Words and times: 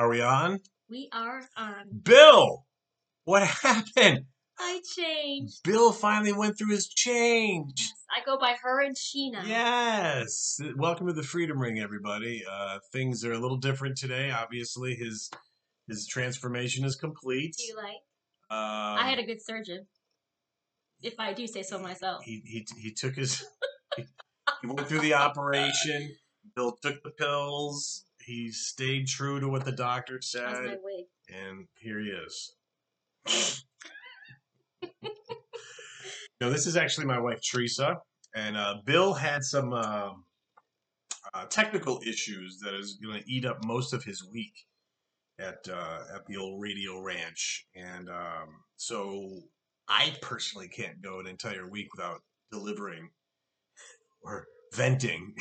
Are 0.00 0.08
we 0.08 0.22
on? 0.22 0.60
We 0.88 1.10
are 1.12 1.42
on. 1.58 2.00
Bill, 2.02 2.64
what 3.24 3.42
happened? 3.46 4.24
I 4.58 4.80
changed. 4.96 5.62
Bill 5.62 5.92
finally 5.92 6.32
went 6.32 6.56
through 6.56 6.70
his 6.70 6.88
change. 6.88 7.74
Yes, 7.76 8.04
I 8.10 8.24
go 8.24 8.38
by 8.38 8.56
her 8.62 8.80
and 8.82 8.96
Sheena. 8.96 9.46
Yes. 9.46 10.58
Welcome 10.74 11.08
to 11.08 11.12
the 11.12 11.22
Freedom 11.22 11.58
Ring, 11.58 11.78
everybody. 11.80 12.42
Uh, 12.50 12.78
things 12.94 13.26
are 13.26 13.34
a 13.34 13.38
little 13.38 13.58
different 13.58 13.98
today. 13.98 14.30
Obviously, 14.30 14.94
his 14.94 15.30
his 15.86 16.06
transformation 16.06 16.86
is 16.86 16.96
complete. 16.96 17.56
Do 17.58 17.64
you 17.64 17.76
like? 17.76 18.00
Um, 18.50 19.04
I 19.04 19.06
had 19.06 19.18
a 19.18 19.26
good 19.26 19.44
surgeon. 19.44 19.86
If 21.02 21.20
I 21.20 21.34
do 21.34 21.46
say 21.46 21.62
so 21.62 21.78
myself. 21.78 22.24
he 22.24 22.40
he 22.46 22.66
he 22.80 22.94
took 22.94 23.16
his 23.16 23.44
he, 23.98 24.06
he 24.62 24.66
went 24.66 24.88
through 24.88 25.00
the 25.00 25.12
operation. 25.12 26.16
Bill 26.56 26.74
took 26.82 27.02
the 27.02 27.10
pills. 27.10 28.06
He 28.30 28.52
stayed 28.52 29.08
true 29.08 29.40
to 29.40 29.48
what 29.48 29.64
the 29.64 29.72
doctor 29.72 30.20
said, 30.22 30.78
and 31.28 31.66
here 31.80 31.98
he 31.98 32.10
is. 32.10 32.54
no, 36.40 36.48
this 36.48 36.68
is 36.68 36.76
actually 36.76 37.06
my 37.06 37.18
wife 37.18 37.40
Teresa, 37.42 37.96
and 38.36 38.56
uh, 38.56 38.76
Bill 38.84 39.14
had 39.14 39.42
some 39.42 39.72
uh, 39.72 40.10
uh, 41.34 41.46
technical 41.46 42.00
issues 42.06 42.60
that 42.62 42.72
is 42.72 43.00
going 43.02 43.20
to 43.20 43.28
eat 43.28 43.44
up 43.44 43.64
most 43.64 43.92
of 43.92 44.04
his 44.04 44.24
week 44.24 44.54
at 45.40 45.66
uh, 45.68 45.98
at 46.14 46.24
the 46.28 46.36
old 46.36 46.62
Radio 46.62 47.00
Ranch, 47.00 47.66
and 47.74 48.08
um, 48.08 48.60
so 48.76 49.40
I 49.88 50.14
personally 50.22 50.68
can't 50.68 51.02
go 51.02 51.18
an 51.18 51.26
entire 51.26 51.68
week 51.68 51.88
without 51.92 52.20
delivering 52.52 53.10
or 54.22 54.46
venting 54.72 55.34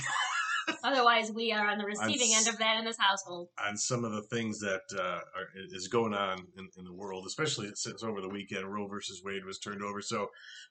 Otherwise, 0.84 1.32
we 1.32 1.52
are 1.52 1.68
on 1.68 1.78
the 1.78 1.86
receiving 1.86 2.34
s- 2.34 2.48
end 2.48 2.54
of 2.54 2.60
that 2.60 2.78
in 2.80 2.86
this 2.86 2.98
household. 3.00 3.50
on 3.68 3.78
some 3.78 4.04
of 4.06 4.12
the 4.12 4.22
things 4.24 4.60
that 4.60 4.82
uh, 4.98 5.02
are, 5.02 5.48
is 5.72 5.88
going 5.88 6.14
on 6.14 6.40
in, 6.58 6.68
in 6.78 6.86
the 6.86 6.94
world, 6.94 7.26
especially 7.28 7.70
since 7.76 8.04
over 8.04 8.22
the 8.22 8.30
weekend 8.30 8.72
Roe 8.72 8.88
versus 8.88 9.22
Wade 9.24 9.46
was 9.46 9.60
turned 9.60 9.84
over. 9.84 10.02
So, 10.02 10.28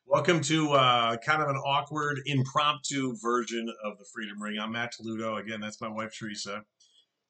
welcome 0.06 0.41
to 0.42 0.72
uh, 0.72 1.16
kind 1.19 1.42
of 1.42 1.48
an 1.48 1.56
awkward, 1.56 2.20
impromptu 2.26 3.16
version 3.22 3.69
of 3.84 3.98
the 3.98 4.04
Freedom 4.12 4.41
Ring. 4.42 4.58
I'm 4.60 4.72
Matt 4.72 4.92
Talluto. 5.00 5.38
Again, 5.41 5.60
that's 5.60 5.80
my 5.80 5.88
wife 5.88 6.14
Teresa, 6.19 6.62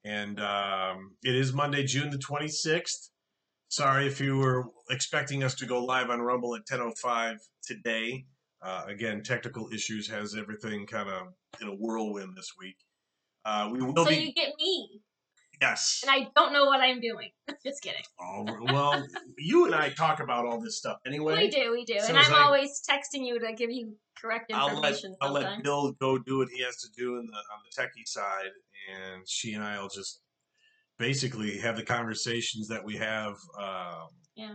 and 0.05 0.41
um, 0.41 1.17
it 1.23 1.35
is 1.35 1.53
Monday, 1.53 1.85
June 1.85 2.11
the 2.11 2.19
26th. 2.19 3.11
Sorry 3.71 4.07
if 4.07 4.19
you 4.21 4.39
were 4.39 4.65
expecting 4.91 5.43
us 5.45 5.55
to 5.57 5.67
go 5.67 5.85
live 5.85 6.09
on 6.09 6.21
Rumble 6.23 6.55
at 6.57 6.63
10:05 6.67 7.37
today. 7.65 8.25
Uh, 8.61 8.85
again, 8.89 9.23
technical 9.23 9.69
issues 9.73 10.09
has 10.09 10.35
everything 10.35 10.87
kind 10.87 11.09
of 11.09 11.29
in 11.61 11.69
a 11.69 11.73
whirlwind 11.75 12.37
this 12.37 12.53
week. 12.59 12.77
Uh, 13.45 13.69
we 13.73 13.81
will 13.81 13.95
So 14.05 14.11
be 14.11 14.17
you 14.17 14.33
get 14.33 14.53
me, 14.59 15.01
yes. 15.61 16.03
and 16.03 16.11
I 16.11 16.29
don't 16.35 16.53
know 16.53 16.65
what 16.65 16.81
I'm 16.81 17.01
doing. 17.01 17.31
Just 17.65 17.83
kidding. 17.83 18.03
Oh, 18.21 18.45
well, 18.73 19.07
you 19.39 19.67
and 19.67 19.75
I 19.75 19.91
talk 19.91 20.21
about 20.21 20.45
all 20.45 20.61
this 20.61 20.77
stuff 20.77 20.99
anyway. 21.07 21.37
We 21.45 21.51
do, 21.51 21.71
we 21.71 21.85
do. 21.85 22.01
So 22.01 22.09
and 22.09 22.19
I'm 22.19 22.33
like- 22.33 22.41
always 22.45 22.83
texting 22.89 23.25
you 23.25 23.39
to 23.39 23.53
give 23.53 23.71
you 23.71 23.95
correct 24.21 24.51
I'll 24.53 24.81
let 24.81 25.01
I'll 25.21 25.33
let. 25.33 25.63
Bill 25.63 25.93
go 26.01 26.19
do 26.19 26.39
what 26.39 26.49
he 26.49 26.61
has 26.65 26.77
to 26.79 26.89
do 26.97 27.17
in 27.19 27.27
the 27.27 27.37
on 27.37 27.61
the 27.65 27.81
techie 27.83 28.07
side, 28.07 28.51
and 28.93 29.23
she 29.29 29.53
and 29.55 29.63
I'll 29.63 29.89
just 29.89 30.21
basically 30.99 31.59
have 31.59 31.77
the 31.77 31.85
conversations 31.85 32.67
that 32.69 32.85
we 32.85 32.97
have 32.97 33.35
um, 33.59 34.09
Yeah. 34.35 34.55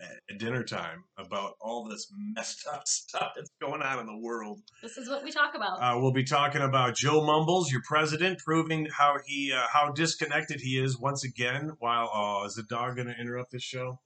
At, 0.00 0.38
dinner 0.38 0.64
time 0.64 1.04
about 1.16 1.52
all 1.60 1.84
this 1.84 2.12
messed 2.34 2.66
up 2.66 2.82
stuff 2.86 3.32
that's 3.36 3.50
going 3.60 3.82
on 3.82 4.00
in 4.00 4.06
the 4.06 4.18
world. 4.18 4.60
This 4.82 4.96
is 4.96 5.08
what 5.08 5.22
we 5.22 5.30
talk 5.30 5.54
about. 5.54 5.78
Uh, 5.80 5.98
we'll 6.00 6.12
be 6.12 6.24
talking 6.24 6.62
about 6.62 6.96
Joe 6.96 7.24
Mumbles, 7.24 7.70
your 7.70 7.82
president, 7.86 8.38
proving 8.40 8.86
how 8.86 9.18
he 9.24 9.52
uh, 9.52 9.66
how 9.72 9.92
disconnected 9.92 10.60
he 10.60 10.78
is 10.78 10.98
once 10.98 11.24
again. 11.24 11.72
While 11.78 12.10
oh, 12.12 12.44
is 12.44 12.54
the 12.54 12.64
dog 12.64 12.96
going 12.96 13.08
to 13.08 13.14
interrupt 13.18 13.52
this 13.52 13.62
show? 13.62 14.00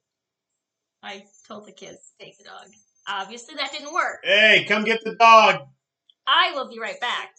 I 1.02 1.24
told 1.46 1.66
the 1.66 1.72
kids 1.72 2.12
to 2.18 2.24
take 2.24 2.38
the 2.38 2.44
dog. 2.44 2.66
Obviously, 3.08 3.54
that 3.54 3.72
didn't 3.72 3.94
work. 3.94 4.20
Hey, 4.22 4.66
come 4.68 4.84
get 4.84 5.02
the 5.04 5.14
dog. 5.14 5.68
I 6.26 6.52
will 6.54 6.68
be 6.68 6.78
right 6.78 7.00
back. 7.00 7.30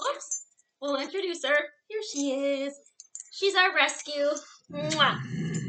Oops. 0.00 0.42
We'll 0.80 1.00
introduce 1.00 1.44
her. 1.44 1.56
Here 1.88 2.00
she 2.12 2.32
is. 2.32 2.74
She's 3.32 3.54
our 3.54 3.74
rescue. 3.74 4.30
Mwah. 4.72 5.62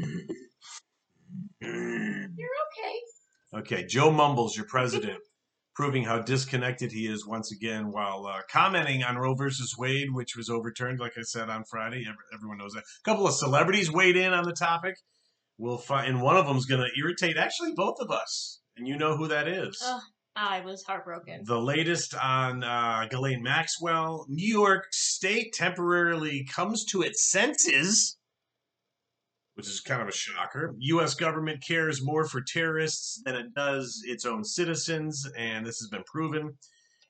Okay. 2.78 2.98
Okay, 3.60 3.86
Joe 3.86 4.10
Mumbles, 4.10 4.56
your 4.56 4.66
president, 4.66 5.20
proving 5.74 6.04
how 6.04 6.20
disconnected 6.20 6.92
he 6.92 7.06
is 7.06 7.26
once 7.26 7.50
again 7.52 7.90
while 7.92 8.26
uh, 8.26 8.40
commenting 8.50 9.02
on 9.02 9.16
Roe 9.16 9.34
versus 9.34 9.74
Wade, 9.78 10.08
which 10.12 10.36
was 10.36 10.50
overturned, 10.50 11.00
like 11.00 11.12
I 11.16 11.22
said 11.22 11.48
on 11.48 11.64
Friday. 11.64 12.04
Every, 12.06 12.24
everyone 12.34 12.58
knows 12.58 12.72
that. 12.72 12.80
A 12.82 13.04
couple 13.04 13.26
of 13.26 13.34
celebrities 13.34 13.90
weighed 13.90 14.16
in 14.16 14.32
on 14.32 14.44
the 14.44 14.52
topic. 14.52 14.96
We'll 15.56 15.78
find, 15.78 16.08
and 16.08 16.22
one 16.22 16.36
of 16.36 16.46
them's 16.46 16.66
going 16.66 16.82
to 16.82 17.00
irritate 17.00 17.36
actually 17.36 17.72
both 17.74 17.96
of 18.00 18.10
us, 18.10 18.60
and 18.76 18.86
you 18.86 18.96
know 18.96 19.16
who 19.16 19.28
that 19.28 19.48
is. 19.48 19.82
I 20.36 20.60
was 20.60 20.84
heartbroken. 20.84 21.42
The 21.44 21.58
latest 21.58 22.14
on 22.14 22.62
uh, 22.62 23.06
Ghislaine 23.10 23.42
Maxwell. 23.42 24.24
New 24.28 24.46
York 24.46 24.84
State 24.92 25.52
temporarily 25.52 26.44
comes 26.44 26.84
to 26.86 27.02
its 27.02 27.28
senses, 27.28 28.17
which 29.58 29.66
is 29.66 29.80
kind 29.80 30.00
of 30.00 30.06
a 30.06 30.12
shocker. 30.12 30.72
U.S. 30.78 31.14
government 31.14 31.60
cares 31.66 32.00
more 32.00 32.24
for 32.24 32.40
terrorists 32.40 33.20
than 33.24 33.34
it 33.34 33.52
does 33.56 34.00
its 34.06 34.24
own 34.24 34.44
citizens, 34.44 35.26
and 35.36 35.66
this 35.66 35.80
has 35.80 35.88
been 35.88 36.04
proven. 36.04 36.56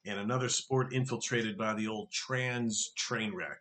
And 0.07 0.19
another 0.19 0.49
sport 0.49 0.95
infiltrated 0.95 1.59
by 1.59 1.75
the 1.75 1.89
old 1.89 2.11
trans 2.11 2.91
train 2.97 3.35
wreck. 3.35 3.59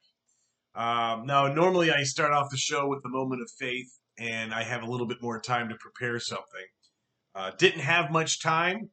Um, 0.74 1.26
now, 1.26 1.54
normally 1.54 1.92
I 1.92 2.04
start 2.04 2.32
off 2.32 2.50
the 2.50 2.56
show 2.56 2.88
with 2.88 3.04
the 3.04 3.10
moment 3.10 3.42
of 3.42 3.52
faith, 3.60 3.92
and 4.18 4.54
I 4.54 4.64
have 4.64 4.84
a 4.84 4.90
little 4.90 5.06
bit 5.08 5.22
more 5.22 5.42
time 5.42 5.68
to 5.68 5.76
prepare 5.76 6.18
something. 6.22 6.68
Uh, 7.36 7.52
didn't 7.58 7.82
have 7.82 8.10
much 8.10 8.42
time, 8.42 8.90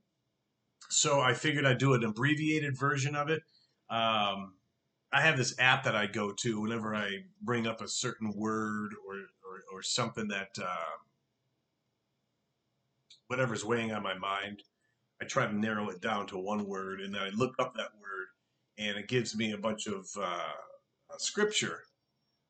so 0.90 1.20
I 1.20 1.34
figured 1.34 1.64
I'd 1.64 1.78
do 1.78 1.94
an 1.94 2.02
abbreviated 2.02 2.76
version 2.76 3.14
of 3.14 3.30
it. 3.30 3.42
Um, 3.88 4.54
I 5.12 5.20
have 5.20 5.36
this 5.36 5.54
app 5.60 5.84
that 5.84 5.94
I 5.94 6.08
go 6.08 6.32
to 6.40 6.60
whenever 6.60 6.96
I 6.96 7.10
bring 7.40 7.68
up 7.68 7.80
a 7.80 7.86
certain 7.86 8.32
word 8.34 8.90
or 9.08 9.20
or, 9.54 9.78
or 9.78 9.82
something 9.82 10.28
that 10.28 10.58
uh, 10.60 10.96
whatever's 13.28 13.64
weighing 13.64 13.92
on 13.92 14.02
my 14.02 14.14
mind. 14.14 14.62
I 15.20 15.24
try 15.24 15.46
to 15.46 15.56
narrow 15.56 15.88
it 15.90 16.00
down 16.00 16.26
to 16.28 16.38
one 16.38 16.66
word, 16.66 17.00
and 17.00 17.14
then 17.14 17.22
I 17.22 17.30
look 17.30 17.54
up 17.58 17.74
that 17.76 17.90
word, 18.00 18.26
and 18.78 18.96
it 18.96 19.08
gives 19.08 19.36
me 19.36 19.52
a 19.52 19.58
bunch 19.58 19.86
of 19.86 20.08
uh, 20.18 20.22
uh, 20.22 21.18
scripture 21.18 21.82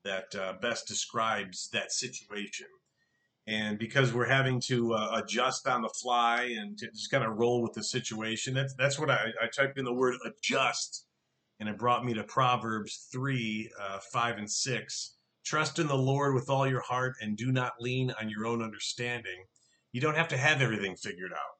that 0.04 0.34
uh, 0.34 0.54
best 0.60 0.88
describes 0.88 1.68
that 1.72 1.92
situation. 1.92 2.66
And 3.46 3.78
because 3.78 4.12
we're 4.12 4.28
having 4.28 4.60
to 4.62 4.94
uh, 4.94 5.20
adjust 5.22 5.68
on 5.68 5.82
the 5.82 5.90
fly 5.90 6.54
and 6.58 6.78
to 6.78 6.90
just 6.90 7.10
kind 7.10 7.24
of 7.24 7.36
roll 7.36 7.62
with 7.62 7.74
the 7.74 7.84
situation, 7.84 8.54
that's 8.54 8.74
that's 8.74 8.98
what 8.98 9.10
I, 9.10 9.26
I 9.42 9.46
typed 9.54 9.78
in 9.78 9.84
the 9.84 9.92
word 9.92 10.14
adjust, 10.24 11.04
and 11.60 11.68
it 11.68 11.78
brought 11.78 12.04
me 12.04 12.14
to 12.14 12.24
Proverbs 12.24 13.06
three, 13.12 13.70
uh, 13.78 13.98
five, 13.98 14.38
and 14.38 14.50
six. 14.50 15.16
Trust 15.44 15.78
in 15.78 15.86
the 15.86 15.96
Lord 15.96 16.34
with 16.34 16.48
all 16.48 16.66
your 16.66 16.80
heart, 16.80 17.14
and 17.20 17.36
do 17.36 17.52
not 17.52 17.74
lean 17.80 18.12
on 18.20 18.30
your 18.30 18.46
own 18.46 18.62
understanding. 18.62 19.44
You 19.92 20.00
don't 20.00 20.16
have 20.16 20.28
to 20.28 20.36
have 20.36 20.60
everything 20.62 20.96
figured 20.96 21.32
out. 21.32 21.58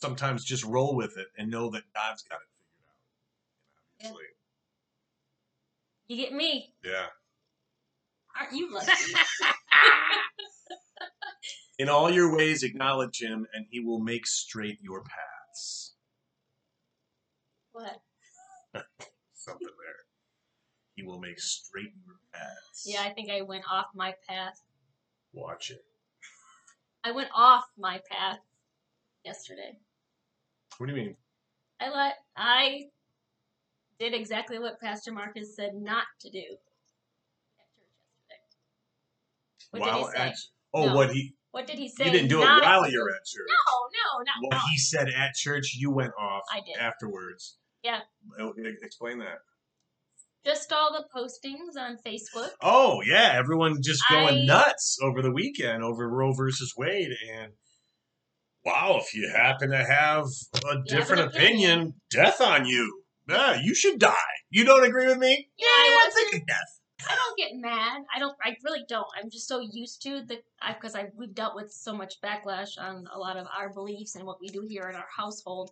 Sometimes 0.00 0.44
just 0.44 0.64
roll 0.64 0.96
with 0.96 1.16
it 1.18 1.26
and 1.38 1.50
know 1.50 1.68
that 1.70 1.82
God's 1.94 2.22
got 2.22 2.40
it 2.40 2.48
figured 2.58 2.88
out. 2.88 2.96
And 4.00 4.08
obviously, 4.08 4.24
You 6.08 6.16
get 6.16 6.32
me. 6.32 6.74
yeah. 6.84 7.06
Aren't 8.38 8.52
you 8.56 8.72
lucky? 8.72 8.90
In 11.78 11.88
all 11.88 12.10
your 12.10 12.34
ways, 12.34 12.62
acknowledge 12.62 13.20
Him, 13.20 13.46
and 13.54 13.66
He 13.70 13.80
will 13.80 14.00
make 14.00 14.26
straight 14.26 14.78
your 14.80 15.02
paths. 15.02 15.94
what? 17.72 18.00
Something 19.34 19.68
there. 19.68 19.83
He 20.94 21.02
will 21.02 21.18
make 21.18 21.40
straight 21.40 21.92
your 22.06 22.16
paths. 22.32 22.84
Yeah, 22.86 23.02
I 23.02 23.10
think 23.10 23.30
I 23.30 23.40
went 23.42 23.64
off 23.70 23.86
my 23.94 24.14
path. 24.28 24.60
Watch 25.32 25.70
it. 25.70 25.84
I 27.02 27.10
went 27.10 27.28
off 27.34 27.64
my 27.76 28.00
path 28.10 28.38
yesterday. 29.24 29.76
What 30.78 30.86
do 30.88 30.94
you 30.94 31.02
mean? 31.02 31.16
I 31.80 31.90
let 31.90 32.14
I 32.36 32.84
did 33.98 34.14
exactly 34.14 34.58
what 34.58 34.80
Pastor 34.80 35.12
Marcus 35.12 35.54
said 35.56 35.74
not 35.74 36.04
to 36.20 36.30
do 36.30 36.38
at 38.30 38.38
church. 38.46 39.68
What 39.70 39.80
While 39.82 39.98
did 39.98 40.06
he 40.06 40.12
say? 40.12 40.28
at- 40.28 40.38
oh, 40.72 40.86
No. 40.86 40.94
what 40.94 41.12
he 41.12 41.34
What 41.50 41.66
did 41.66 41.78
he 41.78 41.88
say? 41.88 42.06
you 42.06 42.10
didn't 42.12 42.28
do 42.28 42.40
it 42.42 42.46
while 42.46 42.88
you're 42.90 43.10
at 43.10 43.24
church. 43.26 43.46
No, 43.48 43.88
no, 43.88 44.22
no, 44.24 44.48
What 44.48 44.54
no. 44.56 44.60
he 44.70 44.78
said 44.78 45.08
at 45.08 45.34
church, 45.34 45.74
you 45.76 45.90
went 45.90 46.12
off 46.18 46.42
I 46.52 46.60
did. 46.60 46.76
afterwards. 46.76 47.58
Yeah. 47.82 48.00
Oh, 48.38 48.54
Explain 48.82 49.18
that. 49.18 49.38
Just 50.44 50.72
all 50.72 50.92
the 50.92 51.04
postings 51.14 51.80
on 51.80 51.96
Facebook. 52.06 52.50
Oh 52.60 53.00
yeah, 53.06 53.32
everyone 53.34 53.80
just 53.82 54.02
going 54.10 54.42
I- 54.42 54.44
nuts 54.44 54.98
over 55.02 55.22
the 55.22 55.32
weekend 55.32 55.82
over 55.82 56.08
Roe 56.08 56.32
versus 56.32 56.74
Wade, 56.76 57.12
and 57.32 57.52
wow, 58.64 58.98
if 59.00 59.14
you 59.14 59.30
happen 59.34 59.70
to 59.70 59.84
have 59.84 60.26
a 60.70 60.82
different 60.86 61.22
opinion, 61.22 61.80
opinion. 61.80 61.94
death 62.10 62.40
on 62.40 62.66
you. 62.66 63.04
Yeah, 63.28 63.58
you 63.62 63.74
should 63.74 63.98
die. 63.98 64.14
You 64.50 64.64
don't 64.64 64.84
agree 64.84 65.06
with 65.06 65.18
me? 65.18 65.48
Yeah, 65.56 65.66
I 65.66 66.10
thinking 66.14 66.44
death. 66.46 66.80
I 67.08 67.14
don't 67.14 67.38
get 67.38 67.50
mad. 67.54 68.02
I 68.14 68.18
don't. 68.18 68.36
I 68.42 68.56
really 68.64 68.84
don't. 68.88 69.06
I'm 69.20 69.30
just 69.30 69.48
so 69.48 69.60
used 69.60 70.02
to 70.02 70.22
the 70.22 70.40
because 70.68 70.94
I, 70.94 71.06
we've 71.16 71.34
dealt 71.34 71.54
with 71.54 71.70
so 71.72 71.94
much 71.94 72.20
backlash 72.22 72.78
on 72.78 73.06
a 73.12 73.18
lot 73.18 73.36
of 73.36 73.46
our 73.56 73.72
beliefs 73.72 74.14
and 74.14 74.26
what 74.26 74.40
we 74.40 74.48
do 74.48 74.64
here 74.68 74.88
in 74.90 74.96
our 74.96 75.08
household. 75.14 75.70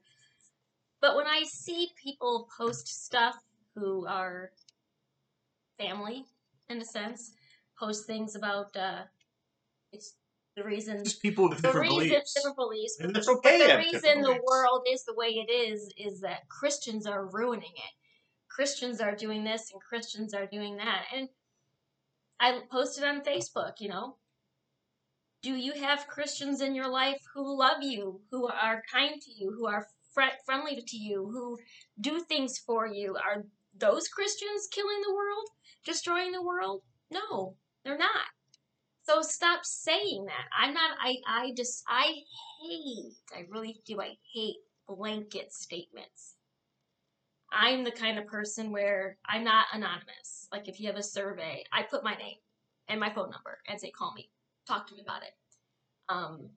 But 1.01 1.17
when 1.17 1.27
I 1.27 1.43
see 1.45 1.89
people 2.03 2.49
post 2.57 2.89
stuff 2.89 3.35
who 3.75 4.07
are 4.07 4.51
family, 5.79 6.25
in 6.69 6.81
a 6.81 6.85
sense, 6.85 7.33
post 7.79 8.07
things 8.07 8.37
about 8.37 8.77
uh, 8.77 9.03
it's 9.93 10.15
the 10.57 10.65
reason 10.65 11.03
Just 11.05 11.23
people 11.23 11.49
with 11.49 11.59
the 11.59 11.69
different 11.69 11.89
reason 11.89 12.09
beliefs. 12.09 12.35
different 12.35 12.57
beliefs. 12.57 12.97
And 13.01 13.15
that's 13.15 13.29
okay. 13.29 13.67
the 13.67 13.79
reason 13.79 14.21
the 14.21 14.29
beliefs. 14.29 14.45
world 14.47 14.83
is 14.91 15.05
the 15.05 15.15
way 15.15 15.29
it 15.29 15.51
is 15.51 15.93
is 15.97 16.21
that 16.21 16.49
Christians 16.49 17.07
are 17.07 17.27
ruining 17.27 17.73
it. 17.75 17.93
Christians 18.49 19.01
are 19.01 19.15
doing 19.15 19.45
this 19.45 19.71
and 19.73 19.81
Christians 19.81 20.35
are 20.35 20.47
doing 20.47 20.77
that. 20.77 21.05
And 21.15 21.29
I 22.39 22.61
posted 22.71 23.05
on 23.05 23.23
Facebook, 23.23 23.75
you 23.79 23.89
know, 23.89 24.17
do 25.43 25.55
you 25.55 25.73
have 25.73 26.07
Christians 26.07 26.61
in 26.61 26.75
your 26.75 26.89
life 26.89 27.21
who 27.35 27.59
love 27.59 27.83
you, 27.83 28.21
who 28.31 28.47
are 28.49 28.83
kind 28.93 29.21
to 29.21 29.31
you, 29.33 29.53
who 29.57 29.67
are 29.67 29.87
fr- 30.13 30.37
friendly 30.45 30.83
to 30.87 30.97
you, 30.97 31.29
who 31.33 31.59
do 32.01 32.21
things 32.21 32.59
for 32.59 32.87
you? 32.87 33.17
Are 33.17 33.45
those 33.79 34.09
Christians 34.09 34.69
killing 34.71 35.01
the 35.03 35.15
world, 35.15 35.49
destroying 35.85 36.33
the 36.33 36.43
world? 36.43 36.83
No, 37.11 37.57
they're 37.85 37.99
not. 37.99 38.27
So 39.05 39.21
stop 39.23 39.65
saying 39.65 40.27
that. 40.27 40.47
I'm 40.57 40.73
not 40.75 40.97
I 41.01 41.17
I 41.27 41.53
just 41.57 41.83
I 41.89 42.15
hate 42.63 43.15
I 43.35 43.47
really 43.51 43.81
do 43.85 44.01
I 44.01 44.17
hate 44.33 44.57
blanket 44.87 45.53
statements. 45.53 46.37
I'm 47.51 47.85
the 47.85 47.91
kind 47.91 48.19
of 48.19 48.27
person 48.27 48.71
where 48.71 49.19
I'm 49.27 49.45
not 49.45 49.67
anonymous. 49.73 50.49
Like 50.53 50.69
if 50.69 50.81
you 50.81 50.87
have 50.87 50.97
a 50.97 51.03
survey, 51.03 51.65
I 51.73 51.83
put 51.83 52.05
my 52.05 52.15
name 52.15 52.37
and 52.89 53.01
my 53.01 53.13
phone 53.13 53.31
number 53.31 53.59
and 53.69 53.81
say 53.81 53.91
call 53.91 54.13
me. 54.15 54.31
Talk 54.67 54.87
to 54.89 54.95
me 54.95 55.03
about 55.03 55.23
it. 55.23 55.35
Um 56.09 56.51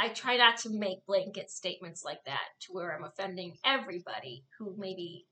I 0.00 0.10
try 0.10 0.36
not 0.36 0.58
to 0.58 0.70
make 0.70 1.04
blanket 1.06 1.50
statements 1.50 2.04
like 2.04 2.22
that 2.24 2.48
to 2.60 2.72
where 2.72 2.96
I'm 2.96 3.02
offending 3.02 3.58
everybody 3.64 4.44
who 4.56 4.76
maybe 4.78 5.26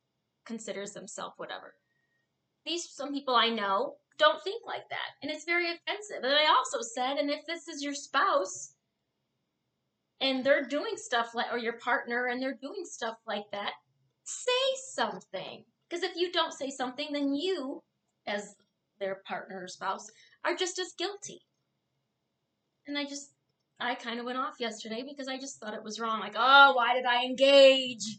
considers 0.47 0.93
themselves 0.93 1.35
whatever. 1.37 1.75
These 2.65 2.89
some 2.91 3.13
people 3.13 3.37
I 3.37 3.49
know 3.49 3.97
don't 4.19 4.43
think 4.43 4.63
like 4.67 4.89
that, 4.91 5.11
and 5.23 5.31
it's 5.31 5.45
very 5.45 5.67
offensive. 5.67 6.23
And 6.23 6.33
I 6.33 6.47
also 6.49 6.79
said, 6.81 7.19
and 7.19 7.31
if 7.31 7.45
this 7.47 7.69
is 7.69 7.83
your 7.83 7.95
spouse 7.95 8.75
and 10.21 10.43
they're 10.43 10.67
doing 10.67 10.95
stuff 10.97 11.35
like, 11.35 11.53
or 11.53 11.59
your 11.59 11.79
partner 11.79 12.27
and 12.27 12.41
they're 12.41 12.59
doing 12.61 12.85
stuff 12.85 13.17
like 13.27 13.45
that, 13.53 13.73
say 14.25 14.51
something. 14.93 15.65
Because 15.89 16.03
if 16.03 16.17
you 16.17 16.33
don't 16.33 16.53
say 16.53 16.71
something, 16.71 17.09
then 17.13 17.35
you, 17.35 17.83
as 18.27 18.55
their 18.99 19.23
partner 19.27 19.63
or 19.63 19.69
spouse, 19.69 20.11
are 20.45 20.57
just 20.57 20.79
as 20.79 20.95
guilty. 20.99 21.41
And 22.87 22.97
I 22.97 23.05
just, 23.05 23.33
I 23.79 23.95
kind 23.95 24.19
of 24.19 24.27
went 24.27 24.39
off 24.39 24.55
yesterday 24.59 25.05
because 25.07 25.29
I 25.29 25.39
just 25.39 25.61
thought 25.61 25.75
it 25.75 25.85
was 25.85 26.01
wrong. 26.01 26.21
Like, 26.21 26.35
oh, 26.37 26.73
why 26.75 26.95
did 26.95 27.05
I 27.05 27.25
engage? 27.25 28.19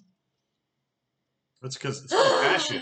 That's 1.62 1.76
because 1.78 2.04
it's 2.04 2.14
compassion. 2.14 2.82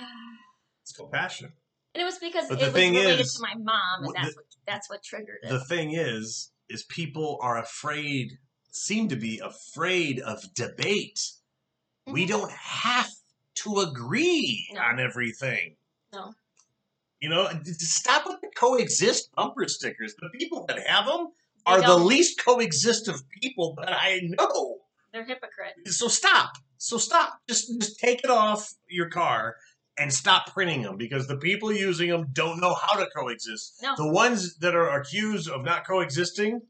It's 0.83 0.92
compassion. 0.92 1.54
And 1.95 2.01
it 2.01 2.06
was 2.06 2.18
because 2.19 2.50
But 2.50 2.56
it 2.57 2.60
the 2.60 2.66
was 2.66 2.74
thing 2.74 2.94
related 2.94 3.22
is, 3.22 3.33
to 3.36 3.42
my 3.42 3.54
mom, 3.56 4.04
and 4.04 4.13
that's 4.16 4.36
the- 4.36 4.42
what 4.42 4.45
that's 4.68 4.89
what 4.89 5.01
triggered 5.01 5.38
it. 5.44 5.48
The 5.50 5.63
thing 5.63 5.94
is, 5.94 6.51
is 6.68 6.83
people 6.89 7.39
are 7.42 7.57
afraid, 7.57 8.38
seem 8.69 9.07
to 9.07 9.16
be 9.16 9.39
afraid 9.39 10.19
of 10.19 10.54
debate. 10.54 11.22
We 12.06 12.25
Mhm. 12.25 12.27
don't 12.27 12.51
have 12.51 13.10
to 13.63 13.80
agree 13.80 14.68
No. 14.74 14.81
on 14.81 15.00
everything. 15.00 15.78
No. 16.12 16.33
You 17.21 17.30
know, 17.30 17.50
stop 17.63 18.25
with 18.28 18.42
the 18.42 18.50
coexist 18.57 19.31
bumper 19.33 19.69
stickers. 19.69 20.16
The 20.19 20.30
people 20.38 20.66
that 20.68 20.86
have 20.86 21.06
them 21.06 21.30
are 21.66 21.80
the 21.81 21.95
least 21.98 22.44
coexist 22.44 23.07
of 23.07 23.24
people 23.42 23.74
that 23.75 23.88
I 23.89 24.19
know. 24.21 24.81
They're 25.13 25.24
hypocrites. 25.24 25.98
So 25.98 26.10
stop. 26.10 26.57
So 26.86 27.00
stop. 27.00 27.40
Just 27.50 27.68
just 27.82 28.00
take 28.00 28.24
it 28.24 28.30
off 28.30 28.72
your 28.88 29.10
car 29.10 29.56
and 29.98 30.14
stop 30.14 30.54
printing 30.54 30.84
them 30.84 30.98
because 30.98 31.26
the 31.26 31.38
people 31.38 31.72
using 31.74 32.10
them 32.12 32.28
don't 32.32 32.60
know 32.62 32.76
how 32.76 33.00
to 33.00 33.08
coexist. 33.10 33.80
No. 33.82 33.96
The 33.98 34.12
ones 34.12 34.58
that 34.58 34.76
are 34.76 35.00
accused 35.00 35.50
of 35.50 35.64
not 35.66 35.88
coexisting 35.88 36.62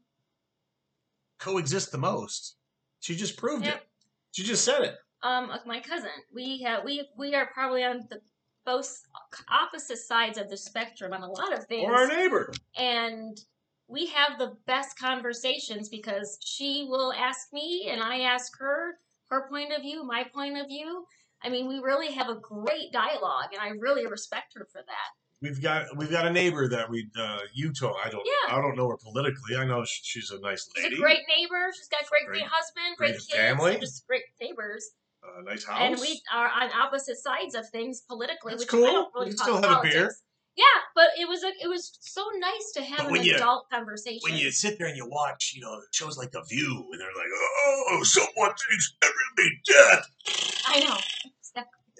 coexist 1.38 1.92
the 1.92 1.98
most. 1.98 2.56
She 3.00 3.14
just 3.14 3.36
proved 3.36 3.66
Yep. 3.66 3.74
it. 3.76 3.88
She 4.32 4.42
just 4.42 4.64
said 4.64 4.82
it. 4.84 4.96
Um, 5.22 5.52
my 5.66 5.80
cousin, 5.80 6.10
we 6.32 6.62
have 6.62 6.82
we 6.84 7.06
we 7.18 7.34
are 7.34 7.50
probably 7.52 7.84
on 7.84 8.06
the 8.08 8.20
both 8.64 9.02
opposite 9.50 9.98
sides 9.98 10.38
of 10.38 10.48
the 10.48 10.56
spectrum 10.56 11.12
on 11.12 11.22
a 11.22 11.30
lot 11.30 11.52
of 11.52 11.66
things, 11.66 11.84
Or 11.84 11.94
our 11.94 12.08
neighbor. 12.08 12.54
and 12.74 13.38
we 13.86 14.06
have 14.06 14.38
the 14.38 14.56
best 14.66 14.98
conversations 14.98 15.90
because 15.90 16.38
she 16.42 16.86
will 16.88 17.12
ask 17.12 17.52
me 17.52 17.88
and 17.90 18.02
I 18.02 18.20
ask 18.20 18.58
her 18.58 18.94
her 19.30 19.48
point 19.48 19.72
of 19.72 19.82
view, 19.82 20.04
my 20.04 20.24
point 20.34 20.56
of 20.58 20.66
view. 20.66 21.04
I 21.42 21.48
mean, 21.50 21.68
we 21.68 21.78
really 21.80 22.12
have 22.12 22.28
a 22.28 22.36
great 22.40 22.92
dialogue, 22.92 23.50
and 23.52 23.60
I 23.60 23.68
really 23.78 24.06
respect 24.06 24.54
her 24.56 24.66
for 24.72 24.80
that. 24.80 25.08
We've 25.42 25.60
got 25.62 25.94
we've 25.98 26.10
got 26.10 26.26
a 26.26 26.30
neighbor 26.30 26.66
that 26.68 26.88
we 26.88 27.08
uh, 27.18 27.40
Utah. 27.54 27.92
I 28.02 28.08
don't 28.08 28.24
Yeah. 28.24 28.56
I 28.56 28.60
don't 28.62 28.74
know 28.74 28.88
her 28.88 28.96
politically. 28.96 29.54
I 29.56 29.66
know 29.66 29.84
she's 29.84 30.30
a 30.30 30.40
nice 30.40 30.66
lady. 30.74 30.88
She's 30.90 30.98
a 30.98 31.02
great 31.02 31.20
neighbor. 31.28 31.70
She's 31.76 31.88
got 31.88 32.08
great, 32.08 32.26
great, 32.26 32.40
Great- 32.40 32.50
husband, 32.50 32.96
great, 32.96 33.08
great 33.10 33.18
kids, 33.18 33.34
family. 33.34 33.78
just 33.78 34.06
great 34.06 34.22
neighbors. 34.40 34.90
uh, 35.22 35.42
nice 35.42 35.64
house. 35.64 35.76
And 35.78 36.00
we 36.00 36.20
are 36.32 36.48
on 36.48 36.70
opposite 36.72 37.18
sides 37.18 37.54
of 37.54 37.68
things 37.68 38.00
politically, 38.08 38.52
That's 38.52 38.62
which 38.62 38.68
cool. 38.70 38.86
I 38.86 38.92
don't 38.92 39.14
really 39.14 39.26
We 39.26 39.30
can 39.32 39.38
talk 39.46 39.58
still 39.58 39.70
have 39.70 39.84
a 39.84 39.88
beer. 39.88 40.14
Yeah, 40.56 40.64
but 40.94 41.08
it 41.20 41.28
was 41.28 41.44
a, 41.44 41.48
it 41.62 41.68
was 41.68 41.98
so 42.00 42.24
nice 42.38 42.72
to 42.76 42.82
have 42.82 42.98
But 42.98 43.06
an 43.06 43.12
when 43.12 43.22
you- 43.24 43.34
adult 43.36 43.68
conversation. 43.70 44.20
when 44.22 44.36
you 44.38 44.50
sit 44.50 44.78
there 44.78 44.86
and 44.88 44.96
you 44.96 45.06
watch, 45.06 45.52
you 45.54 45.60
know, 45.60 45.80
shows 45.92 46.16
like 46.16 46.30
The 46.32 46.42
View, 46.48 46.88
and 46.92 47.00
they're 47.00 47.08
like, 47.08 47.26
"Oh, 47.66 48.00
someone 48.04 48.52
thinks 48.68 48.94
everything 49.02 49.60
death." 49.66 50.06
I 50.66 50.80
know. 50.80 50.96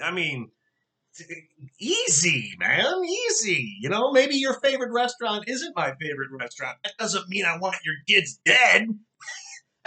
I 0.03 0.11
mean, 0.11 0.51
easy, 1.81 2.53
man, 2.59 2.85
easy. 3.05 3.77
You 3.81 3.89
know, 3.89 4.13
maybe 4.13 4.37
your 4.37 4.55
favorite 4.61 4.93
restaurant 4.93 5.45
isn't 5.49 5.75
my 5.77 5.95
favorite 6.01 6.29
restaurant. 6.39 6.77
That 6.85 6.93
doesn't 6.99 7.29
mean 7.29 7.45
I 7.47 7.57
want 7.59 7.77
your 7.85 7.95
kids 8.07 8.41
dead. 8.45 8.89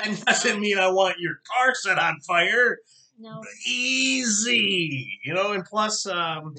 That 0.01 0.23
doesn't 0.25 0.61
mean 0.61 0.77
I 0.77 0.87
want 0.87 1.17
your 1.19 1.41
car 1.45 1.75
set 1.75 1.99
on 1.99 2.21
fire. 2.21 2.77
No. 3.19 3.41
Easy, 3.67 5.19
you 5.25 5.33
know. 5.33 5.51
And 5.51 5.65
plus, 5.65 6.05
um, 6.05 6.55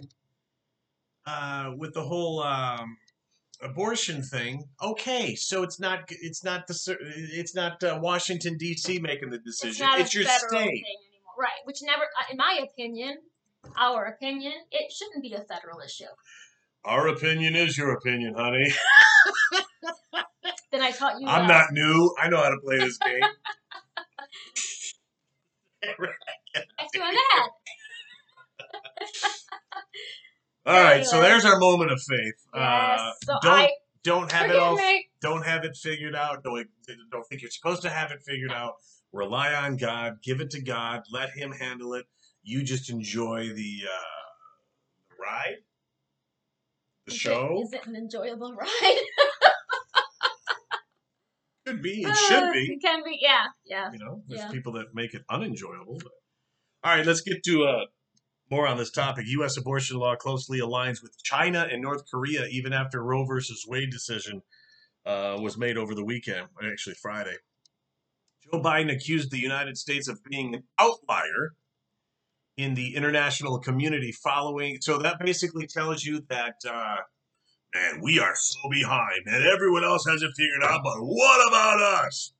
uh, 1.26 1.72
with 1.76 1.94
the 1.94 2.02
whole 2.02 2.42
um, 2.42 2.96
abortion 3.62 4.22
thing, 4.22 4.64
okay, 4.82 5.34
so 5.34 5.62
it's 5.62 5.78
not 5.80 6.00
it's 6.08 6.44
not 6.44 6.66
the 6.66 6.96
it's 7.32 7.54
not 7.54 7.82
uh, 7.82 7.98
Washington 8.00 8.56
D.C. 8.58 8.98
making 8.98 9.30
the 9.30 9.36
It's 9.36 9.60
decision. 9.60 9.88
It's, 9.94 10.14
a 10.14 10.18
your 10.18 10.28
state. 10.28 10.84
Right, 11.38 11.60
which 11.64 11.78
never, 11.82 12.02
uh, 12.02 12.30
in 12.30 12.36
my 12.36 12.60
opinion, 12.62 13.18
our 13.78 14.04
opinion, 14.04 14.52
it 14.70 14.92
shouldn't 14.92 15.22
be 15.22 15.32
a 15.32 15.40
federal 15.40 15.80
issue. 15.80 16.04
Our 16.84 17.08
opinion 17.08 17.56
is 17.56 17.78
your 17.78 17.92
opinion, 17.92 18.34
honey. 18.34 18.72
Then 20.70 20.82
I 20.82 20.92
taught 20.92 21.20
you. 21.20 21.26
I'm 21.26 21.48
not 21.48 21.72
new. 21.72 22.14
I 22.20 22.28
know 22.28 22.36
how 22.36 22.50
to 22.50 22.58
play 22.64 22.78
this 22.78 22.96
game. 22.98 23.20
That's 25.82 26.94
who 26.94 27.02
I'm 27.02 27.14
at. 27.14 27.50
All 30.66 30.80
right, 30.82 31.04
so 31.04 31.20
there's 31.20 31.44
our 31.44 31.58
moment 31.58 31.90
of 31.90 32.00
faith. 32.02 32.34
Uh, 32.52 33.12
so 33.24 33.34
don't 33.42 33.52
I 33.52 33.70
don't 34.04 34.30
have 34.32 34.50
it 34.50 34.56
all. 34.56 34.76
me. 34.76 35.08
Don't 35.22 35.44
have 35.44 35.64
it 35.64 35.76
figured 35.76 36.14
out. 36.14 36.42
Don't 36.44 36.66
don't 37.10 37.26
think 37.28 37.42
you're 37.42 37.50
supposed 37.50 37.82
to 37.82 37.90
have 37.90 38.10
it 38.10 38.20
figured 38.26 38.52
out. 38.52 38.74
Rely 39.12 39.52
on 39.54 39.76
God. 39.76 40.18
Give 40.22 40.40
it 40.40 40.50
to 40.50 40.62
God. 40.62 41.02
Let 41.10 41.30
Him 41.30 41.52
handle 41.52 41.94
it. 41.94 42.06
You 42.42 42.62
just 42.62 42.90
enjoy 42.90 43.48
the 43.54 43.80
uh, 43.84 45.22
ride, 45.22 45.56
the 47.06 47.12
Is 47.12 47.18
show. 47.18 47.62
Is 47.64 47.72
it 47.72 47.86
an 47.86 47.96
enjoyable 47.96 48.54
ride? 48.54 48.98
Could 51.66 51.82
be. 51.82 52.02
It 52.02 52.16
should 52.16 52.42
Uh, 52.44 52.52
be. 52.52 52.72
It 52.72 52.80
can 52.82 53.02
be. 53.04 53.18
Yeah. 53.20 53.44
Yeah. 53.64 53.92
You 53.92 53.98
know, 53.98 54.22
there's 54.28 54.42
Yeah. 54.42 54.50
people 54.50 54.72
that 54.72 54.94
make 54.94 55.14
it 55.14 55.22
unenjoyable. 55.28 55.98
But. 56.02 56.12
All 56.82 56.96
right, 56.96 57.06
let's 57.06 57.20
get 57.20 57.42
to 57.44 57.64
uh, 57.64 57.84
more 58.50 58.66
on 58.66 58.76
this 58.76 58.90
topic. 58.90 59.26
U.S. 59.28 59.56
abortion 59.56 59.96
law 59.98 60.16
closely 60.16 60.60
aligns 60.60 61.02
with 61.02 61.16
China 61.22 61.68
and 61.70 61.80
North 61.80 62.02
Korea, 62.10 62.46
even 62.46 62.72
after 62.72 63.02
Roe 63.02 63.24
versus 63.24 63.64
Wade 63.68 63.90
decision 63.90 64.42
uh, 65.06 65.38
was 65.40 65.56
made 65.56 65.76
over 65.76 65.94
the 65.94 66.04
weekend, 66.04 66.48
actually 66.64 66.94
Friday. 66.94 67.36
Joe 68.44 68.60
Biden 68.60 68.92
accused 68.92 69.30
the 69.30 69.38
United 69.38 69.78
States 69.78 70.08
of 70.08 70.22
being 70.24 70.54
an 70.54 70.64
outlier 70.78 71.54
in 72.56 72.74
the 72.74 72.96
international 72.96 73.58
community 73.58 74.12
following. 74.12 74.78
So 74.80 74.98
that 74.98 75.18
basically 75.20 75.66
tells 75.66 76.04
you 76.04 76.24
that, 76.28 76.56
uh, 76.68 76.96
man, 77.74 78.00
we 78.02 78.18
are 78.18 78.34
so 78.34 78.68
behind, 78.70 79.22
and 79.26 79.46
everyone 79.46 79.84
else 79.84 80.04
has 80.06 80.22
it 80.22 80.32
figured 80.36 80.62
out, 80.64 80.80
but 80.82 80.96
what 80.98 81.48
about 81.48 81.80
us? 82.04 82.32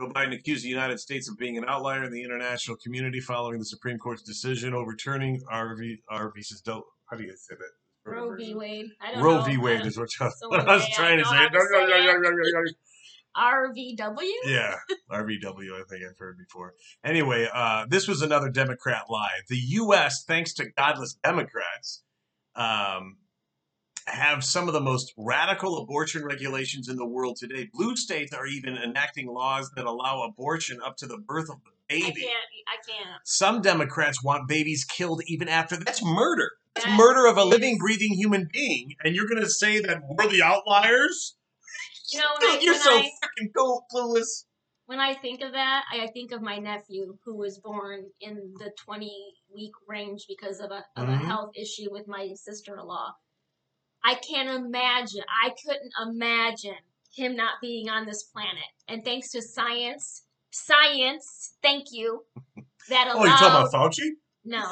Joe 0.00 0.08
Biden 0.08 0.34
accused 0.34 0.64
the 0.64 0.68
United 0.68 0.98
States 0.98 1.28
of 1.28 1.38
being 1.38 1.56
an 1.56 1.64
outlier 1.68 2.02
in 2.04 2.12
the 2.12 2.22
international 2.22 2.76
community 2.82 3.20
following 3.20 3.58
the 3.58 3.64
Supreme 3.64 3.98
Court's 3.98 4.22
decision 4.22 4.74
overturning 4.74 5.40
Roe 5.50 5.74
v. 5.78 5.98
Roe 6.10 6.30
v. 6.34 6.42
Del- 6.64 6.84
How 7.10 7.16
do 7.16 7.22
you 7.24 7.34
say 7.36 7.54
that? 7.56 8.10
Roe 8.10 8.34
v. 8.36 8.54
Wade. 8.54 8.86
I 9.00 9.12
don't 9.12 9.22
Roe 9.22 9.38
know. 9.38 9.44
v. 9.44 9.52
I 9.54 9.56
Wade 9.58 9.78
don't- 9.78 9.86
is 9.86 9.98
what 9.98 10.08
I 10.20 10.28
So 10.30 10.48
what 10.48 10.60
I 10.68 10.74
was 10.74 10.82
one 10.82 10.88
day 10.90 10.92
I 10.92 10.96
trying 10.96 11.18
to 11.18 11.24
say. 11.24 11.48
to 11.48 12.66
say. 12.66 12.74
RVW? 13.36 14.30
Yeah, 14.46 14.76
RVW, 15.10 15.74
I 15.74 15.82
think 15.90 16.02
I've 16.08 16.18
heard 16.18 16.38
before. 16.38 16.74
Anyway, 17.04 17.48
uh, 17.52 17.84
this 17.88 18.06
was 18.06 18.22
another 18.22 18.48
Democrat 18.48 19.04
lie. 19.10 19.40
The 19.48 19.56
U.S., 19.56 20.24
thanks 20.26 20.52
to 20.54 20.70
godless 20.76 21.14
Democrats, 21.24 22.04
um, 22.54 23.16
have 24.06 24.44
some 24.44 24.68
of 24.68 24.74
the 24.74 24.80
most 24.80 25.12
radical 25.16 25.78
abortion 25.82 26.24
regulations 26.24 26.88
in 26.88 26.96
the 26.96 27.06
world 27.06 27.36
today. 27.36 27.68
Blue 27.72 27.96
states 27.96 28.32
are 28.34 28.46
even 28.46 28.76
enacting 28.76 29.26
laws 29.28 29.70
that 29.76 29.86
allow 29.86 30.22
abortion 30.22 30.78
up 30.84 30.96
to 30.98 31.06
the 31.06 31.18
birth 31.18 31.48
of 31.50 31.56
the 31.64 31.70
baby. 31.88 32.04
I 32.06 32.10
can't. 32.10 32.22
I 32.68 32.76
can't. 33.04 33.20
Some 33.24 33.62
Democrats 33.62 34.22
want 34.22 34.48
babies 34.48 34.84
killed 34.84 35.22
even 35.26 35.48
after. 35.48 35.76
That's 35.76 36.04
murder. 36.04 36.50
That's 36.74 36.86
That 36.86 36.96
murder 36.96 37.26
of 37.26 37.36
a 37.38 37.44
living, 37.44 37.78
breathing 37.78 38.12
human 38.14 38.48
being. 38.52 38.94
And 39.04 39.14
you're 39.14 39.28
going 39.28 39.42
to 39.42 39.48
say 39.50 39.80
that 39.80 40.02
we're 40.08 40.28
the 40.28 40.42
outliers? 40.42 41.36
You 42.12 42.18
know, 42.20 42.26
when, 42.38 42.50
I, 42.50 42.54
Dude, 42.54 42.62
you're 42.64 42.74
so 42.74 42.90
I, 42.96 43.10
freaking 43.22 43.80
clueless. 43.92 44.44
when 44.86 45.00
I 45.00 45.14
think 45.14 45.40
of 45.40 45.52
that, 45.52 45.84
I 45.92 46.08
think 46.08 46.32
of 46.32 46.42
my 46.42 46.58
nephew 46.58 47.16
who 47.24 47.36
was 47.36 47.58
born 47.58 48.04
in 48.20 48.52
the 48.58 48.70
20 48.84 49.10
week 49.54 49.72
range 49.88 50.26
because 50.28 50.60
of 50.60 50.70
a 50.70 50.84
of 50.96 51.08
Mhm. 51.08 51.14
a 51.14 51.16
health 51.26 51.50
issue 51.56 51.90
with 51.90 52.06
my 52.06 52.34
sister 52.34 52.76
in 52.78 52.86
law. 52.86 53.14
I 54.04 54.14
can't 54.16 54.48
imagine. 54.50 55.22
I 55.44 55.50
couldn't 55.64 55.92
imagine 56.02 56.76
him 57.14 57.36
not 57.36 57.54
being 57.60 57.88
on 57.88 58.06
this 58.06 58.22
planet. 58.24 58.64
And 58.88 59.04
thanks 59.04 59.30
to 59.32 59.40
science, 59.42 60.24
science, 60.50 61.54
thank 61.62 61.86
you, 61.92 62.24
that 62.88 63.08
allowed 63.08 63.16
Oh, 63.16 63.24
you're 63.24 63.36
talking 63.36 63.46
about 63.48 63.72
Fauci? 63.72 64.10
no, 64.44 64.62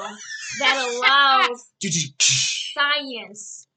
that 0.58 1.48
allows 1.48 1.70
science 2.74 3.68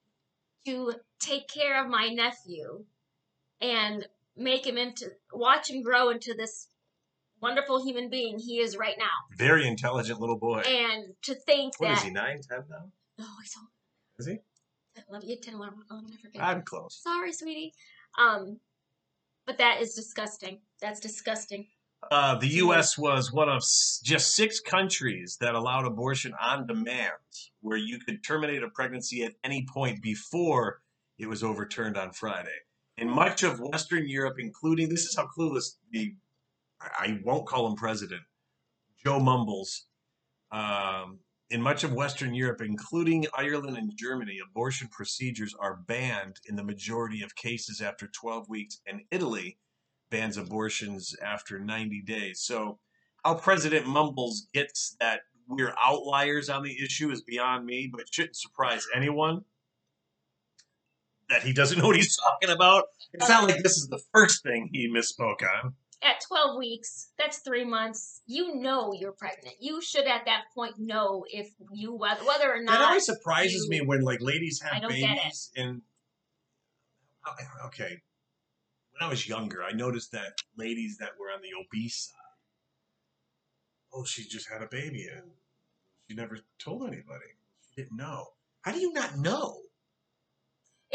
to 0.65 0.93
take 1.19 1.47
care 1.47 1.83
of 1.83 1.89
my 1.89 2.09
nephew 2.09 2.83
and 3.61 4.05
make 4.35 4.65
him 4.65 4.77
into 4.77 5.05
watch 5.31 5.69
him 5.69 5.81
grow 5.81 6.09
into 6.09 6.33
this 6.37 6.67
wonderful 7.41 7.83
human 7.85 8.09
being 8.09 8.37
he 8.39 8.59
is 8.59 8.75
right 8.75 8.95
now 8.97 9.05
Very 9.37 9.67
intelligent 9.67 10.19
little 10.19 10.37
boy. 10.37 10.59
and 10.61 11.13
to 11.23 11.35
think 11.35 11.79
What 11.79 11.87
that 11.89 11.97
is 11.99 12.03
he, 12.03 12.09
nine, 12.09 12.41
ten 12.49 12.63
now? 12.69 12.89
oh 13.19 13.35
he's 13.41 13.53
old. 13.57 13.67
Is 14.19 14.27
he? 14.27 14.37
11, 15.09 15.41
10, 15.41 15.53
11, 15.55 15.79
11, 15.91 16.09
I 16.13 16.21
forget. 16.21 16.41
I'm 16.41 16.61
close. 16.63 17.01
sorry 17.03 17.31
sweetie 17.33 17.73
um 18.19 18.59
but 19.45 19.57
that 19.57 19.81
is 19.81 19.93
disgusting 19.93 20.59
that's 20.81 20.99
disgusting 20.99 21.67
Uh, 22.11 22.35
the 22.37 22.47
U.S. 22.63 22.97
was 22.99 23.31
one 23.31 23.49
of 23.49 23.57
s- 23.57 23.99
just 24.03 24.35
six 24.35 24.59
countries 24.59 25.37
that 25.41 25.55
allowed 25.55 25.85
abortion 25.87 26.33
on 26.39 26.67
demand, 26.67 27.13
where 27.61 27.77
you 27.79 27.97
could 27.99 28.23
terminate 28.23 28.61
a 28.61 28.69
pregnancy 28.69 29.23
at 29.23 29.33
any 29.43 29.65
point 29.73 30.03
before 30.03 30.81
it 31.17 31.25
was 31.27 31.41
overturned 31.43 31.97
on 31.97 32.11
Friday. 32.11 32.59
In 32.97 33.09
much 33.09 33.41
of 33.41 33.59
Western 33.59 34.07
Europe, 34.07 34.35
including 34.39 34.87
this 34.89 35.05
is 35.05 35.15
how 35.15 35.27
clueless 35.35 35.77
the 35.91 36.13
I 36.79 37.19
won't 37.23 37.47
call 37.47 37.65
him 37.67 37.75
president, 37.75 38.21
Joe 39.03 39.19
Mumbles. 39.19 39.85
Um, 40.51 41.19
in 41.49 41.61
much 41.61 41.83
of 41.83 41.93
Western 41.93 42.33
Europe, 42.33 42.61
including 42.61 43.25
Ireland 43.37 43.77
and 43.77 43.91
Germany, 43.95 44.39
abortion 44.43 44.87
procedures 44.91 45.53
are 45.59 45.75
banned 45.75 46.39
in 46.47 46.55
the 46.55 46.63
majority 46.63 47.21
of 47.21 47.35
cases 47.35 47.81
after 47.81 48.07
12 48.07 48.49
weeks, 48.49 48.79
and 48.87 49.01
Italy 49.11 49.57
bans 50.09 50.37
abortions 50.37 51.15
after 51.23 51.59
90 51.59 52.01
days. 52.01 52.41
So, 52.41 52.79
how 53.23 53.35
President 53.35 53.87
Mumbles 53.87 54.47
gets 54.53 54.95
that 54.99 55.21
we're 55.47 55.73
outliers 55.79 56.49
on 56.49 56.63
the 56.63 56.75
issue 56.83 57.11
is 57.11 57.21
beyond 57.21 57.65
me, 57.65 57.89
but 57.91 58.11
shouldn't 58.11 58.35
surprise 58.35 58.85
anyone 58.95 59.41
that 61.29 61.43
he 61.43 61.53
doesn't 61.53 61.79
know 61.79 61.87
what 61.87 61.95
he's 61.95 62.17
talking 62.17 62.49
about. 62.49 62.85
It's 63.13 63.29
not 63.29 63.43
like 63.43 63.63
this 63.63 63.77
is 63.77 63.87
the 63.87 64.01
first 64.13 64.43
thing 64.43 64.69
he 64.71 64.91
misspoke 64.91 65.41
on. 65.41 65.73
At 66.03 66.21
12 66.27 66.57
weeks 66.57 67.11
that's 67.17 67.39
three 67.39 67.63
months 67.65 68.21
you 68.25 68.55
know 68.55 68.91
you're 68.93 69.13
pregnant 69.13 69.55
you 69.59 69.81
should 69.81 70.05
at 70.05 70.25
that 70.25 70.43
point 70.53 70.73
know 70.77 71.23
if 71.29 71.49
you 71.71 71.93
whether, 71.95 72.23
whether 72.25 72.53
or 72.53 72.61
not. 72.61 72.79
That 72.79 72.87
always 72.87 73.05
surprises 73.05 73.67
you- 73.69 73.79
me 73.79 73.85
when 73.85 74.01
like 74.01 74.21
ladies 74.21 74.61
have 74.61 74.81
don't 74.81 74.91
get 74.91 75.11
it. 75.11 75.17
babies 75.17 75.51
and 75.55 75.81
okay. 77.65 78.01
When 78.91 79.07
I 79.07 79.09
was 79.09 79.27
younger, 79.27 79.63
I 79.63 79.71
noticed 79.73 80.11
that 80.13 80.37
ladies 80.57 80.97
that 80.99 81.11
were 81.19 81.31
on 81.31 81.41
the 81.41 81.49
obese 81.59 82.07
side, 82.07 82.15
oh, 83.93 84.05
she 84.05 84.23
just 84.23 84.49
had 84.49 84.61
a 84.61 84.67
baby 84.67 85.07
and 85.13 85.31
she 86.07 86.15
never 86.15 86.39
told 86.59 86.83
anybody. 86.83 87.25
She 87.69 87.81
didn't 87.81 87.97
know. 87.97 88.27
How 88.61 88.71
do 88.71 88.79
you 88.79 88.93
not 88.93 89.17
know? 89.17 89.57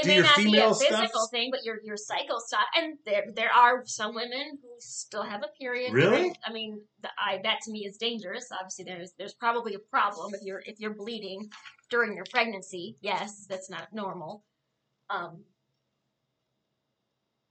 It 0.01 0.05
Do 0.05 0.09
may 0.09 0.21
not 0.21 0.37
be 0.37 0.59
a 0.59 0.75
physical 0.75 1.07
stuff- 1.09 1.31
thing, 1.31 1.51
but 1.51 1.65
your 1.65 1.79
your 1.85 1.97
cycle 1.97 2.41
stuff. 2.41 2.65
And 2.77 2.99
there 3.07 3.25
there 3.35 3.53
are 3.53 3.83
some 3.87 4.15
women 4.15 4.59
who 4.63 4.69
still 4.79 5.23
have 5.23 5.43
a 5.43 5.49
period. 5.59 5.93
Really? 5.93 6.17
during- 6.17 6.37
I 6.47 6.53
mean, 6.53 6.83
the, 7.03 7.11
I 7.19 7.41
that 7.45 7.59
to 7.65 7.71
me 7.71 7.87
is 7.87 7.97
dangerous. 7.97 8.49
Obviously, 8.53 8.85
there's 8.85 9.13
there's 9.19 9.35
probably 9.35 9.75
a 9.75 9.79
problem 9.79 10.35
if 10.35 10.41
you're 10.43 10.63
if 10.65 10.81
you're 10.81 10.95
bleeding 10.95 11.51
during 11.91 12.15
your 12.15 12.25
pregnancy. 12.31 12.97
Yes, 13.01 13.47
that's 13.49 13.69
not 13.71 13.93
normal. 13.93 14.45
Um, 15.11 15.45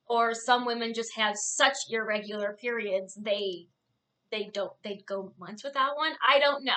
or 0.07 0.33
some 0.33 0.65
women 0.65 0.93
just 0.93 1.15
have 1.15 1.35
such 1.37 1.75
irregular 1.89 2.57
periods 2.59 3.13
they 3.15 3.67
they 4.31 4.49
don't 4.53 4.73
they 4.83 5.01
go 5.07 5.33
months 5.39 5.63
without 5.63 5.95
one. 5.97 6.13
I 6.27 6.39
don't 6.39 6.63
know. 6.63 6.73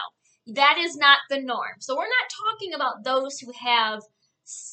That 0.46 0.76
is 0.78 0.96
not 0.96 1.18
the 1.30 1.40
norm. 1.40 1.76
So 1.80 1.96
we're 1.96 2.04
not 2.04 2.50
talking 2.50 2.74
about 2.74 3.04
those 3.04 3.38
who 3.38 3.52
have 3.64 4.00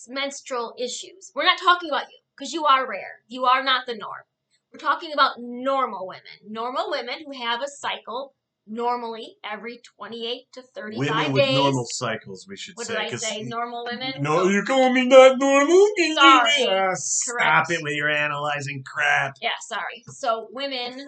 menstrual 0.08 0.74
issues. 0.78 1.32
We're 1.36 1.46
not 1.46 1.60
talking 1.60 1.90
about 1.90 2.10
you 2.10 2.18
because 2.38 2.54
you 2.54 2.66
are 2.66 2.88
rare. 2.90 3.22
You 3.28 3.46
are 3.46 3.64
not 3.64 3.86
the 3.86 3.96
norm. 3.96 4.24
We're 4.72 4.80
talking 4.80 5.14
about 5.14 5.40
normal 5.40 6.08
women. 6.08 6.24
Normal 6.48 6.90
women 6.92 7.16
who 7.26 7.34
have 7.44 7.62
a 7.62 7.68
cycle 7.68 8.34
normally 8.68 9.36
every 9.44 9.82
28 9.98 10.42
to 10.54 10.62
35 10.62 10.98
Women 11.00 11.32
with 11.34 11.44
days. 11.44 11.56
normal 11.56 11.86
cycles, 11.90 12.46
we 12.48 12.56
should 12.56 12.76
what 12.76 12.86
say. 12.86 12.94
did 12.94 13.14
I 13.14 13.18
say? 13.18 13.44
Normal 13.44 13.86
women? 13.90 14.14
No, 14.22 14.48
you're 14.48 14.64
calling 14.66 14.94
me 14.94 15.08
not 15.08 15.40
normal. 15.40 15.88
Sorry. 16.16 16.68
Ah, 16.70 16.94
stop 16.94 17.72
it 17.72 17.82
with 17.82 17.94
your 17.94 18.10
analyzing 18.10 18.84
crap. 18.84 19.36
Yeah, 19.42 19.50
sorry. 19.62 20.04
So 20.08 20.48
women 20.52 21.08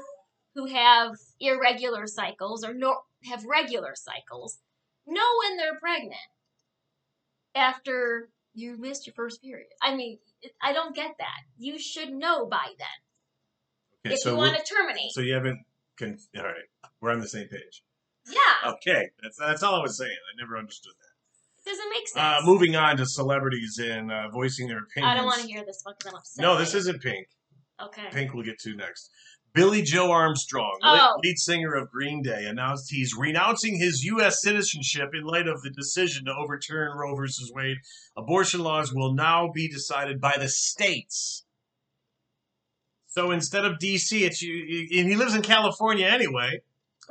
who 0.55 0.65
have 0.65 1.11
irregular 1.39 2.07
cycles 2.07 2.63
or 2.63 2.73
no, 2.73 2.97
have 3.29 3.45
regular 3.45 3.93
cycles 3.95 4.57
know 5.05 5.21
when 5.43 5.57
they're 5.57 5.79
pregnant 5.79 6.15
after 7.55 8.29
you 8.53 8.77
missed 8.77 9.07
your 9.07 9.13
first 9.13 9.41
period. 9.41 9.67
I 9.81 9.95
mean, 9.95 10.19
I 10.61 10.73
don't 10.73 10.95
get 10.95 11.15
that. 11.19 11.41
You 11.57 11.79
should 11.79 12.09
know 12.11 12.45
by 12.45 12.65
then 12.77 12.87
Okay, 14.05 14.15
if 14.15 14.19
so 14.21 14.31
you 14.31 14.37
want 14.37 14.57
to 14.57 14.63
terminate. 14.63 15.11
so 15.11 15.21
you 15.21 15.33
haven't. 15.33 15.59
Con- 15.99 16.17
all 16.37 16.43
right, 16.43 16.55
we're 17.01 17.11
on 17.11 17.19
the 17.19 17.27
same 17.27 17.47
page. 17.47 17.83
yeah, 18.27 18.71
Okay, 18.73 19.09
that's 19.21 19.37
that's 19.37 19.61
all 19.63 19.75
I 19.75 19.81
was 19.81 19.97
saying. 19.97 20.11
I 20.11 20.41
never 20.41 20.57
understood 20.57 20.93
that. 20.99 21.69
it 21.69 21.69
doesn't 21.75 21.89
make 21.89 22.03
Uh, 22.15 22.35
sense. 22.37 22.45
moving 22.47 22.75
on 22.75 22.97
to 22.97 23.05
celebrities 23.05 23.77
and 23.81 24.11
uh, 24.11 24.29
voicing 24.29 24.67
their 24.67 24.79
opinions. 24.79 25.11
I 25.11 25.15
don't 25.15 25.25
want 25.25 25.41
to 25.41 25.47
hear 25.47 25.63
this 25.65 25.81
one 25.83 25.95
because 25.97 26.13
I'm 26.13 26.17
upset. 26.17 26.41
No, 26.41 26.57
this 26.57 26.73
isn't 26.73 27.01
Pink. 27.01 27.27
Okay. 27.81 28.07
Pink 28.11 28.33
we'll 28.33 28.43
get 28.45 28.59
to 28.59 28.75
next. 28.75 29.09
Billie 29.53 29.81
Joe 29.81 30.11
Armstrong, 30.11 30.77
lead- 30.81 31.01
Oh. 31.01 31.19
lead 31.23 31.37
singer 31.37 31.73
of 31.75 31.91
Green 31.91 32.21
Day, 32.21 32.45
announced 32.45 32.89
he's 32.89 33.13
renouncing 33.17 33.77
his 33.77 34.03
U.S. 34.05 34.41
citizenship 34.41 35.09
in 35.13 35.23
light 35.23 35.47
of 35.47 35.61
the 35.61 35.69
decision 35.69 36.25
to 36.25 36.33
overturn 36.33 36.97
Roe 36.97 37.15
versus 37.15 37.51
Wade. 37.53 37.77
Abortion 38.15 38.61
laws 38.61 38.93
will 38.93 39.13
now 39.13 39.49
be 39.53 39.67
decided 39.67 40.21
by 40.21 40.37
the 40.37 40.47
states. 40.47 41.43
So 43.07 43.31
instead 43.31 43.65
of 43.65 43.77
D.C., 43.77 44.23
it's 44.23 44.41
you, 44.41 44.53
you- 44.53 44.99
and 45.01 45.09
he 45.09 45.15
lives 45.17 45.35
in 45.35 45.41
California 45.41 46.07
anyway. 46.07 46.61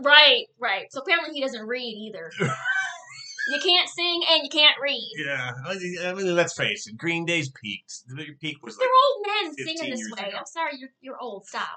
Right, 0.01 0.47
right. 0.59 0.91
So 0.91 1.01
apparently 1.01 1.35
he 1.35 1.43
doesn't 1.43 1.67
read 1.67 1.83
either. 1.95 2.31
you 3.49 3.61
can't 3.61 3.89
sing 3.89 4.23
and 4.31 4.43
you 4.45 4.51
can't 4.51 4.77
read. 4.83 5.13
Yeah, 5.17 5.53
I 5.65 6.15
mean, 6.15 6.35
let's 6.35 6.55
face 6.55 6.87
it. 6.87 6.97
Green 6.97 7.25
Day's 7.25 7.49
peaked. 7.51 8.05
The 8.09 8.27
peak 8.41 8.63
was 8.63 8.77
like 8.77 8.87
They're 8.87 8.91
old 9.07 9.27
men 9.27 9.55
singing 9.67 9.91
this 9.91 10.11
way. 10.17 10.29
ago. 10.29 10.39
I'm 10.39 10.47
sorry, 10.47 10.73
you're 10.79 10.91
you're 11.01 11.19
old. 11.21 11.47
Stop. 11.47 11.69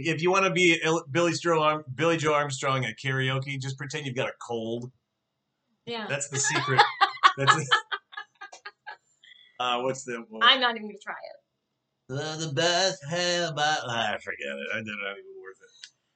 If 0.00 0.22
you 0.22 0.30
want 0.30 0.44
to 0.44 0.50
be 0.52 0.80
Billie, 1.10 1.32
Joe 1.32 1.82
Billie 1.92 2.16
Joe 2.16 2.32
Armstrong 2.32 2.84
at 2.84 2.96
karaoke, 2.98 3.60
just 3.60 3.76
pretend 3.76 4.06
you've 4.06 4.14
got 4.14 4.28
a 4.28 4.32
cold. 4.40 4.92
Yeah. 5.86 6.06
That's 6.08 6.28
the 6.28 6.38
secret. 6.38 6.80
That's 7.36 7.52
uh, 9.60 9.80
what's 9.80 10.04
the? 10.04 10.24
Well, 10.30 10.42
I'm 10.42 10.60
not 10.60 10.76
even 10.76 10.88
gonna 10.88 10.98
try 11.02 11.14
it. 11.14 11.38
The 12.08 12.52
best 12.54 13.04
hair, 13.04 13.50
but 13.54 13.80
ah, 13.84 14.16
forget 14.22 14.46
it. 14.46 14.68
I 14.72 14.76
did 14.78 14.86
not 14.86 15.12
even. 15.12 15.37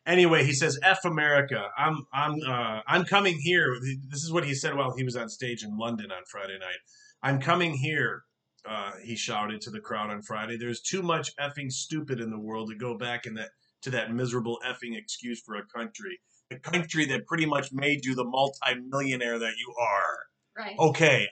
Anyway, 0.06 0.44
he 0.44 0.52
says, 0.52 0.78
"F 0.82 1.04
America." 1.04 1.68
I'm, 1.78 2.04
I'm, 2.12 2.34
uh, 2.46 2.80
I'm 2.86 3.04
coming 3.04 3.38
here. 3.38 3.76
This 4.08 4.22
is 4.24 4.32
what 4.32 4.44
he 4.44 4.54
said 4.54 4.74
while 4.74 4.94
he 4.96 5.04
was 5.04 5.16
on 5.16 5.28
stage 5.28 5.62
in 5.62 5.76
London 5.78 6.10
on 6.10 6.22
Friday 6.30 6.58
night. 6.58 6.78
I'm 7.22 7.40
coming 7.40 7.74
here. 7.74 8.22
Uh, 8.68 8.92
he 9.02 9.16
shouted 9.16 9.60
to 9.60 9.70
the 9.70 9.80
crowd 9.80 10.10
on 10.10 10.22
Friday. 10.22 10.56
There's 10.56 10.80
too 10.80 11.02
much 11.02 11.34
effing 11.36 11.70
stupid 11.70 12.20
in 12.20 12.30
the 12.30 12.38
world 12.38 12.70
to 12.70 12.76
go 12.76 12.96
back 12.96 13.26
in 13.26 13.34
that 13.34 13.50
to 13.82 13.90
that 13.90 14.12
miserable 14.12 14.58
effing 14.64 14.96
excuse 14.96 15.40
for 15.44 15.56
a 15.56 15.66
country. 15.66 16.20
the 16.50 16.58
country 16.58 17.04
that 17.06 17.26
pretty 17.26 17.46
much 17.46 17.72
made 17.72 18.04
you 18.04 18.14
the 18.14 18.24
multimillionaire 18.24 19.38
that 19.38 19.54
you 19.58 19.74
are. 19.80 20.18
Right. 20.56 20.76
Okay, 20.78 21.28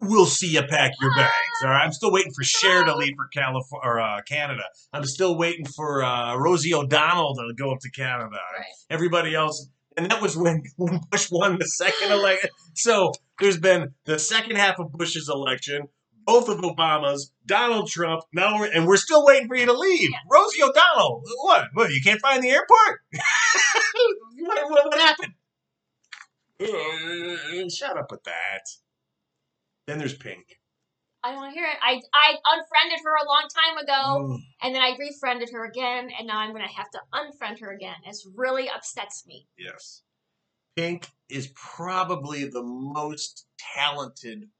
we'll 0.00 0.26
see 0.26 0.48
you 0.52 0.62
pack 0.62 0.92
your 1.00 1.14
bags. 1.14 1.32
All 1.64 1.70
right, 1.70 1.84
I'm 1.84 1.92
still 1.92 2.12
waiting 2.12 2.32
for 2.32 2.44
Cher 2.44 2.84
to 2.84 2.96
leave 2.96 3.14
for 3.16 3.28
California 3.32 3.82
or 3.88 4.00
uh, 4.00 4.20
Canada. 4.22 4.62
I'm 4.92 5.04
still 5.04 5.36
waiting 5.36 5.66
for 5.66 6.02
uh, 6.02 6.36
Rosie 6.36 6.74
O'Donnell 6.74 7.34
to 7.34 7.54
go 7.56 7.72
up 7.72 7.78
to 7.80 7.90
Canada. 7.90 8.30
Right. 8.30 8.66
Everybody 8.90 9.34
else, 9.34 9.68
and 9.96 10.10
that 10.10 10.20
was 10.22 10.36
when, 10.36 10.62
when 10.76 11.00
Bush 11.10 11.28
won 11.30 11.58
the 11.58 11.64
second 11.66 12.12
election. 12.12 12.50
So 12.74 13.12
there's 13.40 13.58
been 13.58 13.94
the 14.04 14.18
second 14.18 14.56
half 14.56 14.78
of 14.78 14.92
Bush's 14.92 15.28
election, 15.28 15.88
both 16.24 16.48
of 16.48 16.58
Obama's, 16.58 17.32
Donald 17.46 17.88
Trump. 17.88 18.22
Now 18.32 18.58
we're 18.60 18.70
and 18.70 18.86
we're 18.86 18.96
still 18.96 19.24
waiting 19.24 19.48
for 19.48 19.56
you 19.56 19.66
to 19.66 19.72
leave, 19.72 20.10
Yeah. 20.10 20.18
Rosie 20.30 20.62
O'Donnell. 20.62 21.22
What? 21.42 21.64
What? 21.74 21.90
You 21.92 22.00
can't 22.02 22.20
find 22.20 22.42
the 22.42 22.50
airport? 22.50 23.00
what, 24.38 24.70
what, 24.70 24.84
what 24.86 24.98
happened? 25.00 25.32
Uh, 26.60 27.68
Shut 27.68 27.96
up 27.96 28.10
with 28.10 28.24
that. 28.24 28.62
Then 29.88 29.98
there's 29.98 30.14
Pink. 30.14 30.44
I 31.24 31.30
don't 31.32 31.40
want 31.40 31.54
to 31.54 31.58
hear 31.58 31.66
it. 31.66 31.78
I 31.82 31.98
I 32.14 32.36
unfriended 32.52 33.00
her 33.04 33.16
a 33.16 33.26
long 33.26 33.48
time 33.48 33.78
ago, 33.78 34.28
Mm. 34.28 34.38
and 34.62 34.74
then 34.74 34.82
I 34.82 34.94
refriended 34.98 35.48
her 35.50 35.64
again, 35.64 36.10
and 36.16 36.26
now 36.28 36.38
I'm 36.38 36.52
gonna 36.52 36.68
have 36.68 36.90
to 36.90 37.00
unfriend 37.14 37.60
her 37.60 37.72
again. 37.72 37.96
It's 38.04 38.26
really 38.36 38.68
upsets 38.68 39.26
me. 39.26 39.48
Yes. 39.56 40.02
Pink 40.76 41.08
is 41.30 41.50
probably 41.56 42.44
the 42.44 42.62
most 42.62 43.46
talented 43.74 44.50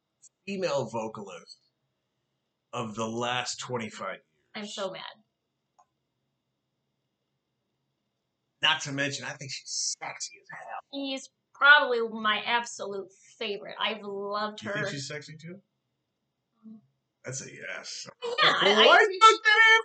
female 0.47 0.87
vocalist 0.87 1.59
of 2.73 2.95
the 2.95 3.07
last 3.07 3.61
25 3.61 4.09
years. 4.15 4.23
I'm 4.55 4.67
so 4.67 4.91
mad. 4.91 5.03
Not 8.63 8.81
to 8.83 8.93
mention, 8.93 9.25
I 9.27 9.35
think 9.35 9.53
she's 9.53 9.95
sexy 10.01 10.39
as 10.43 10.49
hell. 10.51 10.81
She's 10.93 11.29
probably 11.59 12.01
my 12.09 12.41
absolute 12.47 13.09
favorite. 13.39 13.75
I've 13.81 14.03
loved 14.03 14.63
her. 14.63 14.71
You 14.77 14.83
think 14.83 14.95
she's 14.95 15.09
sexy 15.09 15.37
too? 15.37 15.57
That's 17.25 17.43
a 17.43 17.53
yes. 17.53 18.09
yeah, 18.25 18.31
I, 18.43 18.69
I, 18.69 18.73
appreciate, 18.73 19.41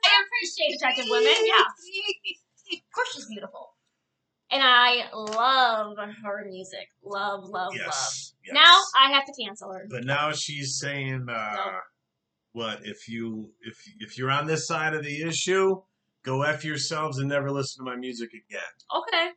I 0.06 0.24
appreciate 0.24 0.76
attractive 0.76 1.06
women. 1.10 1.34
Yeah, 1.44 2.78
of 2.78 2.94
course 2.96 3.14
she's 3.14 3.26
beautiful, 3.26 3.72
and 4.50 4.62
I 4.64 5.10
love 5.14 5.98
her 5.98 6.46
music. 6.48 6.88
Love, 7.04 7.44
love, 7.44 7.52
love. 7.52 7.74
Yes. 7.76 8.36
yes. 8.46 8.54
Now 8.54 8.80
I 8.98 9.12
have 9.12 9.26
to 9.26 9.34
cancel 9.34 9.74
her. 9.74 9.88
But 9.90 10.06
now 10.06 10.32
she's 10.32 10.80
saying, 10.80 11.26
uh, 11.28 11.56
Nope. 11.56 11.74
"What 12.54 12.80
if 12.86 13.10
you 13.10 13.52
if 13.62 13.78
if 14.00 14.18
you're 14.18 14.32
on 14.32 14.48
this 14.48 14.66
side 14.66 14.94
of 14.94 15.04
the 15.04 15.24
issue, 15.24 15.82
go 16.24 16.44
f 16.44 16.64
yourselves 16.64 17.18
and 17.18 17.28
never 17.28 17.52
listen 17.52 17.84
to 17.84 17.92
my 17.92 17.98
music 17.98 18.30
again." 18.30 18.62
Okay, 18.96 19.32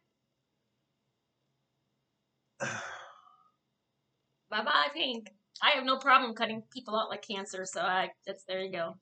bye 4.51 4.65
bye, 4.65 4.89
Pink. 4.95 5.31
I 5.63 5.71
have 5.71 5.85
no 5.85 5.97
problem 5.97 6.35
cutting 6.35 6.63
people 6.73 6.97
out 6.97 7.11
like 7.11 7.27
cancer, 7.27 7.65
so 7.65 7.81
I 7.81 8.11
that's 8.27 8.45
there 8.45 8.61
you 8.61 8.73
go. 8.73 8.97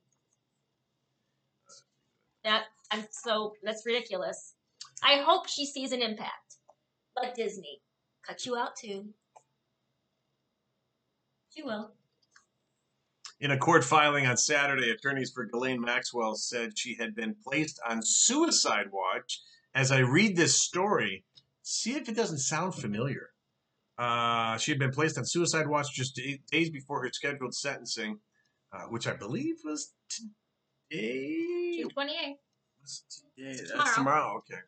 That 2.44 2.64
I'm 2.90 3.06
so 3.10 3.54
that's 3.62 3.86
ridiculous. 3.86 4.54
I 5.02 5.22
hope 5.22 5.48
she 5.48 5.66
sees 5.66 5.92
an 5.92 6.02
impact, 6.02 6.56
But 7.14 7.34
Disney. 7.34 7.80
Cut 8.26 8.46
you 8.46 8.56
out 8.56 8.76
too. 8.76 9.06
She 11.54 11.62
will. 11.62 11.92
In 13.40 13.50
a 13.50 13.58
court 13.58 13.84
filing 13.84 14.26
on 14.26 14.36
Saturday, 14.36 14.90
attorneys 14.90 15.30
for 15.30 15.44
Ghislaine 15.44 15.80
Maxwell 15.80 16.34
said 16.34 16.78
she 16.78 16.94
had 16.94 17.14
been 17.14 17.36
placed 17.46 17.78
on 17.86 18.00
suicide 18.02 18.86
watch. 18.90 19.42
As 19.74 19.90
I 19.90 19.98
read 19.98 20.36
this 20.36 20.56
story, 20.56 21.24
see 21.62 21.94
if 21.96 22.08
it 22.08 22.16
doesn't 22.16 22.38
sound 22.38 22.74
familiar. 22.74 23.33
Uh, 23.96 24.56
she 24.58 24.70
had 24.72 24.78
been 24.78 24.90
placed 24.90 25.16
on 25.18 25.24
suicide 25.24 25.68
watch 25.68 25.92
just 25.94 26.16
day- 26.16 26.40
days 26.50 26.70
before 26.70 27.02
her 27.02 27.10
scheduled 27.12 27.54
sentencing, 27.54 28.18
uh, 28.72 28.82
which 28.84 29.06
I 29.06 29.14
believe 29.14 29.56
was 29.64 29.92
today. 30.90 31.76
June 31.78 31.90
twenty 31.90 32.12
eighth. 32.12 32.38
Was 32.80 33.04
today. 33.36 33.52
That's 33.56 33.70
Tomorrow. 33.70 33.94
tomorrow. 33.94 34.36
Okay. 34.38 34.60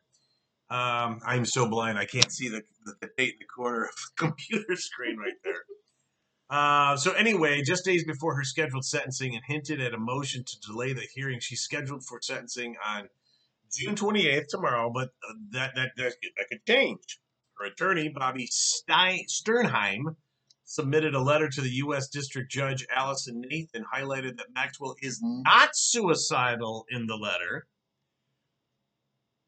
Um, 0.69 1.19
I'm 1.25 1.45
so 1.45 1.67
blind 1.69 1.97
I 1.97 2.05
can't 2.05 2.31
see 2.31 2.49
the, 2.49 2.61
the, 2.85 2.95
the 2.99 3.09
date 3.17 3.33
in 3.33 3.39
the 3.39 3.45
corner 3.45 3.85
of 3.85 3.91
the 3.95 4.11
computer 4.25 4.75
screen 4.75 5.17
right 5.17 5.33
there. 5.43 5.63
Uh, 6.49 6.95
so 6.97 7.11
anyway, 7.13 7.61
just 7.61 7.85
days 7.85 8.03
before 8.05 8.35
her 8.35 8.43
scheduled 8.43 8.85
sentencing 8.85 9.33
and 9.35 9.43
hinted 9.45 9.81
at 9.81 9.93
a 9.93 9.97
motion 9.97 10.43
to 10.45 10.59
delay 10.59 10.93
the 10.93 11.05
hearing, 11.13 11.39
she's 11.39 11.61
scheduled 11.61 12.05
for 12.05 12.19
sentencing 12.21 12.75
on 12.85 13.09
June 13.73 13.95
28th 13.95 14.47
tomorrow, 14.49 14.89
but 14.93 15.09
uh, 15.29 15.33
that, 15.51 15.75
that, 15.75 15.91
that, 15.97 16.13
that 16.37 16.47
could 16.49 16.65
change. 16.65 17.19
Her 17.59 17.65
attorney, 17.65 18.09
Bobby 18.09 18.47
Stein, 18.47 19.25
Sternheim, 19.27 20.15
submitted 20.63 21.15
a 21.15 21.21
letter 21.21 21.49
to 21.49 21.61
the 21.61 21.69
U.S. 21.69 22.07
District 22.07 22.51
Judge 22.51 22.85
Allison 22.93 23.41
Nathan, 23.41 23.85
highlighted 23.93 24.37
that 24.37 24.53
Maxwell 24.53 24.95
is 25.01 25.19
not 25.23 25.75
suicidal 25.75 26.85
in 26.89 27.07
the 27.07 27.15
letter. 27.15 27.67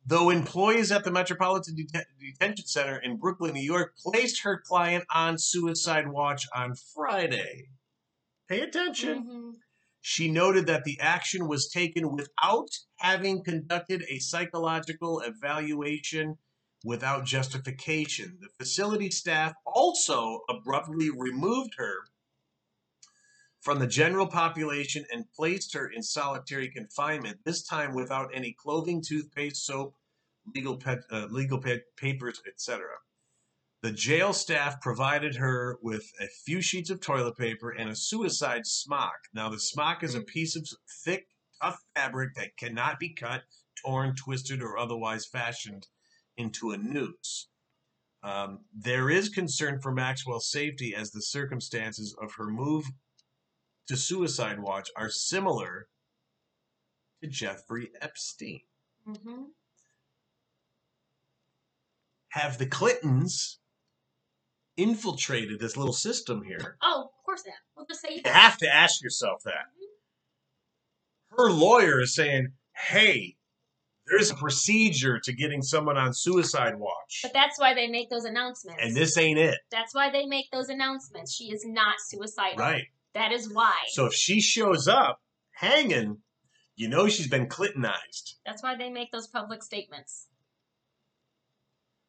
Though 0.06 0.32
employees 0.32 0.92
at 0.92 1.04
the 1.04 1.12
Metropolitan 1.12 1.76
Det- 1.76 2.08
Detention 2.20 2.66
Center 2.66 2.98
in 2.98 3.18
Brooklyn, 3.18 3.54
New 3.54 3.62
York, 3.62 3.96
placed 3.98 4.42
her 4.42 4.60
client 4.60 5.06
on 5.14 5.38
suicide 5.38 6.08
watch 6.08 6.48
on 6.56 6.74
Friday. 6.96 7.70
Pay 8.48 8.62
attention. 8.62 9.24
Mhm. 9.28 9.60
She 10.02 10.32
noted 10.32 10.66
that 10.66 10.86
the 10.86 11.00
action 11.00 11.48
was 11.48 11.70
taken 11.70 12.16
without 12.16 12.70
having 12.96 13.44
conducted 13.44 14.04
a 14.10 14.18
psychological 14.18 15.20
evaluation 15.20 16.40
without 16.84 17.26
justification. 17.26 18.38
The 18.42 18.50
facility 18.58 19.12
staff 19.12 19.54
also 19.66 20.42
abruptly 20.50 21.10
removed 21.10 21.76
her 21.78 22.06
from 23.62 23.80
the 23.80 23.88
general 23.88 24.28
population 24.28 25.06
and 25.12 25.30
placed 25.36 25.74
her 25.74 25.88
in 25.88 26.02
solitary 26.02 26.70
confinement, 26.70 27.40
this 27.44 27.64
time 27.64 27.94
without 27.94 28.30
any 28.34 28.54
clothing, 28.54 29.02
toothpaste, 29.06 29.66
soap, 29.66 29.96
legal, 30.56 30.82
uh, 31.12 31.28
legal 31.30 31.60
pa- 31.60 31.84
papers, 31.98 32.42
etc. 32.48 32.86
The 33.82 33.92
jail 33.92 34.34
staff 34.34 34.80
provided 34.82 35.36
her 35.36 35.78
with 35.82 36.12
a 36.22 36.28
few 36.28 36.62
sheets 36.62 36.90
of 36.90 37.02
toilet 37.02 37.38
paper 37.38 37.70
and 37.72 37.90
a 37.90 37.96
suicide 37.96 38.66
smock. 38.66 39.28
Now, 39.34 39.50
the 39.50 39.60
smock 39.60 40.04
is 40.04 40.16
a 40.16 40.22
piece 40.22 40.56
of 40.56 40.68
thick, 41.04 41.28
tough 41.62 41.84
fabric 41.96 42.36
that 42.36 42.58
cannot 42.58 43.00
be 43.00 43.14
cut, 43.14 43.44
torn, 43.86 44.16
twisted, 44.16 44.62
or 44.62 44.78
otherwise 44.78 45.26
fashioned 45.26 45.88
into 46.40 46.72
a 46.72 46.78
noose. 46.78 47.50
Um, 48.24 48.66
there 48.74 49.10
is 49.10 49.30
concern 49.30 49.80
for 49.80 49.92
Maxwell's 49.92 50.50
safety 50.50 50.96
as 50.96 51.12
the 51.12 51.22
circumstances 51.22 52.16
of 52.22 52.34
her 52.38 52.48
move 52.48 52.86
to 53.88 53.96
suicide 53.96 54.60
watch 54.60 54.90
are 54.96 55.10
similar 55.10 55.88
to 57.22 57.30
Jeffrey 57.30 57.92
Epstein. 58.02 58.62
Mhm. 59.08 59.48
Have 62.30 62.58
the 62.58 62.68
Clintons 62.68 63.60
infiltrated 64.78 65.60
this 65.60 65.76
little 65.76 65.94
system 65.94 66.44
here? 66.44 66.78
Oh, 66.82 67.04
of 67.18 67.24
course 67.26 67.44
not. 67.46 67.56
We'll 67.76 67.86
just 67.86 68.02
say 68.02 68.16
You 68.16 68.22
have 68.26 68.58
to 68.60 68.74
ask 68.74 69.02
yourself 69.02 69.44
that. 69.44 69.66
Her 71.32 71.52
lawyer 71.52 72.02
is 72.02 72.16
saying, 72.16 72.54
hey, 72.76 73.38
there's 74.10 74.32
a 74.32 74.36
procedure 74.36 75.20
to 75.20 75.34
getting 75.34 75.62
someone 75.62 75.98
on 75.98 76.14
suicide 76.14 76.76
watch. 76.78 77.20
But 77.24 77.34
that's 77.34 77.60
why 77.60 77.74
they 77.74 77.88
make 77.88 78.10
those 78.10 78.26
announcements. 78.26 78.82
And 78.84 78.96
this 78.96 79.18
ain't 79.18 79.40
it. 79.40 79.60
that's 79.72 79.94
why 79.94 80.10
they 80.12 80.26
make 80.26 80.50
those 80.52 80.70
announcements. 80.70 81.34
She 81.34 81.46
is 81.46 81.66
not 81.66 81.96
suicidal. 82.00 82.58
Right. 82.58 82.86
That 83.14 83.32
is 83.32 83.52
why. 83.52 83.76
So 83.90 84.06
if 84.06 84.14
she 84.14 84.42
shows 84.42 84.88
up 84.88 85.22
hanging, 85.52 86.18
you 86.76 86.88
know 86.88 87.08
she's 87.08 87.28
been 87.28 87.48
Clintonized. 87.48 88.36
That's 88.46 88.64
why 88.64 88.76
they 88.76 88.90
make 88.90 89.12
those 89.12 89.28
public 89.28 89.64
statements. 89.64 90.28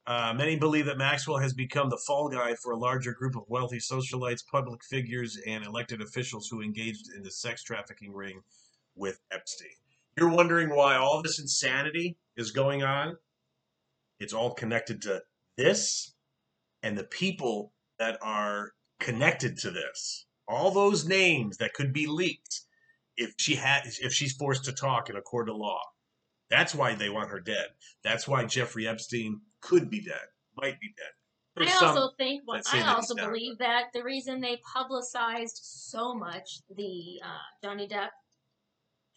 Uh, 0.06 0.32
many 0.34 0.56
believe 0.56 0.86
that 0.86 0.98
Maxwell 0.98 1.38
has 1.38 1.52
become 1.52 1.88
the 1.88 2.00
fall 2.06 2.28
guy 2.28 2.54
for 2.54 2.72
a 2.72 2.76
larger 2.76 3.12
group 3.12 3.36
of 3.36 3.44
wealthy 3.48 3.78
socialites, 3.78 4.44
public 4.50 4.82
figures, 4.82 5.38
and 5.46 5.64
elected 5.64 6.00
officials 6.00 6.48
who 6.48 6.62
engaged 6.62 7.12
in 7.14 7.22
the 7.22 7.30
sex 7.30 7.62
trafficking 7.62 8.12
ring 8.12 8.40
with 8.96 9.20
Epstein. 9.30 9.68
You're 10.20 10.28
wondering 10.28 10.68
why 10.68 10.96
all 10.96 11.22
this 11.22 11.38
insanity 11.38 12.18
is 12.36 12.50
going 12.50 12.82
on? 12.82 13.16
It's 14.18 14.34
all 14.34 14.52
connected 14.52 15.00
to 15.02 15.22
this 15.56 16.12
and 16.82 16.96
the 16.96 17.04
people 17.04 17.72
that 17.98 18.18
are 18.20 18.72
connected 18.98 19.56
to 19.60 19.70
this. 19.70 20.26
All 20.46 20.72
those 20.72 21.06
names 21.06 21.56
that 21.56 21.72
could 21.72 21.94
be 21.94 22.06
leaked 22.06 22.60
if 23.16 23.32
she 23.38 23.54
had 23.54 23.84
if 23.86 24.12
she's 24.12 24.34
forced 24.34 24.66
to 24.66 24.72
talk 24.72 25.08
in 25.08 25.16
a 25.16 25.22
court 25.22 25.48
of 25.48 25.56
law. 25.56 25.80
That's 26.50 26.74
why 26.74 26.94
they 26.94 27.08
want 27.08 27.30
her 27.30 27.40
dead. 27.40 27.68
That's 28.04 28.28
why 28.28 28.44
Jeffrey 28.44 28.86
Epstein 28.86 29.40
could 29.62 29.88
be 29.88 30.02
dead, 30.02 30.26
might 30.54 30.78
be 30.80 30.92
dead. 30.98 31.12
There's 31.56 31.82
I 31.82 31.86
also 31.86 32.10
think, 32.18 32.42
well, 32.46 32.60
I 32.70 32.82
also 32.94 33.14
believe 33.14 33.56
that 33.58 33.84
the 33.94 34.04
reason 34.04 34.42
they 34.42 34.60
publicized 34.70 35.60
so 35.62 36.14
much 36.14 36.60
the 36.76 37.20
uh, 37.24 37.38
Johnny 37.62 37.88
Depp 37.88 38.10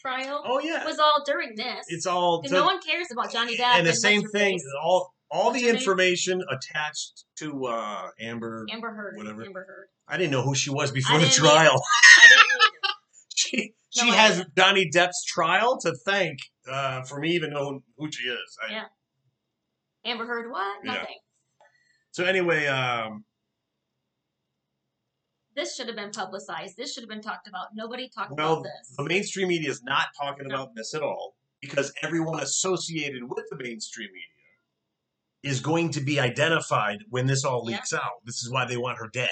trial 0.04 0.44
oh 0.46 0.60
yeah, 0.60 0.84
was 0.86 1.00
all 1.00 1.24
during 1.26 1.56
this. 1.56 1.86
it's 1.88 2.06
all 2.06 2.42
to- 2.44 2.52
no 2.54 2.66
one 2.66 2.82
cares 2.82 3.08
about 3.12 3.32
Johnny 3.32 3.56
Depp. 3.58 3.78
and 3.78 3.86
the 3.86 3.92
what's 3.92 4.02
same 4.02 4.22
thing. 4.28 4.58
face. 4.60 4.66
All 4.84 5.14
all 5.32 5.46
What's 5.46 5.60
the 5.62 5.68
her 5.68 5.74
name? 5.74 5.80
information 5.80 6.44
attached 6.52 7.24
to 7.38 7.66
uh, 7.66 8.10
Amber. 8.20 8.68
Amber 8.72 8.92
Heard. 8.94 9.18
Whatever. 9.18 9.44
Amber 9.44 9.66
Heard. 9.68 9.88
I 10.08 10.18
didn't 10.18 10.32
know 10.32 10.44
who 10.44 10.54
she 10.54 10.70
was 10.70 10.92
before 10.92 11.16
I 11.20 11.24
the 11.24 11.30
trial. 11.30 11.82
I 11.82 12.28
she 13.36 13.74
No 14.10 14.12
has. 14.12 14.44
Johnny 14.58 14.90
Depp's 14.94 15.24
trial 15.26 15.80
to 15.82 15.96
thank 16.06 16.40
uh, 16.72 17.04
for 17.04 17.20
me 17.20 17.32
even 17.32 17.52
knowing 17.52 17.82
who 17.98 18.12
she 18.12 18.28
is. 18.28 18.58
I- 18.68 18.72
Yeah. 18.74 18.84
Amber 20.06 20.26
Heard. 20.26 20.52
What? 20.52 20.80
Yeah. 20.84 20.94
Nothing. 20.94 21.18
So 22.12 22.26
anyway, 22.26 22.68
um, 22.68 23.24
This 25.56 25.76
should 25.76 25.88
have 25.88 25.96
been 25.96 26.12
publicized. 26.12 26.78
This 26.78 26.94
should 26.94 27.04
have 27.04 27.10
been 27.10 27.22
talked 27.22 27.48
about. 27.48 27.68
Nobody 27.76 28.10
talked 28.10 28.32
well, 28.36 28.54
about 28.54 28.64
this. 28.64 28.96
the 28.98 29.04
mainstream 29.04 29.48
media 29.50 29.70
is 29.70 29.84
not 29.84 30.08
talking 30.20 30.48
No. 30.48 30.56
about 30.56 30.76
this 30.76 30.94
at 30.94 31.02
all 31.02 31.36
because 31.62 31.94
everyone 32.02 32.42
associated 32.42 33.24
with 33.24 33.46
the 33.50 33.58
mainstream 33.58 34.10
media 34.12 34.28
is 35.44 35.60
going 35.60 35.92
to 35.92 36.02
be 36.02 36.20
identified 36.20 37.00
when 37.10 37.28
this 37.28 37.44
all 37.46 37.70
Yeah. 37.70 37.78
leaks 37.78 37.94
out. 37.94 38.24
This 38.26 38.42
is 38.44 38.50
why 38.52 38.66
they 38.66 38.78
want 38.78 38.98
her 38.98 39.10
dead. 39.10 39.30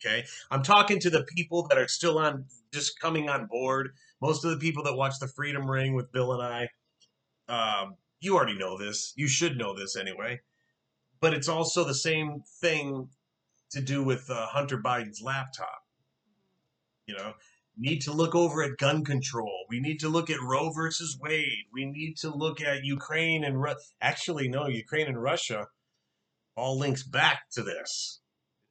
Okay, 0.00 0.24
I'm 0.50 0.62
talking 0.62 1.00
to 1.00 1.10
the 1.10 1.24
people 1.24 1.66
that 1.68 1.78
are 1.78 1.88
still 1.88 2.18
on, 2.18 2.46
just 2.72 3.00
coming 3.00 3.28
on 3.28 3.46
board. 3.46 3.96
Most 4.20 4.44
of 4.44 4.50
the 4.50 4.58
people 4.58 4.84
that 4.84 4.94
watch 4.94 5.18
the 5.18 5.26
Freedom 5.26 5.68
Ring 5.68 5.94
with 5.94 6.12
Bill 6.12 6.40
and 6.40 6.42
I, 6.42 6.68
um, 7.48 7.96
you 8.20 8.36
already 8.36 8.56
know 8.56 8.78
this. 8.78 9.12
You 9.16 9.26
should 9.26 9.56
know 9.58 9.76
this 9.76 9.96
anyway. 9.96 10.40
But 11.20 11.34
it's 11.34 11.48
also 11.48 11.82
the 11.82 11.94
same 11.96 12.42
thing 12.60 13.10
to 13.70 13.80
do 13.80 14.02
with 14.02 14.28
uh, 14.30 14.46
Hunter 14.46 14.78
Biden's 14.78 15.20
laptop. 15.22 15.82
You 17.06 17.16
know, 17.16 17.32
need 17.76 18.00
to 18.02 18.12
look 18.12 18.34
over 18.34 18.62
at 18.62 18.76
gun 18.78 19.04
control. 19.04 19.64
We 19.68 19.80
need 19.80 20.00
to 20.00 20.08
look 20.08 20.30
at 20.30 20.42
Roe 20.42 20.70
versus 20.72 21.18
Wade. 21.20 21.66
We 21.72 21.86
need 21.86 22.16
to 22.18 22.30
look 22.34 22.60
at 22.60 22.84
Ukraine 22.84 23.44
and 23.44 23.60
Ru- 23.62 23.74
actually 24.00 24.48
no, 24.48 24.66
Ukraine 24.66 25.06
and 25.06 25.22
Russia 25.22 25.66
all 26.56 26.78
links 26.78 27.02
back 27.04 27.42
to 27.52 27.62
this. 27.62 28.20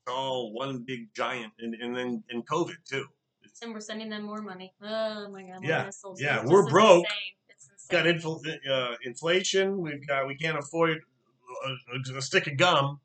It's 0.05 0.13
all 0.13 0.53
one 0.53 0.83
big 0.85 1.13
giant, 1.15 1.53
and 1.59 1.73
and 1.75 1.95
then 1.95 2.23
and 2.29 2.45
COVID 2.47 2.75
too. 2.89 3.05
It's 3.43 3.61
and 3.61 3.73
we're 3.73 3.79
sending 3.79 4.09
them 4.09 4.23
more 4.23 4.41
money. 4.41 4.73
Oh 4.81 5.29
my 5.29 5.43
god. 5.43 5.63
Yeah. 5.63 5.85
missiles. 5.85 6.21
Yeah, 6.21 6.41
It's 6.41 6.51
we're 6.51 6.69
broke. 6.69 7.05
Insane. 7.05 7.33
It's 7.49 7.69
insane. 7.91 8.03
got 8.03 8.05
infl- 8.05 8.69
uh, 8.69 8.95
inflation. 9.03 9.81
We've 9.81 10.05
got 10.05 10.27
we 10.27 10.35
can't 10.35 10.57
afford 10.57 10.91
a, 10.91 12.17
a 12.17 12.21
stick 12.21 12.47
of 12.47 12.57
gum, 12.57 12.99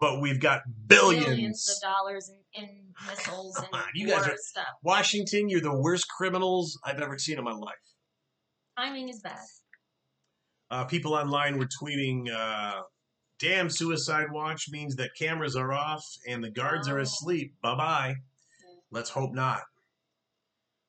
but 0.00 0.20
we've 0.20 0.40
got 0.40 0.62
billions. 0.86 1.26
billions 1.26 1.70
of 1.70 1.88
dollars 1.90 2.30
in, 2.54 2.62
in 2.62 2.68
missiles 3.08 3.54
Come 3.56 3.66
and 3.72 3.74
on, 3.82 3.88
you 3.94 4.08
guys 4.08 4.26
are- 4.26 4.36
stuff. 4.36 4.66
Washington, 4.82 5.48
you're 5.48 5.60
the 5.60 5.74
worst 5.78 6.06
criminals 6.08 6.78
I've 6.84 7.00
ever 7.00 7.18
seen 7.18 7.38
in 7.38 7.44
my 7.44 7.52
life. 7.52 7.74
Timing 8.76 9.08
is 9.08 9.20
bad. 9.20 9.38
Uh, 10.70 10.84
people 10.84 11.14
online 11.14 11.58
were 11.58 11.66
tweeting, 11.82 12.30
uh, 12.32 12.80
"Damn, 13.38 13.68
Suicide 13.68 14.30
Watch 14.32 14.68
means 14.70 14.96
that 14.96 15.10
cameras 15.18 15.56
are 15.56 15.72
off 15.72 16.04
and 16.28 16.42
the 16.42 16.50
guards 16.50 16.88
are 16.88 16.98
Oh. 16.98 17.02
asleep. 17.02 17.54
Bye 17.60 17.74
bye. 17.74 18.08
Yeah. 18.08 18.80
Let's 18.90 19.10
hope 19.10 19.32
not." 19.34 19.62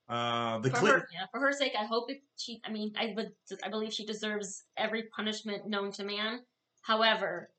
Uh, 0.08 0.58
the 0.58 0.70
For 0.70 0.78
her, 0.86 1.08
yeah, 1.12 1.26
for 1.32 1.40
her 1.40 1.52
sake, 1.52 1.72
I 1.78 1.84
hope 1.86 2.10
it, 2.10 2.22
she. 2.36 2.60
I 2.64 2.70
mean, 2.70 2.92
I 2.98 3.12
would. 3.16 3.32
I 3.64 3.68
believe 3.68 3.92
she 3.92 4.04
deserves 4.04 4.64
every 4.76 5.04
punishment 5.14 5.66
known 5.66 5.90
to 5.92 6.04
man. 6.04 6.40
However, 6.82 7.50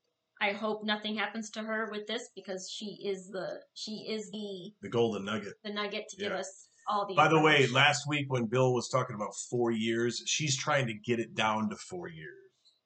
I 0.44 0.52
hope 0.52 0.84
nothing 0.84 1.16
happens 1.16 1.50
to 1.52 1.62
her 1.62 1.88
with 1.90 2.06
this 2.06 2.30
because 2.36 2.70
she 2.70 2.98
is 3.06 3.30
the 3.30 3.62
she 3.74 4.06
is 4.10 4.30
the 4.32 4.74
The 4.82 4.90
golden 4.90 5.24
nugget. 5.26 5.54
the 5.64 5.72
nugget 5.72 6.10
to 6.10 6.18
give 6.18 6.34
us 6.34 6.68
all 6.88 7.08
the. 7.08 7.16
By 7.16 7.30
the 7.30 7.40
way, 7.40 7.66
last 7.68 8.08
week 8.10 8.26
when 8.30 8.48
Bill 8.48 8.74
was 8.74 8.90
talking 8.90 9.16
about 9.16 9.34
four 9.50 9.72
years, 9.72 10.22
she's 10.26 10.58
trying 10.58 10.88
to 10.88 10.94
get 10.94 11.20
it 11.20 11.34
down 11.34 11.70
to 11.70 11.78
four 11.78 12.10
years. 12.10 12.36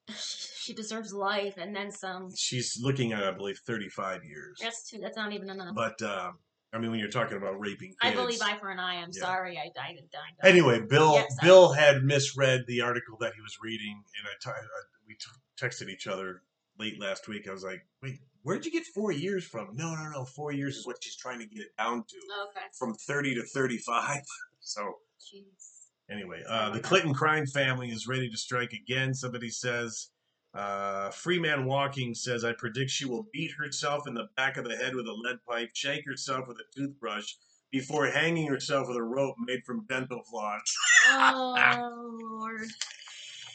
she 0.62 0.72
deserves 0.72 1.12
life 1.12 1.54
and 1.56 1.74
then 1.74 1.90
some. 1.90 2.30
She's 2.36 2.78
looking 2.80 3.12
at, 3.12 3.24
I 3.24 3.32
believe, 3.32 3.58
35 3.66 4.24
years. 4.24 4.58
That's 4.62 4.88
too. 4.88 4.98
That's 5.02 5.16
not 5.16 5.32
even 5.32 5.50
enough. 5.50 5.74
But 5.74 6.00
uh, 6.00 6.30
I 6.72 6.78
mean, 6.78 6.92
when 6.92 7.00
you're 7.00 7.10
talking 7.10 7.38
about 7.38 7.58
raping 7.58 7.92
I 8.00 8.12
believe 8.14 8.40
eye 8.40 8.56
for 8.56 8.70
an 8.70 8.78
eye. 8.78 8.96
I'm 9.02 9.10
Yeah. 9.12 9.22
sorry. 9.22 9.58
I 9.58 9.70
died 9.74 9.96
and 9.98 10.08
died. 10.12 10.48
Anyway, 10.48 10.80
Bill 10.88 11.14
Yes, 11.14 11.34
I- 11.42 11.44
Bill 11.44 11.72
had 11.72 12.04
misread 12.04 12.66
the 12.68 12.82
article 12.82 13.16
that 13.20 13.32
he 13.34 13.40
was 13.40 13.58
reading, 13.60 14.00
and 14.16 14.28
I 14.28 14.34
t- 14.40 14.50
I- 14.56 14.64
we 15.08 15.14
t- 15.14 15.26
texted 15.60 15.88
each 15.88 16.06
other 16.06 16.42
late 16.78 17.00
last 17.00 17.28
week. 17.28 17.48
I 17.48 17.52
was 17.52 17.64
like, 17.64 17.80
"Wait, 18.02 18.18
where'd 18.42 18.64
you 18.64 18.72
get 18.72 18.84
four 18.94 19.12
years 19.12 19.44
from?" 19.44 19.68
No, 19.74 19.94
no, 19.94 20.08
no. 20.10 20.24
Four 20.24 20.52
years 20.52 20.76
is 20.76 20.86
what 20.86 20.96
she's 21.02 21.16
trying 21.16 21.38
to 21.40 21.46
get 21.46 21.60
it 21.62 21.76
down 21.78 22.04
to, 22.08 22.16
Okay. 22.50 22.66
from 22.78 22.94
thirty 22.94 23.34
to 23.34 23.42
thirty-five. 23.42 24.22
So 24.60 24.82
Jeez. 25.18 25.86
anyway, 26.10 26.42
Oh 26.46 26.52
uh, 26.52 26.70
the 26.70 26.80
Clinton 26.80 27.14
crime 27.14 27.46
family 27.46 27.88
is 27.88 28.06
ready 28.06 28.28
to 28.28 28.36
strike 28.36 28.72
again. 28.72 29.14
Somebody 29.14 29.50
says. 29.50 30.10
Uh, 30.54 31.10
Freeman 31.10 31.66
Walking 31.66 32.14
says, 32.14 32.42
I 32.44 32.52
predict 32.54 32.90
she 32.90 33.04
will 33.04 33.26
beat 33.32 33.52
herself 33.58 34.08
in 34.08 34.14
the 34.14 34.28
back 34.36 34.56
of 34.56 34.64
the 34.64 34.76
head 34.76 34.94
with 34.94 35.06
a 35.06 35.12
lead 35.12 35.36
pipe, 35.48 35.70
shake 35.74 36.04
herself 36.06 36.48
with 36.48 36.56
a 36.56 36.64
toothbrush, 36.74 37.34
before 37.70 38.06
hanging 38.06 38.48
herself 38.48 38.88
with 38.88 38.96
a 38.96 39.02
rope 39.02 39.36
made 39.46 39.60
from 39.66 39.84
dental 39.88 40.22
floss. 40.30 40.60
Oh 41.10 42.18
Lord. 42.20 42.68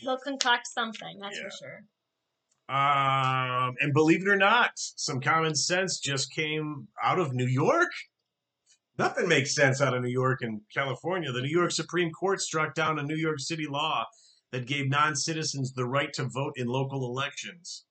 They'll 0.04 0.18
concoct 0.20 0.68
something. 0.68 1.20
That's 1.20 1.36
Yeah. 1.38 1.44
for 1.44 1.50
sure. 1.60 1.84
Um, 2.70 3.76
and 3.80 3.94
believe 3.94 4.22
it 4.22 4.30
or 4.30 4.38
not, 4.38 4.72
some 4.76 5.20
common 5.20 5.54
sense 5.56 6.00
just 6.00 6.34
came 6.34 6.88
out 7.04 7.20
of 7.20 7.34
New 7.34 7.46
York. 7.46 7.90
Nothing 8.98 9.28
makes 9.28 9.54
sense 9.54 9.82
out 9.82 9.94
of 9.94 10.02
New 10.02 10.10
York 10.10 10.40
and 10.42 10.62
California. 10.74 11.32
The 11.32 11.42
New 11.42 11.50
York 11.50 11.72
Supreme 11.72 12.12
Court 12.12 12.40
struck 12.40 12.74
down 12.74 13.00
a 13.00 13.04
New 13.04 13.16
York 13.16 13.40
City 13.40 13.66
law 13.68 14.06
that 14.52 14.68
gave 14.68 14.88
non 14.88 15.16
citizens 15.16 15.74
the 15.74 15.86
right 15.86 16.14
to 16.14 16.26
vote 16.26 16.54
in 16.56 16.68
local 16.68 17.06
elections. 17.06 17.86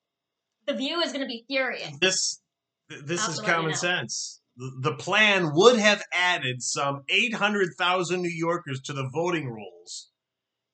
The 0.67 0.75
view 0.75 1.01
is 1.01 1.13
going 1.13 1.23
to 1.23 1.27
be 1.27 1.45
furious. 1.49 1.91
This 2.01 2.41
this 2.89 3.29
is 3.29 3.41
common 3.41 3.75
sense. 3.75 4.41
The 4.57 4.71
the 4.81 4.95
plan 4.95 5.51
would 5.55 5.79
have 5.79 6.03
added 6.13 6.63
some 6.63 7.03
800,000 7.09 8.23
New 8.23 8.29
Yorkers 8.29 8.81
to 8.83 8.93
the 8.93 9.09
voting 9.13 9.49
rolls 9.51 10.11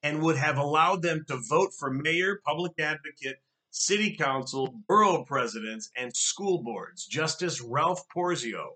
and 0.02 0.22
would 0.22 0.36
have 0.36 0.58
allowed 0.58 1.02
them 1.02 1.24
to 1.28 1.40
vote 1.48 1.70
for 1.78 1.90
mayor, 1.90 2.40
public 2.44 2.72
advocate, 2.78 3.38
city 3.78 4.16
council, 4.16 4.74
borough 4.88 5.24
presidents, 5.24 5.90
and 5.96 6.14
school 6.14 6.62
boards. 6.62 7.06
Justice 7.06 7.60
Ralph 7.60 8.02
Porzio 8.08 8.70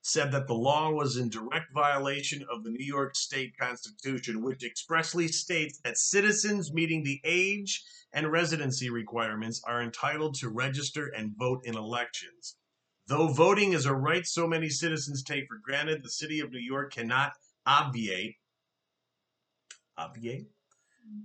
said 0.00 0.30
that 0.30 0.46
the 0.46 0.54
law 0.54 0.90
was 0.90 1.16
in 1.16 1.28
direct 1.28 1.74
violation 1.74 2.46
of 2.50 2.62
the 2.62 2.70
New 2.70 2.84
York 2.84 3.16
State 3.16 3.52
Constitution, 3.58 4.42
which 4.42 4.64
expressly 4.64 5.26
states 5.26 5.80
that 5.82 5.98
citizens 5.98 6.72
meeting 6.72 7.02
the 7.02 7.20
age 7.24 7.82
and 8.12 8.30
residency 8.30 8.88
requirements 8.88 9.60
are 9.66 9.82
entitled 9.82 10.36
to 10.36 10.48
register 10.48 11.08
and 11.08 11.36
vote 11.36 11.60
in 11.64 11.76
elections. 11.76 12.56
Though 13.08 13.28
voting 13.28 13.72
is 13.72 13.86
a 13.86 13.94
right 13.94 14.24
so 14.24 14.46
many 14.46 14.68
citizens 14.68 15.24
take 15.24 15.46
for 15.48 15.58
granted, 15.62 16.04
the 16.04 16.10
city 16.10 16.38
of 16.38 16.52
New 16.52 16.60
York 16.60 16.92
cannot 16.92 17.32
obviate 17.66 18.36
obviate 19.98 20.46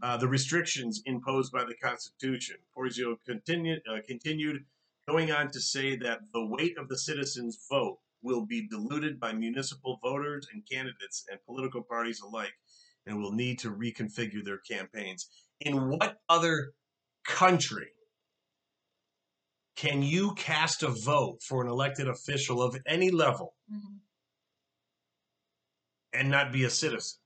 uh, 0.01 0.17
the 0.17 0.27
restrictions 0.27 1.01
imposed 1.05 1.51
by 1.51 1.63
the 1.63 1.75
Constitution. 1.75 2.57
Porzio 2.75 3.17
continued, 3.25 3.81
uh, 3.89 3.99
continued, 4.07 4.65
going 5.07 5.31
on 5.31 5.51
to 5.51 5.59
say 5.59 5.95
that 5.97 6.21
the 6.33 6.45
weight 6.45 6.77
of 6.77 6.87
the 6.87 6.97
citizens' 6.97 7.65
vote 7.69 7.99
will 8.21 8.45
be 8.45 8.67
diluted 8.67 9.19
by 9.19 9.33
municipal 9.33 9.99
voters 10.01 10.47
and 10.53 10.63
candidates 10.69 11.25
and 11.29 11.39
political 11.45 11.81
parties 11.81 12.21
alike, 12.21 12.53
and 13.05 13.17
will 13.21 13.33
need 13.33 13.59
to 13.59 13.69
reconfigure 13.71 14.43
their 14.43 14.59
campaigns. 14.59 15.29
In 15.59 15.89
what 15.89 16.21
other 16.29 16.73
country 17.25 17.91
can 19.75 20.03
you 20.03 20.33
cast 20.35 20.83
a 20.83 20.89
vote 20.89 21.41
for 21.41 21.61
an 21.63 21.69
elected 21.69 22.07
official 22.07 22.61
of 22.61 22.77
any 22.85 23.11
level 23.11 23.55
Mhm. 23.71 23.99
and 26.13 26.29
not 26.29 26.53
be 26.53 26.63
a 26.63 26.69
citizen? 26.69 27.19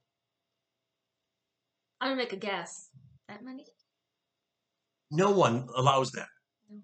I'm 2.00 2.08
going 2.08 2.18
to 2.18 2.24
make 2.24 2.32
a 2.32 2.36
guess. 2.36 2.88
That 3.28 3.44
many? 3.44 3.64
No 5.10 5.30
one 5.30 5.68
allows 5.74 6.12
that. 6.12 6.28
No. 6.70 6.78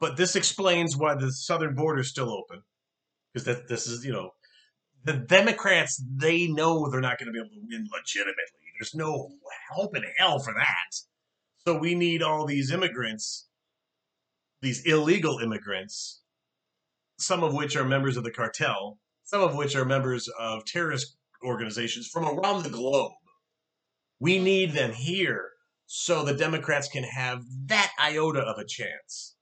But 0.00 0.16
this 0.16 0.36
explains 0.36 0.96
why 0.96 1.14
the 1.14 1.32
southern 1.32 1.74
border 1.74 2.00
is 2.00 2.10
still 2.10 2.30
open. 2.30 2.62
Because 3.32 3.46
that 3.46 3.68
this 3.68 3.86
is, 3.86 4.04
you 4.04 4.12
know, 4.12 4.30
the 5.04 5.12
Democrats, 5.14 6.02
they 6.16 6.46
know 6.46 6.90
they're 6.90 7.00
not 7.00 7.18
going 7.18 7.26
to 7.26 7.32
be 7.32 7.38
able 7.38 7.50
to 7.50 7.60
win 7.60 7.86
legitimately. 7.92 8.34
There's 8.78 8.94
no 8.94 9.30
hope 9.72 9.96
in 9.96 10.04
hell 10.18 10.38
for 10.38 10.54
that. 10.54 10.96
So 11.66 11.78
we 11.78 11.94
need 11.94 12.22
all 12.22 12.46
these 12.46 12.70
immigrants, 12.70 13.48
these 14.62 14.86
illegal 14.86 15.38
immigrants, 15.38 16.22
some 17.18 17.42
of 17.42 17.52
which 17.54 17.76
are 17.76 17.84
members 17.84 18.16
of 18.16 18.24
the 18.24 18.30
cartel, 18.30 18.98
some 19.24 19.42
of 19.42 19.54
which 19.54 19.76
are 19.76 19.84
members 19.84 20.28
of 20.38 20.64
terrorist 20.64 21.16
organizations 21.44 22.08
from 22.08 22.24
around 22.24 22.62
the 22.62 22.70
globe. 22.70 23.12
We 24.20 24.38
need 24.38 24.72
them 24.72 24.92
here 24.92 25.50
so 25.86 26.24
the 26.24 26.34
Democrats 26.34 26.88
can 26.88 27.04
have 27.04 27.44
that 27.66 27.92
iota 28.00 28.40
of 28.40 28.58
a 28.58 28.64
chance. 28.64 29.36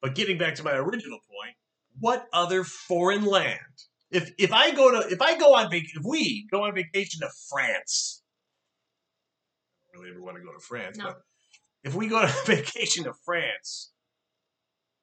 But 0.00 0.14
getting 0.14 0.38
back 0.38 0.54
to 0.56 0.62
my 0.62 0.72
original 0.72 1.18
point, 1.28 1.56
what 1.98 2.26
other 2.32 2.64
foreign 2.64 3.24
land? 3.24 3.58
If 4.10 4.32
if 4.38 4.52
I 4.52 4.72
go 4.72 4.90
to 4.90 5.08
if 5.08 5.20
I 5.20 5.38
go 5.38 5.54
on 5.54 5.70
vac 5.70 5.82
if 5.94 6.04
we 6.04 6.46
go 6.50 6.64
on 6.64 6.74
vacation 6.74 7.20
to 7.20 7.30
France, 7.48 8.22
I 9.88 9.92
don't 9.92 10.02
really 10.02 10.14
ever 10.16 10.22
want 10.22 10.36
to 10.38 10.42
go 10.42 10.52
to 10.52 10.58
France, 10.58 10.96
No. 10.96 11.04
but 11.04 11.22
if 11.84 11.94
we 11.94 12.08
go 12.08 12.18
on 12.18 12.28
vacation 12.46 13.04
to 13.04 13.12
France 13.24 13.92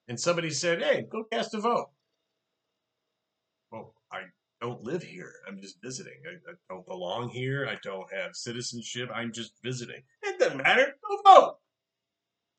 and 0.08 0.20
somebody 0.20 0.50
said, 0.50 0.82
"Hey, 0.82 1.06
go 1.10 1.24
cast 1.32 1.54
a 1.54 1.62
vote," 1.62 1.92
well, 3.72 3.94
I 4.12 4.24
don't 4.68 4.84
live 4.84 5.04
here. 5.04 5.32
I'm 5.48 5.60
just 5.62 5.82
visiting. 5.82 6.14
I, 6.26 6.52
I 6.52 6.54
don't 6.70 6.86
belong 6.88 7.30
here. 7.30 7.68
I 7.70 7.76
don't 7.84 8.12
have 8.14 8.36
citizenship. 8.36 9.10
I'm 9.14 9.32
just 9.32 9.54
visiting. 9.64 10.02
It 10.24 10.40
doesn't 10.40 10.58
matter. 10.58 10.86
Go 11.08 11.18
vote. 11.26 11.56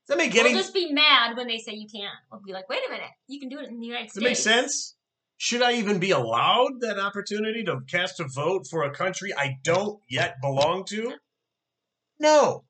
Does 0.06 0.16
that 0.16 0.18
make 0.18 0.32
We'll 0.32 0.46
any? 0.46 0.54
just 0.54 0.72
be 0.72 0.90
mad 0.92 1.36
when 1.36 1.46
they 1.48 1.58
say 1.58 1.72
you 1.74 1.86
can't. 1.86 2.14
We'll 2.32 2.40
be 2.44 2.52
like, 2.52 2.68
wait 2.68 2.80
a 2.86 2.90
minute, 2.90 3.10
you 3.26 3.38
can 3.40 3.48
do 3.50 3.58
it 3.58 3.68
in 3.68 3.78
the 3.78 3.86
United 3.86 4.04
Does 4.06 4.12
States. 4.12 4.24
it 4.24 4.28
make 4.28 4.36
sense? 4.36 4.96
Should 5.36 5.62
I 5.62 5.74
even 5.74 5.98
be 5.98 6.10
allowed 6.10 6.80
that 6.80 6.98
opportunity 6.98 7.62
to 7.64 7.80
cast 7.88 8.18
a 8.18 8.24
vote 8.26 8.66
for 8.68 8.82
a 8.84 8.90
country 8.90 9.32
I 9.36 9.58
don't 9.62 10.00
yet 10.08 10.36
belong 10.40 10.84
to? 10.86 11.12
No. 12.18 12.64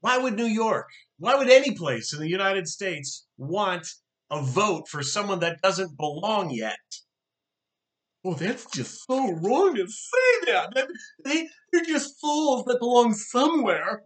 Why 0.00 0.16
would 0.16 0.36
New 0.36 0.46
York, 0.46 0.88
why 1.18 1.34
would 1.34 1.50
any 1.50 1.72
place 1.72 2.14
in 2.14 2.20
the 2.20 2.30
United 2.30 2.66
States 2.68 3.26
want 3.36 3.86
a 4.30 4.40
vote 4.42 4.88
for 4.88 5.02
someone 5.02 5.40
that 5.40 5.60
doesn't 5.62 5.96
belong 5.96 6.50
yet? 6.50 6.78
Well, 8.22 8.34
that's 8.34 8.66
just 8.70 9.06
so 9.06 9.32
wrong 9.32 9.74
to 9.76 9.86
say 9.86 10.52
that. 10.52 10.74
That- 10.74 10.88
They, 11.24 11.48
they're 11.72 11.84
just 11.84 12.20
fools 12.20 12.64
that 12.66 12.78
belong 12.78 13.14
somewhere. 13.14 14.02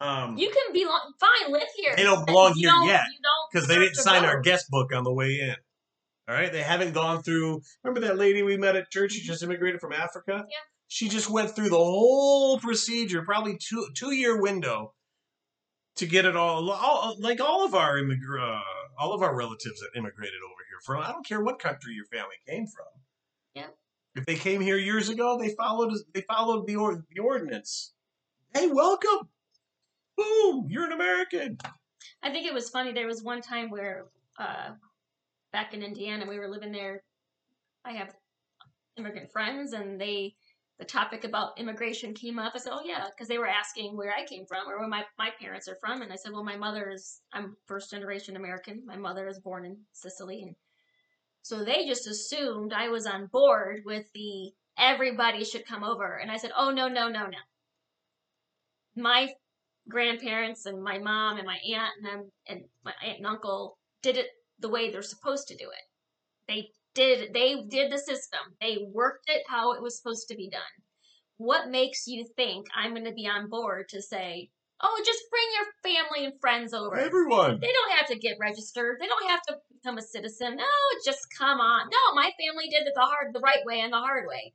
Um, 0.00 0.36
You 0.36 0.50
can 0.50 0.72
be 0.72 0.84
fine, 0.84 1.52
live 1.52 1.62
here. 1.76 1.94
They 1.96 2.02
don't 2.02 2.26
belong 2.26 2.54
here 2.54 2.68
don't- 2.68 2.86
yet, 2.86 3.04
because 3.50 3.66
they 3.68 3.76
didn't 3.78 3.94
sign 3.96 4.24
our 4.24 4.40
guest 4.40 4.66
book 4.68 4.92
on 4.94 5.04
the 5.04 5.12
way 5.12 5.38
in. 5.40 5.56
All 6.28 6.34
right, 6.34 6.50
they 6.52 6.62
haven't 6.62 6.92
gone 6.92 7.22
through. 7.22 7.60
Remember 7.82 8.06
that 8.06 8.16
lady 8.18 8.42
we 8.42 8.56
met 8.56 8.76
at 8.76 8.90
church? 8.90 9.12
She 9.12 9.20
just 9.22 9.42
immigrated 9.42 9.80
from 9.80 9.92
Africa. 9.92 10.44
Yeah. 10.48 10.56
She 10.88 11.08
just 11.08 11.28
went 11.30 11.54
through 11.54 11.68
the 11.70 11.76
whole 11.76 12.58
procedure, 12.60 13.22
probably 13.22 13.58
two 13.58 13.88
two 13.94 14.12
year 14.12 14.40
window, 14.40 14.94
to 15.96 16.06
get 16.06 16.24
it 16.24 16.34
all. 16.36 16.70
all 16.70 17.16
like 17.20 17.40
all 17.40 17.64
of 17.64 17.74
our 17.74 17.96
immigr- 17.98 18.40
uh, 18.40 18.62
all 18.98 19.12
of 19.12 19.22
our 19.22 19.34
relatives 19.34 19.80
that 19.80 19.96
immigrated 19.96 20.40
over 20.44 20.62
here 20.68 20.80
from. 20.84 21.02
I 21.02 21.12
don't 21.12 21.26
care 21.26 21.42
what 21.42 21.58
country 21.58 21.94
your 21.94 22.06
family 22.06 22.36
came 22.46 22.66
from. 22.66 22.86
Yeah. 23.54 23.68
If 24.14 24.26
they 24.26 24.36
came 24.36 24.60
here 24.60 24.76
years 24.76 25.08
ago, 25.08 25.38
they 25.38 25.50
followed 25.50 25.92
they 26.12 26.22
followed 26.22 26.66
the 26.66 26.76
or, 26.76 27.04
the 27.10 27.20
ordinance. 27.20 27.92
Hey, 28.52 28.68
welcome. 28.68 29.28
Boom, 30.16 30.66
you're 30.68 30.86
an 30.86 30.92
American. 30.92 31.58
I 32.22 32.30
think 32.30 32.46
it 32.46 32.54
was 32.54 32.70
funny. 32.70 32.92
There 32.92 33.06
was 33.06 33.22
one 33.22 33.40
time 33.40 33.70
where, 33.70 34.06
uh, 34.38 34.70
back 35.52 35.74
in 35.74 35.82
Indiana, 35.82 36.26
we 36.28 36.38
were 36.38 36.48
living 36.48 36.70
there. 36.70 37.02
I 37.84 37.92
have 37.92 38.14
immigrant 38.96 39.32
friends, 39.32 39.72
and 39.72 40.00
they, 40.00 40.36
the 40.78 40.84
topic 40.84 41.24
about 41.24 41.58
immigration 41.58 42.14
came 42.14 42.38
up. 42.38 42.52
I 42.54 42.58
said, 42.58 42.72
"Oh 42.72 42.82
yeah," 42.84 43.06
because 43.10 43.28
they 43.28 43.38
were 43.38 43.48
asking 43.48 43.96
where 43.96 44.12
I 44.12 44.26
came 44.26 44.44
from 44.46 44.68
or 44.68 44.78
where 44.78 44.88
my 44.88 45.04
my 45.18 45.30
parents 45.38 45.68
are 45.68 45.76
from, 45.76 46.02
and 46.02 46.12
I 46.12 46.16
said, 46.16 46.32
"Well, 46.32 46.44
my 46.44 46.56
mother 46.56 46.90
is 46.90 47.20
I'm 47.32 47.56
first 47.66 47.90
generation 47.90 48.36
American. 48.36 48.84
My 48.84 48.96
mother 48.96 49.28
is 49.28 49.38
born 49.38 49.64
in 49.64 49.78
Sicily, 49.92 50.42
and 50.42 50.56
so 51.42 51.64
they 51.64 51.86
just 51.86 52.06
assumed 52.06 52.72
I 52.72 52.88
was 52.88 53.06
on 53.06 53.26
board 53.26 53.82
with 53.84 54.12
the 54.14 54.52
everybody 54.76 55.44
should 55.44 55.66
come 55.66 55.84
over." 55.84 56.16
And 56.16 56.30
I 56.30 56.36
said, 56.38 56.52
"Oh 56.56 56.70
no, 56.70 56.88
no, 56.88 57.08
no, 57.08 57.26
no." 57.26 57.38
My 58.96 59.34
grandparents 59.88 60.66
and 60.66 60.82
my 60.82 60.98
mom 60.98 61.36
and 61.38 61.46
my 61.46 61.58
aunt 61.72 61.92
and 61.98 62.06
them 62.06 62.32
and 62.48 62.64
my 62.84 62.94
aunt 63.02 63.18
and 63.18 63.26
uncle 63.26 63.78
did 64.02 64.16
it 64.16 64.28
the 64.58 64.68
way 64.68 64.90
they're 64.90 65.02
supposed 65.02 65.46
to 65.48 65.56
do 65.56 65.70
it. 65.70 65.82
They 66.48 66.70
did 66.94 67.32
they 67.34 67.56
did 67.68 67.90
the 67.92 67.98
system. 67.98 68.40
They 68.60 68.78
worked 68.92 69.28
it 69.28 69.42
how 69.48 69.72
it 69.72 69.82
was 69.82 69.96
supposed 69.96 70.28
to 70.28 70.36
be 70.36 70.48
done. 70.48 70.60
What 71.36 71.68
makes 71.68 72.06
you 72.06 72.24
think 72.36 72.66
I'm 72.74 72.92
going 72.92 73.04
to 73.06 73.12
be 73.12 73.26
on 73.26 73.48
board 73.50 73.88
to 73.90 74.00
say, 74.00 74.50
"Oh, 74.80 75.02
just 75.04 75.22
bring 75.30 75.44
your 75.56 75.94
family 76.04 76.24
and 76.26 76.40
friends 76.40 76.72
over." 76.72 76.96
Everyone. 76.96 77.58
They 77.60 77.72
don't 77.72 77.96
have 77.96 78.06
to 78.08 78.18
get 78.18 78.36
registered. 78.40 78.98
They 79.00 79.06
don't 79.08 79.28
have 79.28 79.42
to 79.48 79.56
become 79.72 79.98
a 79.98 80.02
citizen. 80.02 80.56
No, 80.56 80.64
just 81.04 81.26
come 81.36 81.60
on. 81.60 81.88
No, 81.90 82.14
my 82.14 82.30
family 82.40 82.68
did 82.70 82.86
it 82.86 82.92
the 82.94 83.00
hard 83.02 83.34
the 83.34 83.40
right 83.40 83.64
way 83.64 83.80
and 83.80 83.92
the 83.92 83.98
hard 83.98 84.26
way. 84.28 84.54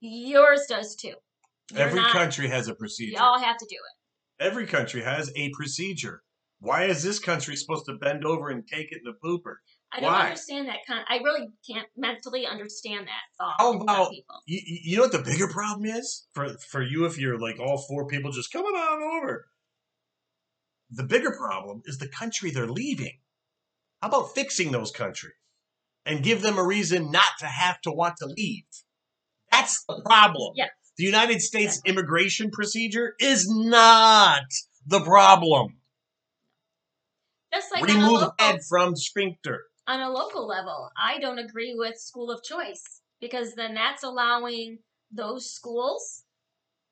Yours 0.00 0.66
does 0.68 0.94
too. 0.94 1.14
You're 1.72 1.80
Every 1.80 2.00
not- 2.00 2.12
country 2.12 2.48
has 2.48 2.68
a 2.68 2.74
procedure. 2.74 3.16
Y'all 3.18 3.38
have 3.38 3.56
to 3.58 3.66
do 3.68 3.76
it. 3.76 4.44
Every 4.44 4.66
country 4.66 5.02
has 5.02 5.30
a 5.36 5.50
procedure. 5.50 6.22
Why 6.60 6.84
is 6.84 7.02
this 7.02 7.18
country 7.18 7.56
supposed 7.56 7.86
to 7.86 7.94
bend 7.94 8.24
over 8.24 8.48
and 8.48 8.66
take 8.66 8.92
it 8.92 9.00
in 9.04 9.04
the 9.04 9.14
pooper? 9.24 9.56
I 9.94 10.00
don't 10.00 10.10
Why? 10.12 10.24
understand 10.24 10.68
that 10.68 10.78
kind. 10.86 11.04
I 11.08 11.16
really 11.18 11.48
can't 11.70 11.86
mentally 11.96 12.46
understand 12.46 13.06
that 13.08 13.22
thought. 13.36 13.54
How 13.58 13.72
about- 13.78 14.10
people? 14.10 14.36
You, 14.46 14.60
you 14.64 14.96
know 14.96 15.02
what 15.02 15.12
the 15.12 15.18
bigger 15.18 15.48
problem 15.48 15.84
is 15.84 16.26
for 16.32 16.56
for 16.58 16.82
you 16.82 17.04
if 17.04 17.18
you're 17.18 17.38
like 17.38 17.60
all 17.60 17.76
four 17.78 18.06
people 18.06 18.30
just 18.32 18.52
coming 18.52 18.74
on 18.74 19.02
over. 19.02 19.48
The 20.90 21.04
bigger 21.04 21.30
problem 21.30 21.82
is 21.84 21.98
the 21.98 22.08
country 22.08 22.50
they're 22.50 22.66
leaving. 22.68 23.18
How 24.00 24.08
about 24.08 24.34
fixing 24.34 24.72
those 24.72 24.90
countries 24.90 25.34
and 26.04 26.22
give 26.24 26.42
them 26.42 26.58
a 26.58 26.64
reason 26.66 27.10
not 27.10 27.38
to 27.38 27.46
have 27.46 27.80
to 27.82 27.92
want 27.92 28.16
to 28.18 28.26
leave? 28.26 28.64
That's 29.50 29.84
the 29.84 30.00
problem. 30.04 30.54
Yes. 30.56 30.70
The 30.96 31.04
United 31.04 31.40
States 31.40 31.76
Exactly. 31.76 31.90
immigration 31.92 32.50
procedure 32.50 33.14
is 33.18 33.46
not 33.48 34.44
the 34.86 35.00
problem. 35.00 35.76
Just 37.52 37.72
like 37.72 37.84
Remove 37.84 38.30
head 38.38 38.60
from 38.68 38.96
sphincter. 38.96 39.64
On 39.86 40.00
a 40.00 40.10
local 40.10 40.46
level, 40.46 40.90
I 40.96 41.18
don't 41.18 41.38
agree 41.38 41.74
with 41.76 41.96
school 41.98 42.30
of 42.30 42.42
choice 42.42 43.00
because 43.20 43.54
then 43.54 43.74
that's 43.74 44.02
allowing 44.02 44.78
those 45.10 45.50
schools 45.52 46.24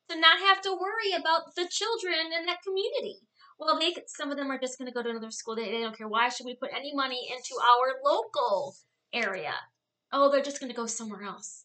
to 0.08 0.18
not 0.18 0.38
have 0.40 0.60
to 0.62 0.72
worry 0.72 1.12
about 1.18 1.54
the 1.56 1.68
children 1.70 2.32
in 2.38 2.46
that 2.46 2.62
community. 2.62 3.18
Well, 3.58 3.78
they 3.78 3.92
could, 3.92 4.04
some 4.08 4.30
of 4.30 4.36
them 4.36 4.50
are 4.50 4.58
just 4.58 4.78
going 4.78 4.88
to 4.88 4.94
go 4.94 5.02
to 5.02 5.10
another 5.10 5.30
school. 5.30 5.54
They, 5.54 5.70
they 5.70 5.82
don't 5.82 5.96
care. 5.96 6.08
Why 6.08 6.28
should 6.30 6.46
we 6.46 6.56
put 6.56 6.70
any 6.76 6.94
money 6.94 7.28
into 7.30 7.54
our 7.60 7.94
local 8.04 8.74
area? 9.12 9.54
Oh, 10.12 10.30
they're 10.30 10.42
just 10.42 10.60
going 10.60 10.70
to 10.70 10.76
go 10.76 10.86
somewhere 10.86 11.22
else. 11.22 11.64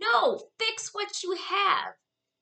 No, 0.00 0.40
fix 0.58 0.90
what 0.92 1.22
you 1.22 1.36
have. 1.48 1.94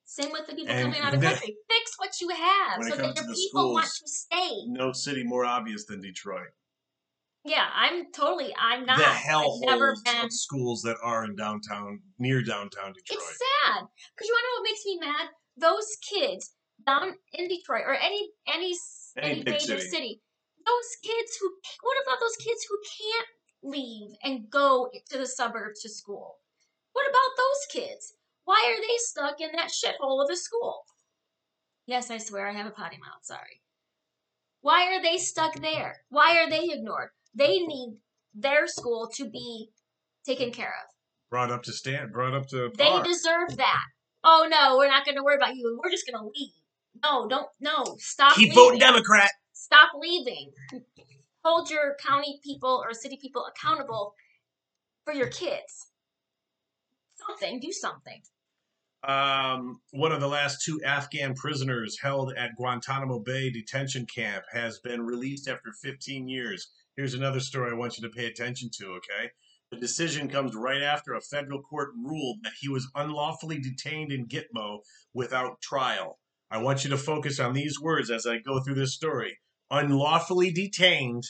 Same 0.04 0.30
with 0.32 0.46
the 0.46 0.54
people 0.54 0.72
And 0.72 0.92
coming 0.92 1.00
out 1.00 1.14
of 1.14 1.20
the- 1.20 1.26
country. 1.26 1.56
Fix 1.70 1.94
what 1.98 2.20
you 2.20 2.28
have 2.30 2.82
so 2.82 2.96
that 2.96 3.16
your 3.16 3.34
people 3.34 3.72
want 3.72 3.86
schools, 3.86 4.28
to 4.30 4.36
stay. 4.36 4.50
No 4.66 4.92
city 4.92 5.22
more 5.24 5.44
obvious 5.44 5.84
than 5.84 6.00
Detroit. 6.00 6.48
Yeah, 7.44 7.66
I'm 7.74 8.12
totally. 8.12 8.54
I'm 8.58 8.86
not. 8.86 8.98
the 8.98 9.04
I've 9.04 9.60
never 9.62 9.96
been. 10.04 10.26
of 10.26 10.32
schools 10.32 10.82
that 10.82 10.96
are 11.02 11.24
in 11.24 11.34
downtown, 11.34 12.00
near 12.18 12.40
downtown 12.42 12.92
Detroit. 12.92 13.18
It's 13.20 13.38
sad 13.38 13.84
because 14.14 14.28
you 14.28 14.34
want 14.34 14.44
to 14.44 14.48
know 14.48 14.60
what 14.60 14.70
makes 14.70 14.84
me 14.86 14.98
mad? 15.00 15.28
Those 15.56 15.96
kids 16.08 16.54
down 16.86 17.14
in 17.32 17.48
Detroit 17.48 17.82
or 17.86 17.94
any 17.94 18.30
any 18.46 18.74
Any 19.16 19.40
any, 19.40 19.42
major 19.42 19.78
city. 19.78 19.88
city. 19.88 20.20
Those 20.64 20.96
kids 21.02 21.36
who. 21.40 21.50
What 21.82 21.96
about 22.06 22.20
those 22.20 22.36
kids 22.36 22.64
who 22.68 22.78
can't 22.98 23.74
leave 23.74 24.10
and 24.22 24.48
go 24.48 24.88
to 25.10 25.18
the 25.18 25.26
suburbs 25.26 25.80
to 25.82 25.88
school? 25.88 26.36
What 26.92 27.08
about 27.10 27.36
those 27.36 27.82
kids? 27.82 28.14
Why 28.44 28.72
are 28.72 28.80
they 28.80 28.96
stuck 28.98 29.40
in 29.40 29.50
that 29.56 29.70
shithole 29.70 30.22
of 30.22 30.30
a 30.30 30.36
school? 30.36 30.84
Yes, 31.86 32.10
I 32.10 32.18
swear 32.18 32.46
I 32.48 32.52
have 32.52 32.66
a 32.66 32.70
potty 32.70 32.98
mouth. 32.98 33.22
Sorry. 33.22 33.60
Why 34.60 34.94
are 34.94 35.02
they 35.02 35.18
stuck 35.18 35.56
there? 35.60 36.04
Why 36.10 36.38
are 36.38 36.48
they 36.48 36.68
ignored? 36.70 37.10
They 37.34 37.58
need 37.60 37.98
their 38.34 38.66
school 38.66 39.08
to 39.14 39.28
be 39.28 39.70
taken 40.26 40.50
care 40.52 40.68
of. 40.84 40.90
brought 41.30 41.50
up 41.50 41.62
to 41.64 41.72
stand, 41.72 42.12
brought 42.12 42.34
up 42.34 42.46
to 42.48 42.70
They 42.76 42.84
par. 42.90 43.02
deserve 43.02 43.56
that. 43.56 43.84
Oh 44.24 44.46
no, 44.50 44.76
we're 44.76 44.88
not 44.88 45.04
going 45.04 45.16
to 45.16 45.22
worry 45.22 45.36
about 45.36 45.56
you. 45.56 45.78
We're 45.82 45.90
just 45.90 46.06
going 46.06 46.22
to 46.22 46.30
leave. 46.38 46.52
No, 47.02 47.26
don't. 47.28 47.48
No, 47.60 47.96
stop. 47.98 48.34
Keep 48.34 48.50
leaving. 48.50 48.54
voting 48.54 48.78
Democrat. 48.80 49.30
Stop 49.52 49.90
leaving. 49.98 50.52
Hold 51.44 51.70
your 51.70 51.96
county 52.06 52.38
people 52.44 52.82
or 52.84 52.92
city 52.94 53.18
people 53.20 53.46
accountable 53.46 54.14
for 55.04 55.12
your 55.14 55.28
kids. 55.28 55.88
Something. 57.26 57.58
Do 57.60 57.72
something. 57.72 58.20
Um, 59.04 59.80
one 59.90 60.12
of 60.12 60.20
the 60.20 60.28
last 60.28 60.62
two 60.64 60.80
Afghan 60.84 61.34
prisoners 61.34 61.98
held 62.00 62.32
at 62.36 62.54
Guantanamo 62.56 63.18
Bay 63.18 63.50
detention 63.50 64.06
camp 64.06 64.44
has 64.52 64.78
been 64.78 65.02
released 65.02 65.48
after 65.48 65.72
15 65.72 66.28
years. 66.28 66.68
Here's 66.96 67.14
another 67.14 67.40
story 67.40 67.70
I 67.70 67.74
want 67.74 67.98
you 67.98 68.06
to 68.06 68.14
pay 68.14 68.26
attention 68.26 68.70
to, 68.78 68.86
okay? 68.92 69.30
The 69.70 69.78
decision 69.78 70.28
comes 70.28 70.54
right 70.54 70.82
after 70.82 71.14
a 71.14 71.20
federal 71.20 71.62
court 71.62 71.90
ruled 71.96 72.38
that 72.42 72.52
he 72.60 72.68
was 72.68 72.90
unlawfully 72.94 73.58
detained 73.58 74.12
in 74.12 74.28
Gitmo 74.28 74.80
without 75.14 75.62
trial. 75.62 76.18
I 76.50 76.58
want 76.58 76.84
you 76.84 76.90
to 76.90 76.98
focus 76.98 77.40
on 77.40 77.54
these 77.54 77.80
words 77.80 78.10
as 78.10 78.26
I 78.26 78.38
go 78.38 78.60
through 78.60 78.74
this 78.74 78.94
story. 78.94 79.38
Unlawfully 79.70 80.52
detained 80.52 81.24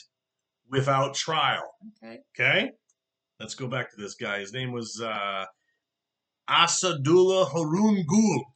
without 0.68 1.14
trial. 1.14 1.70
Okay. 2.02 2.18
Okay? 2.34 2.70
Let's 3.38 3.54
go 3.54 3.68
back 3.68 3.90
to 3.90 3.96
this 3.96 4.16
guy. 4.16 4.40
His 4.40 4.52
name 4.52 4.72
was 4.72 5.00
uh, 5.00 5.44
Asadullah 6.50 7.46
Harun 7.46 8.04
Gul. 8.08 8.51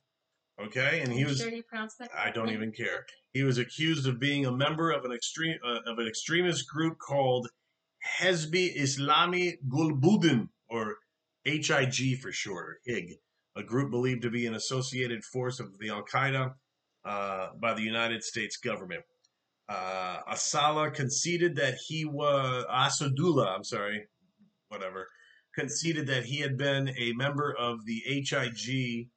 Okay? 0.65 1.01
And 1.01 1.13
he 1.13 1.25
was 1.25 1.39
Sure 1.39 1.51
you 1.51 1.63
pronounce 1.63 1.95
that 1.97 2.11
I 2.17 2.31
don't 2.31 2.51
even 2.51 2.73
care. 2.73 3.05
He 3.33 3.43
was 3.43 3.59
accused 3.59 4.07
of 4.09 4.19
being 4.19 4.47
a 4.47 4.53
member 4.53 4.91
of 4.91 5.05
an 5.05 5.13
extreme 5.13 5.59
uh, 5.65 5.91
of 5.91 5.99
an 5.99 6.07
extremist 6.07 6.69
group 6.69 6.99
called 6.99 7.49
Hezbi 8.21 8.75
Islami 8.81 9.59
Gulbuddin, 9.69 10.49
or 10.69 10.97
HIG 11.45 12.21
for 12.21 12.33
short, 12.33 12.65
or 12.67 12.79
HIG, 12.87 13.17
a 13.57 13.63
group 13.63 13.91
believed 13.91 14.23
to 14.23 14.31
be 14.31 14.47
an 14.47 14.55
associated 14.55 15.25
force 15.25 15.61
of 15.61 15.79
the 15.79 15.91
Al 15.91 16.05
Qaeda. 16.05 16.55
uh, 17.07 17.51
by 17.61 17.73
the 17.73 17.83
United 17.83 18.23
States 18.25 18.57
government. 18.57 19.03
Uh, 19.69 20.19
Asala 20.31 20.93
conceded 20.93 21.57
that 21.57 21.75
he 21.87 22.05
was 22.05 22.65
Asadullah. 22.71 23.55
I'm 23.55 23.65
sorry, 23.65 24.07
whatever. 24.69 25.09
Conceded 25.55 26.07
that 26.09 26.25
he 26.25 26.41
had 26.41 26.57
been 26.57 26.91
a 26.99 27.13
member 27.13 27.55
of 27.57 27.85
the 27.87 28.03
HIG, 28.07 29.09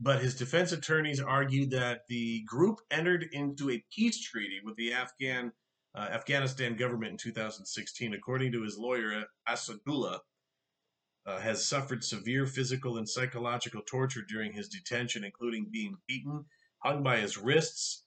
but 0.00 0.20
his 0.20 0.34
defense 0.34 0.72
attorneys 0.72 1.20
argued 1.20 1.70
that 1.70 2.00
the 2.08 2.42
group 2.44 2.80
entered 2.90 3.26
into 3.32 3.70
a 3.70 3.84
peace 3.94 4.20
treaty 4.20 4.60
with 4.64 4.76
the 4.76 4.92
Afghan 4.92 5.52
uh, 5.94 6.08
Afghanistan 6.10 6.76
government 6.76 7.12
in 7.12 7.18
2016. 7.18 8.14
According 8.14 8.52
to 8.52 8.62
his 8.62 8.76
lawyer, 8.76 9.24
Asadullah 9.48 10.18
uh, 11.26 11.38
has 11.38 11.66
suffered 11.66 12.02
severe 12.02 12.46
physical 12.46 12.98
and 12.98 13.08
psychological 13.08 13.80
torture 13.82 14.22
during 14.28 14.52
his 14.52 14.68
detention, 14.68 15.24
including 15.24 15.68
being 15.70 15.96
beaten, 16.08 16.44
hung 16.82 17.02
by 17.02 17.18
his 17.18 17.38
wrists, 17.38 18.04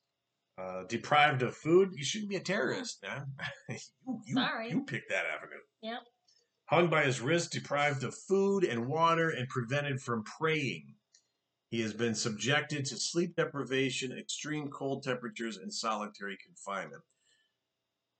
uh, 0.57 0.83
deprived 0.89 1.41
of 1.41 1.55
food. 1.55 1.91
You 1.93 2.03
shouldn't 2.03 2.29
be 2.29 2.35
a 2.35 2.41
terrorist, 2.41 3.01
man. 3.03 3.27
you, 3.69 4.21
you, 4.25 4.33
Sorry. 4.35 4.69
you 4.69 4.83
picked 4.83 5.09
that 5.09 5.25
avenue. 5.25 5.61
Yep. 5.81 5.99
Hung 6.65 6.89
by 6.89 7.05
his 7.05 7.21
wrist, 7.21 7.53
deprived 7.53 8.03
of 8.03 8.13
food 8.27 8.65
and 8.65 8.87
water, 8.87 9.29
and 9.29 9.47
prevented 9.47 10.01
from 10.01 10.23
praying. 10.23 10.93
He 11.69 11.81
has 11.81 11.93
been 11.93 12.15
subjected 12.15 12.85
to 12.85 12.97
sleep 12.97 13.35
deprivation, 13.35 14.17
extreme 14.17 14.69
cold 14.69 15.03
temperatures, 15.03 15.57
and 15.57 15.73
solitary 15.73 16.37
confinement. 16.43 17.03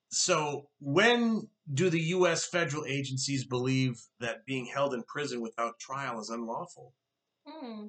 So, 0.10 0.70
when 0.80 1.50
do 1.74 1.90
the 1.90 2.00
U.S. 2.00 2.46
federal 2.46 2.86
agencies 2.86 3.46
believe 3.46 4.02
that 4.20 4.46
being 4.46 4.66
held 4.66 4.94
in 4.94 5.04
prison 5.04 5.42
without 5.42 5.80
trial 5.80 6.20
is 6.20 6.30
unlawful? 6.30 6.94
Hmm. 7.46 7.88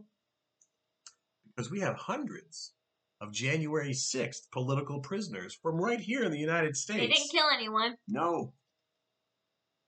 Because 1.47 1.71
we 1.71 1.81
have 1.81 1.97
hundreds 1.97 2.75
of 3.21 3.33
January 3.33 3.90
6th 3.90 4.51
political 4.53 5.01
prisoners 5.01 5.59
from 5.61 5.77
right 5.77 6.01
here 6.01 6.23
in 6.23 6.31
the 6.31 6.38
United 6.38 6.77
States. 6.77 7.01
They 7.01 7.07
didn't 7.09 7.31
kill 7.31 7.47
anyone. 7.53 7.97
No. 8.07 8.53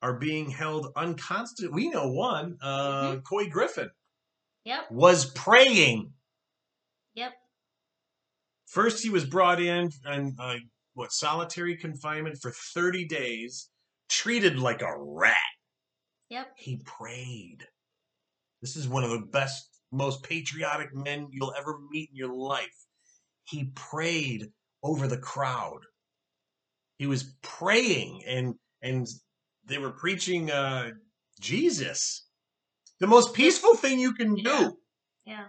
Are 0.03 0.19
being 0.19 0.51
held 0.51 0.89
unconstant. 0.97 1.73
We 1.73 1.91
know 1.91 2.11
one, 2.11 2.59
uh, 2.63 3.17
Couy 3.19 3.49
Griffin, 3.51 3.91
Yep. 4.65 4.91
was 4.91 5.31
praying. 5.33 6.13
Yep. 7.15 7.33
First, 8.67 9.03
he 9.03 9.11
was 9.11 9.25
brought 9.25 9.61
in 9.61 9.91
and 10.05 10.35
uh, 10.39 10.57
what 10.95 11.13
solitary 11.13 11.77
confinement 11.77 12.39
for 12.41 12.53
30 12.75 13.07
days, 13.07 13.71
treated 14.09 14.59
like 14.59 14.83
a 14.83 14.95
rat. 14.97 15.37
Yep. 16.29 16.49
He 16.57 16.81
prayed. 16.85 17.67
This 18.61 18.77
is 18.77 18.89
one 18.89 19.05
of 19.05 19.11
the 19.11 19.27
best, 19.33 19.81
most 19.91 20.23
patriotic 20.23 20.95
men 20.95 21.29
you'll 21.33 21.55
ever 21.59 21.79
meet 21.91 22.11
in 22.11 22.17
your 22.17 22.35
life. 22.35 22.87
He 23.45 23.73
prayed 23.75 24.53
over 24.83 25.07
the 25.07 25.19
crowd. 25.19 25.81
He 26.99 27.07
was 27.07 27.35
praying 27.43 28.23
and 28.27 28.55
and 28.83 29.07
they 29.65 29.79
were 29.79 29.93
preaching 29.93 30.51
uh 30.51 30.91
Jesus. 31.41 32.27
The 33.01 33.07
most 33.07 33.35
peaceful 33.35 33.75
thing 33.77 33.99
you 33.99 34.13
can 34.13 34.35
do. 34.35 34.43
Yeah. 34.45 34.71
Yeah. 35.25 35.45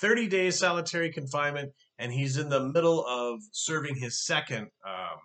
30 0.00 0.28
days 0.28 0.58
solitary 0.58 1.10
confinement, 1.12 1.72
and 1.98 2.12
he's 2.12 2.36
in 2.36 2.48
the 2.48 2.60
middle 2.60 3.04
of 3.06 3.40
serving 3.52 3.96
his 3.96 4.24
second 4.24 4.68
um, 4.86 5.18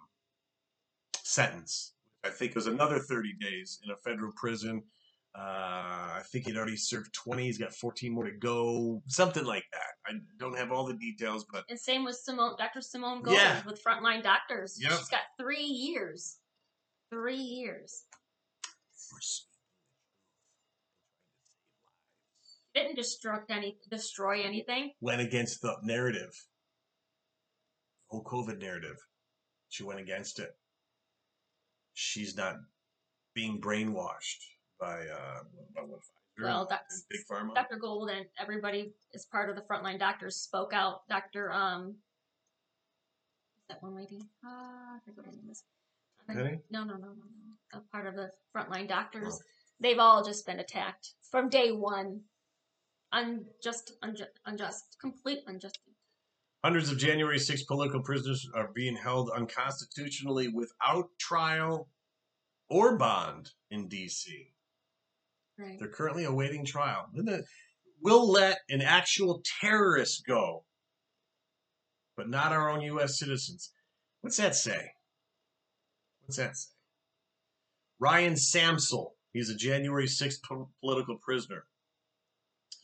sentence. 1.24 1.94
I 2.24 2.30
think 2.30 2.52
it 2.52 2.56
was 2.56 2.68
another 2.68 3.00
30 3.00 3.34
days 3.40 3.80
in 3.84 3.92
a 3.92 3.96
federal 3.98 4.32
prison. 4.36 4.84
Uh, 5.38 5.42
I 6.18 6.22
think 6.32 6.46
he'd 6.48 6.56
already 6.58 6.78
served 6.78 7.14
20. 7.14 7.44
He's 7.44 7.58
got 7.58 7.74
14 7.74 8.14
more 8.14 8.24
to 8.24 8.32
go, 8.32 9.02
something 9.08 9.44
like 9.46 9.66
that. 9.74 9.82
I 10.08 10.14
don't 10.40 10.58
have 10.58 10.72
all 10.72 10.86
the 10.86 10.94
details, 10.96 11.46
but 11.52 11.66
And 11.70 11.80
same 11.80 12.06
with 12.06 12.16
Simone, 12.16 12.56
Dr. 12.58 12.82
Simone 12.82 13.22
Gold 13.22 13.38
Yeah. 13.38 13.62
with 13.66 13.84
Frontline 13.84 14.24
Doctors. 14.24 14.78
Yep. 14.82 14.92
She's 14.92 15.10
got 15.10 15.22
three 15.38 15.64
years. 15.64 16.38
Three 17.12 17.36
years. 17.36 18.06
Didn't 22.76 22.96
destroy 22.96 23.38
any 23.50 23.78
destroy 23.90 24.42
anything. 24.44 24.92
went 25.02 25.22
against 25.22 25.62
the 25.62 25.76
narrative, 25.84 26.32
whole 28.08 28.24
COVID 28.24 28.60
narrative. 28.60 28.98
She 29.70 29.84
went 29.84 30.00
against 30.00 30.40
it. 30.40 30.50
She's 31.94 32.36
not 32.36 32.56
being 33.34 33.62
brainwashed 33.62 34.42
by 34.80 35.00
uh, 35.08 35.40
by 35.74 35.82
what 35.82 36.02
Well, 36.38 36.68
that's 36.70 37.06
big 37.10 37.22
pharma. 37.32 37.56
Dr. 37.56 37.78
Gold 37.78 38.10
and 38.10 38.26
everybody 38.40 38.94
is 39.14 39.26
part 39.32 39.50
of 39.50 39.56
the 39.56 39.62
Frontline 39.62 40.00
Doctors 40.00 40.36
spoke 40.36 40.74
out. 40.74 41.08
Dr. 41.10 41.52
Um, 41.52 41.96
that 43.70 43.82
one 43.82 43.96
lady? 43.96 44.20
Ah, 44.44 44.96
I 44.96 45.00
forget 45.06 45.18
what 45.18 45.26
her 45.28 45.32
name 45.32 45.50
is. 45.50 45.64
Penny? 46.28 46.60
No, 46.70 46.84
no, 46.84 46.94
no, 46.94 47.08
no, 47.08 47.14
no. 47.14 47.80
A 47.80 47.82
part 47.92 48.08
of 48.08 48.16
the 48.16 48.32
Frontline 48.56 48.88
Doctors. 48.88 49.40
Oh. 49.42 49.46
They've 49.80 50.00
all 50.00 50.24
just 50.24 50.46
been 50.46 50.60
attacked 50.60 51.14
from 51.30 51.50
day 51.50 51.72
one. 51.72 52.22
Unjust, 53.16 53.94
unjust, 54.02 54.32
unjust, 54.46 54.98
complete 55.00 55.40
unjust. 55.48 55.80
Hundreds 56.66 56.92
of 56.92 56.98
January 56.98 57.40
6 57.40 57.64
political 57.64 58.02
prisoners 58.02 58.46
are 58.54 58.72
being 58.76 58.98
held 58.98 59.30
unconstitutionally 59.30 60.50
without 60.50 61.08
trial 61.18 61.88
or 62.70 62.98
bond 62.98 63.52
in 63.72 63.88
D.C. 63.88 64.52
Right. 65.58 65.80
They're 65.80 65.88
currently 65.88 66.26
awaiting 66.26 66.66
trial. 66.66 67.06
We'll 68.02 68.30
let 68.30 68.58
an 68.70 68.82
actual 68.82 69.42
terrorist 69.62 70.26
go, 70.28 70.66
but 72.18 72.28
not 72.28 72.52
our 72.52 72.70
own 72.70 72.82
U.S. 72.82 73.18
citizens. 73.18 73.72
What's 74.20 74.38
that 74.38 74.56
say? 74.56 74.92
What's 76.26 76.36
that 76.36 76.58
say? 76.58 76.72
Ryan 77.98 78.34
Samsel. 78.34 79.12
He's 79.32 79.50
a 79.50 79.56
January 79.56 80.08
6th 80.08 80.40
political 80.82 81.18
prisoner. 81.18 81.64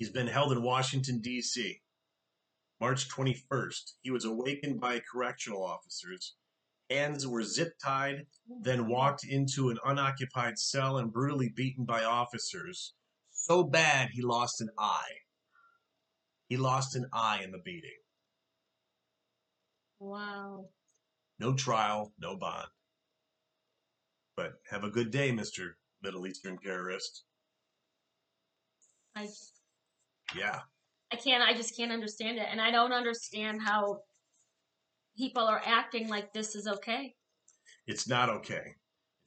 He's 0.01 0.09
been 0.09 0.25
held 0.25 0.51
in 0.51 0.63
Washington, 0.63 1.19
D.C. 1.21 1.79
March 2.79 3.07
21st. 3.07 3.91
He 4.01 4.09
was 4.09 4.25
awakened 4.25 4.81
by 4.81 4.99
correctional 4.99 5.63
officers. 5.63 6.33
Hands 6.89 7.27
were 7.27 7.43
zip 7.43 7.73
tied, 7.85 8.25
then 8.63 8.87
walked 8.87 9.23
into 9.23 9.69
an 9.69 9.77
unoccupied 9.85 10.57
cell 10.57 10.97
and 10.97 11.13
brutally 11.13 11.49
beaten 11.55 11.85
by 11.85 12.03
officers. 12.03 12.95
So 13.29 13.63
bad 13.63 14.09
he 14.13 14.23
lost 14.23 14.59
an 14.59 14.69
eye. 14.75 15.19
He 16.49 16.57
lost 16.57 16.95
an 16.95 17.05
eye 17.13 17.41
in 17.43 17.51
the 17.51 17.61
beating. 17.63 17.99
Wow. 19.99 20.69
No 21.37 21.53
trial, 21.53 22.11
no 22.17 22.35
bond. 22.35 22.69
But 24.35 24.53
have 24.71 24.83
a 24.83 24.89
good 24.89 25.11
day, 25.11 25.31
Mr. 25.31 25.73
Middle 26.01 26.25
Eastern 26.25 26.57
terrorist. 26.57 27.23
I 29.15 29.27
Yeah. 30.35 30.59
I 31.11 31.17
can't. 31.17 31.43
I 31.43 31.53
just 31.53 31.75
can't 31.75 31.91
understand 31.91 32.37
it, 32.37 32.47
and 32.49 32.61
I 32.61 32.71
don't 32.71 32.93
understand 32.93 33.61
how 33.61 33.99
people 35.17 35.43
are 35.43 35.61
acting 35.65 36.07
like 36.07 36.31
this 36.33 36.55
is 36.55 36.67
okay. 36.67 37.13
It's 37.87 38.07
not 38.07 38.29
okay. 38.29 38.75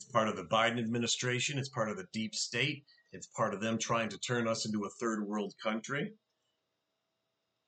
It's 0.00 0.10
part 0.10 0.28
of 0.28 0.36
the 0.36 0.44
Biden 0.44 0.78
administration. 0.78 1.58
It's 1.58 1.68
part 1.68 1.90
of 1.90 1.96
the 1.96 2.06
deep 2.12 2.34
state. 2.34 2.84
It's 3.12 3.26
part 3.28 3.54
of 3.54 3.60
them 3.60 3.78
trying 3.78 4.08
to 4.08 4.18
turn 4.18 4.48
us 4.48 4.66
into 4.66 4.84
a 4.84 4.90
third 5.00 5.26
world 5.26 5.54
country. 5.62 6.12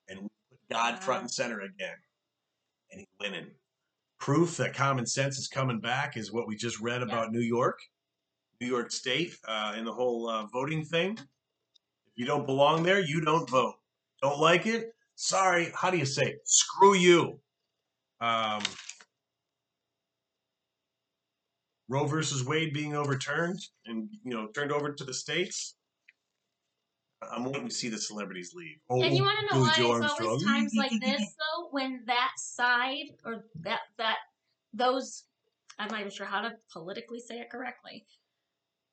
And 0.09 0.21
we 0.21 0.29
put 0.51 0.59
God 0.71 1.03
front 1.03 1.23
and 1.23 1.31
center 1.31 1.61
again. 1.61 1.97
And 2.91 3.01
he's 3.01 3.09
winning. 3.21 3.51
Proof 4.19 4.57
that 4.57 4.75
common 4.75 5.07
sense 5.07 5.39
is 5.39 5.47
coming 5.47 5.79
back 5.79 6.17
is 6.17 6.33
what 6.33 6.49
we 6.49 6.57
just 6.57 6.81
read 6.81 7.03
about 7.03 7.33
New 7.33 7.41
York, 7.41 7.79
New 8.61 8.67
York 8.67 8.91
State, 8.91 9.37
uh, 9.47 9.75
in 9.77 9.85
the 9.85 9.93
whole 9.93 10.29
uh, 10.29 10.47
voting 10.47 10.85
thing. 10.85 11.19
You 12.17 12.27
don't 12.27 12.47
belong 12.47 12.83
there, 12.83 13.01
you 13.01 13.21
don't 13.21 13.49
vote. 13.49 13.75
Don't 14.23 14.39
like 14.41 14.67
it? 14.67 14.87
Sorry. 15.15 15.71
How 15.75 15.91
do 15.91 15.99
you 15.99 16.07
say? 16.07 16.31
it? 16.31 16.41
Screw 16.45 16.95
you. 16.95 17.39
Um, 18.21 18.63
Roe 21.89 22.07
versus 22.07 22.45
Wade 22.45 22.73
being 22.73 22.97
overturned 22.97 23.61
and 23.87 24.09
you 24.25 24.33
know 24.35 24.49
turned 24.49 24.73
over 24.73 24.93
to 24.93 25.05
the 25.05 25.15
states. 25.15 25.77
I'm 27.23 27.45
waiting 27.45 27.69
to 27.69 27.75
see 27.75 27.89
the 27.89 27.99
celebrities 27.99 28.53
leave. 28.55 28.77
Oh, 28.91 29.03
and 29.03 29.17
you 29.17 29.23
want 29.23 29.39
to 29.49 29.55
know 29.55 29.63
why 29.63 29.73
Billie 29.77 30.05
it's 30.05 30.17
Joe 30.17 30.25
always 30.25 30.45
times 30.45 30.73
like 30.77 30.93
this 31.01 31.21
though, 31.21 31.69
when 31.71 32.03
that 32.07 32.33
side 32.37 33.07
or 33.25 33.45
that 33.61 33.81
that 33.99 34.17
those 34.73 35.25
I'm 35.79 35.89
not 35.89 36.01
even 36.01 36.11
sure 36.11 36.27
how 36.27 36.41
to 36.43 36.53
politically 36.73 37.21
say 37.21 37.37
it 37.37 37.51
correctly. 37.51 38.05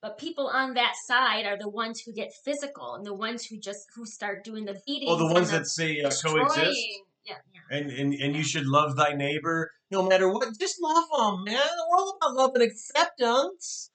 But 0.04 0.18
people 0.18 0.48
on 0.48 0.74
that 0.74 0.92
side 1.06 1.46
are 1.46 1.56
the 1.56 1.70
ones 1.70 2.02
who 2.04 2.12
get 2.12 2.30
physical 2.44 2.94
and 2.94 3.06
the 3.06 3.14
ones 3.14 3.46
who 3.46 3.58
just 3.58 3.86
who 3.96 4.04
start 4.04 4.44
doing 4.44 4.66
the 4.66 4.78
beatings. 4.86 5.10
Oh, 5.10 5.16
the 5.16 5.32
ones 5.32 5.50
that 5.50 5.66
say 5.66 6.02
uh, 6.02 6.10
coexist. 6.10 6.78
Yeah, 7.24 7.36
yeah. 7.54 7.78
and, 7.78 7.90
and 7.90 8.12
and 8.12 8.36
you 8.36 8.42
should 8.42 8.66
love 8.66 8.96
thy 8.96 9.14
neighbor 9.14 9.70
no 9.90 10.06
matter 10.06 10.30
what. 10.30 10.46
Just 10.60 10.76
love 10.82 11.04
them, 11.10 11.44
man. 11.44 11.56
We're 11.56 11.96
all 11.96 12.18
about 12.20 12.34
love 12.34 12.50
and 12.52 12.62
acceptance. 12.62 13.92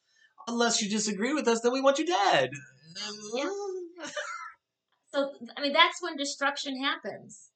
Unless 0.48 0.82
you 0.82 0.90
disagree 0.90 1.36
with 1.36 1.48
us, 1.48 1.62
then 1.62 1.74
we 1.74 1.80
want 1.80 2.00
you 2.00 2.08
dead. 2.08 2.50
Yeah. 3.36 3.52
So 5.14 5.32
I 5.56 5.62
mean, 5.62 5.74
that's 5.74 6.02
when 6.02 6.18
destruction 6.18 6.82
happens. 6.84 7.52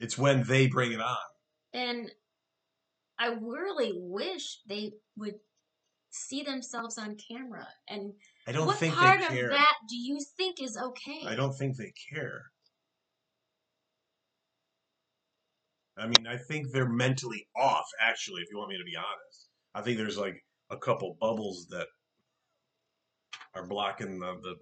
It's 0.00 0.16
when 0.16 0.44
they 0.44 0.66
bring 0.66 0.92
it 0.92 1.00
on. 1.02 1.16
And 1.74 2.10
I 3.18 3.34
really 3.38 3.92
wish 3.94 4.60
they 4.66 4.92
would 5.18 5.34
see 6.10 6.42
themselves 6.42 6.98
on 6.98 7.16
camera. 7.16 7.66
And 7.88 8.12
I 8.46 8.52
don't 8.52 8.66
what 8.66 8.76
think 8.76 8.94
part 8.94 9.20
they 9.20 9.42
of 9.42 9.50
that 9.50 9.74
do 9.88 9.96
you 9.96 10.18
think 10.36 10.62
is 10.62 10.76
okay? 10.76 11.22
I 11.26 11.34
don't 11.34 11.52
think 11.52 11.76
they 11.76 11.92
care. 12.12 12.44
I 15.96 16.06
mean, 16.06 16.26
I 16.28 16.36
think 16.36 16.70
they're 16.70 16.88
mentally 16.88 17.48
off, 17.56 17.86
actually, 18.00 18.42
if 18.42 18.48
you 18.50 18.58
want 18.58 18.70
me 18.70 18.78
to 18.78 18.84
be 18.84 18.96
honest. 18.96 19.48
I 19.74 19.82
think 19.82 19.98
there's 19.98 20.16
like 20.16 20.44
a 20.70 20.76
couple 20.76 21.16
bubbles 21.20 21.66
that 21.70 21.88
are 23.54 23.66
blocking 23.66 24.20
the, 24.20 24.34
the 24.42 24.54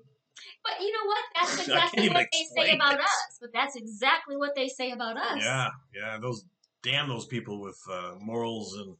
But 0.64 0.80
you 0.80 0.92
know 0.92 1.06
what? 1.06 1.24
That's 1.34 1.60
exactly 1.68 2.08
what 2.08 2.26
they 2.32 2.44
say 2.56 2.74
about 2.74 3.00
us. 3.00 3.38
But 3.40 3.50
that's 3.52 3.76
exactly 3.76 4.36
what 4.36 4.54
they 4.54 4.68
say 4.68 4.92
about 4.92 5.18
us. 5.18 5.38
yeah, 5.40 5.68
yeah, 5.94 6.18
those 6.20 6.44
damn 6.82 7.08
those 7.08 7.26
people 7.26 7.60
with 7.60 7.78
uh, 7.90 8.14
morals 8.20 8.74
and 8.74 8.96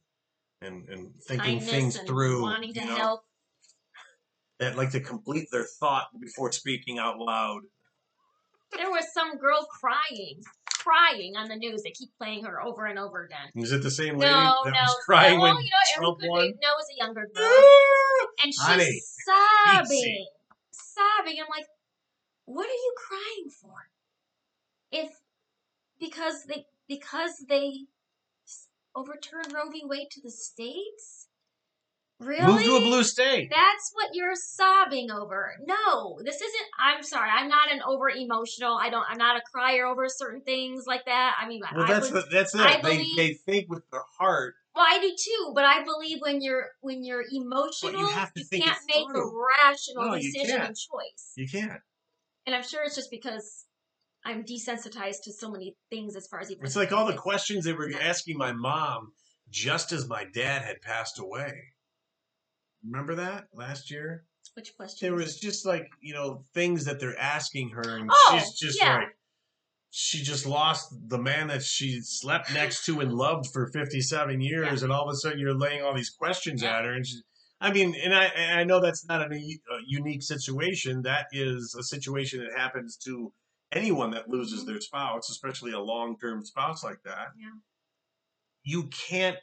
and 0.61 0.87
and 0.89 1.11
thinking 1.27 1.59
Kindness 1.59 1.69
things 1.69 1.95
and 1.97 2.07
through, 2.07 2.41
wanting 2.41 2.73
to 2.73 2.79
you 2.79 2.85
know, 2.85 2.95
help. 2.95 3.21
that 4.59 4.75
like 4.77 4.91
to 4.91 4.99
complete 4.99 5.47
their 5.51 5.65
thought 5.79 6.07
before 6.19 6.51
speaking 6.51 6.97
out 6.99 7.19
loud. 7.19 7.61
There 8.75 8.89
was 8.89 9.05
some 9.13 9.37
girl 9.37 9.65
crying, 9.79 10.41
crying 10.73 11.35
on 11.37 11.47
the 11.47 11.55
news. 11.55 11.83
They 11.83 11.91
keep 11.91 12.09
playing 12.17 12.43
her 12.43 12.61
over 12.61 12.85
and 12.85 12.99
over 12.99 13.23
again. 13.23 13.63
Is 13.63 13.71
it 13.71 13.81
the 13.81 13.91
same 13.91 14.17
lady 14.17 14.33
No, 14.33 14.55
that 14.65 14.71
no, 14.73 14.79
was 14.81 14.97
crying 15.05 15.37
no. 15.37 15.43
when 15.43 15.55
you 15.57 15.69
know, 15.69 15.95
Trump 15.95 16.17
won? 16.23 16.41
be, 16.41 16.53
no, 16.61 16.69
it 16.69 16.77
was 16.77 16.87
a 16.93 16.97
younger 16.97 17.27
ah, 17.35 17.39
girl, 17.39 18.29
and 18.43 18.53
she's 18.53 18.61
Honey, 18.61 19.01
sobbing, 19.25 19.97
easy. 19.97 20.27
sobbing. 20.71 21.37
I'm 21.39 21.47
like, 21.49 21.67
what 22.45 22.65
are 22.65 22.69
you 22.69 22.93
crying 23.07 23.49
for? 23.61 23.89
If 24.91 25.09
because 25.99 26.43
they 26.47 26.65
because 26.87 27.45
they 27.47 27.85
overturned 28.97 29.53
Roe 29.53 29.69
v. 29.71 29.81
Wade 29.85 30.07
to 30.11 30.21
the 30.21 30.31
states, 30.31 31.27
really? 32.19 32.45
Move 32.51 32.63
to 32.63 32.75
a 32.77 32.79
blue 32.81 33.03
state. 33.03 33.49
That's 33.51 33.91
what 33.93 34.09
you're 34.13 34.35
sobbing 34.35 35.11
over. 35.11 35.53
No, 35.65 36.19
this 36.23 36.35
isn't. 36.37 36.65
I'm 36.79 37.03
sorry. 37.03 37.29
I'm 37.31 37.47
not 37.49 37.71
an 37.71 37.81
over 37.85 38.09
emotional. 38.09 38.77
I 38.77 38.89
don't. 38.89 39.05
I'm 39.09 39.17
not 39.19 39.37
a 39.37 39.41
crier 39.53 39.85
over 39.85 40.07
certain 40.09 40.41
things 40.41 40.85
like 40.87 41.05
that. 41.05 41.35
I 41.39 41.47
mean, 41.47 41.61
Well, 41.73 41.83
I 41.85 41.87
that's 41.93 42.11
would, 42.11 42.23
the, 42.23 42.27
that's 42.31 42.55
it. 42.55 42.61
I 42.61 42.81
they 42.81 42.97
believe- 42.97 43.17
they 43.17 43.33
think 43.33 43.69
with 43.69 43.83
their 43.91 44.01
heart. 44.17 44.55
well, 44.75 44.85
I 44.87 44.99
do 44.99 45.09
too. 45.17 45.51
But 45.53 45.65
I 45.65 45.83
believe 45.83 46.17
when 46.21 46.41
you're 46.41 46.69
when 46.81 47.03
you're 47.03 47.23
emotional, 47.31 48.07
have 48.07 48.33
to 48.33 48.43
think 48.43 48.63
can't 48.65 48.79
make 48.87 49.05
a 49.15 49.21
rational 49.65 50.05
No, 50.11 50.15
decision 50.15 50.61
and 50.61 50.75
choice. 50.75 51.33
You 51.35 51.47
can't. 51.47 51.81
And 52.47 52.55
I'm 52.55 52.63
sure 52.63 52.83
it's 52.83 52.95
just 52.95 53.11
because 53.11 53.65
I'm 54.27 54.43
desensitized 54.43 55.23
to 55.23 55.31
so 55.33 55.49
many 55.49 55.75
things 55.89 56.15
as 56.15 56.27
far 56.27 56.41
as 56.41 56.51
even. 56.51 56.65
It's 56.65 56.75
like 56.75 56.91
all 56.91 57.05
the 57.07 57.13
questions 57.13 57.63
they 57.63 57.73
were 57.73 57.89
asking 58.01 58.37
my 58.37 58.51
mom 58.51 59.13
just 59.49 59.91
as 59.93 60.07
my 60.07 60.25
dad 60.33 60.63
had 60.63 60.81
passed 60.81 61.17
away. 61.19 61.53
Remember 62.85 63.15
that 63.15 63.45
last 63.53 63.89
year? 63.89 64.25
Which 64.55 64.75
question? 64.75 65.07
There 65.07 65.15
was 65.15 65.39
just 65.39 65.65
like 65.65 65.87
you 66.01 66.13
know 66.13 66.43
things 66.53 66.85
that 66.85 66.99
they're 66.99 67.17
asking 67.19 67.69
her, 67.69 67.97
and 67.97 68.09
Oh, 68.11 68.37
she's 68.39 68.59
just 68.59 68.81
yeah. 68.81 68.95
like 68.97 69.07
she 69.89 70.21
just 70.23 70.45
lost 70.45 70.93
the 71.07 71.17
man 71.17 71.47
that 71.47 71.63
she 71.63 71.99
slept 72.01 72.53
next 72.53 72.85
to 72.85 72.99
and 72.99 73.13
loved 73.13 73.47
for 73.53 73.67
fifty 73.71 74.01
seven 74.01 74.41
years, 74.41 74.83
and 74.83 74.91
all 74.91 75.07
of 75.07 75.13
a 75.13 75.15
sudden 75.15 75.39
you're 75.39 75.57
laying 75.57 75.81
all 75.83 75.95
these 75.95 76.09
questions 76.09 76.61
Yeah. 76.61 76.77
at 76.79 76.85
her, 76.85 76.93
and 76.93 77.05
she. 77.07 77.17
I 77.59 77.71
mean, 77.71 77.95
and 78.03 78.13
I 78.13 78.25
and 78.25 78.59
I 78.59 78.63
know 78.63 78.79
that's 78.79 79.05
not 79.07 79.21
a, 79.21 79.35
a 79.35 79.77
unique 79.87 80.21
situation. 80.23 81.01
That 81.03 81.25
is 81.31 81.75
a 81.77 81.83
situation 81.83 82.39
that 82.41 82.57
happens 82.57 82.97
to 83.05 83.31
anyone 83.71 84.11
that 84.11 84.29
loses 84.29 84.65
their 84.65 84.81
spouse, 84.81 85.29
especially 85.29 85.71
a 85.71 85.79
long 85.79 86.17
term 86.17 86.45
spouse 86.45 86.83
like 86.83 87.01
that. 87.03 87.29
Yeah. 87.39 87.49
You 88.63 88.83
can't 88.83 89.37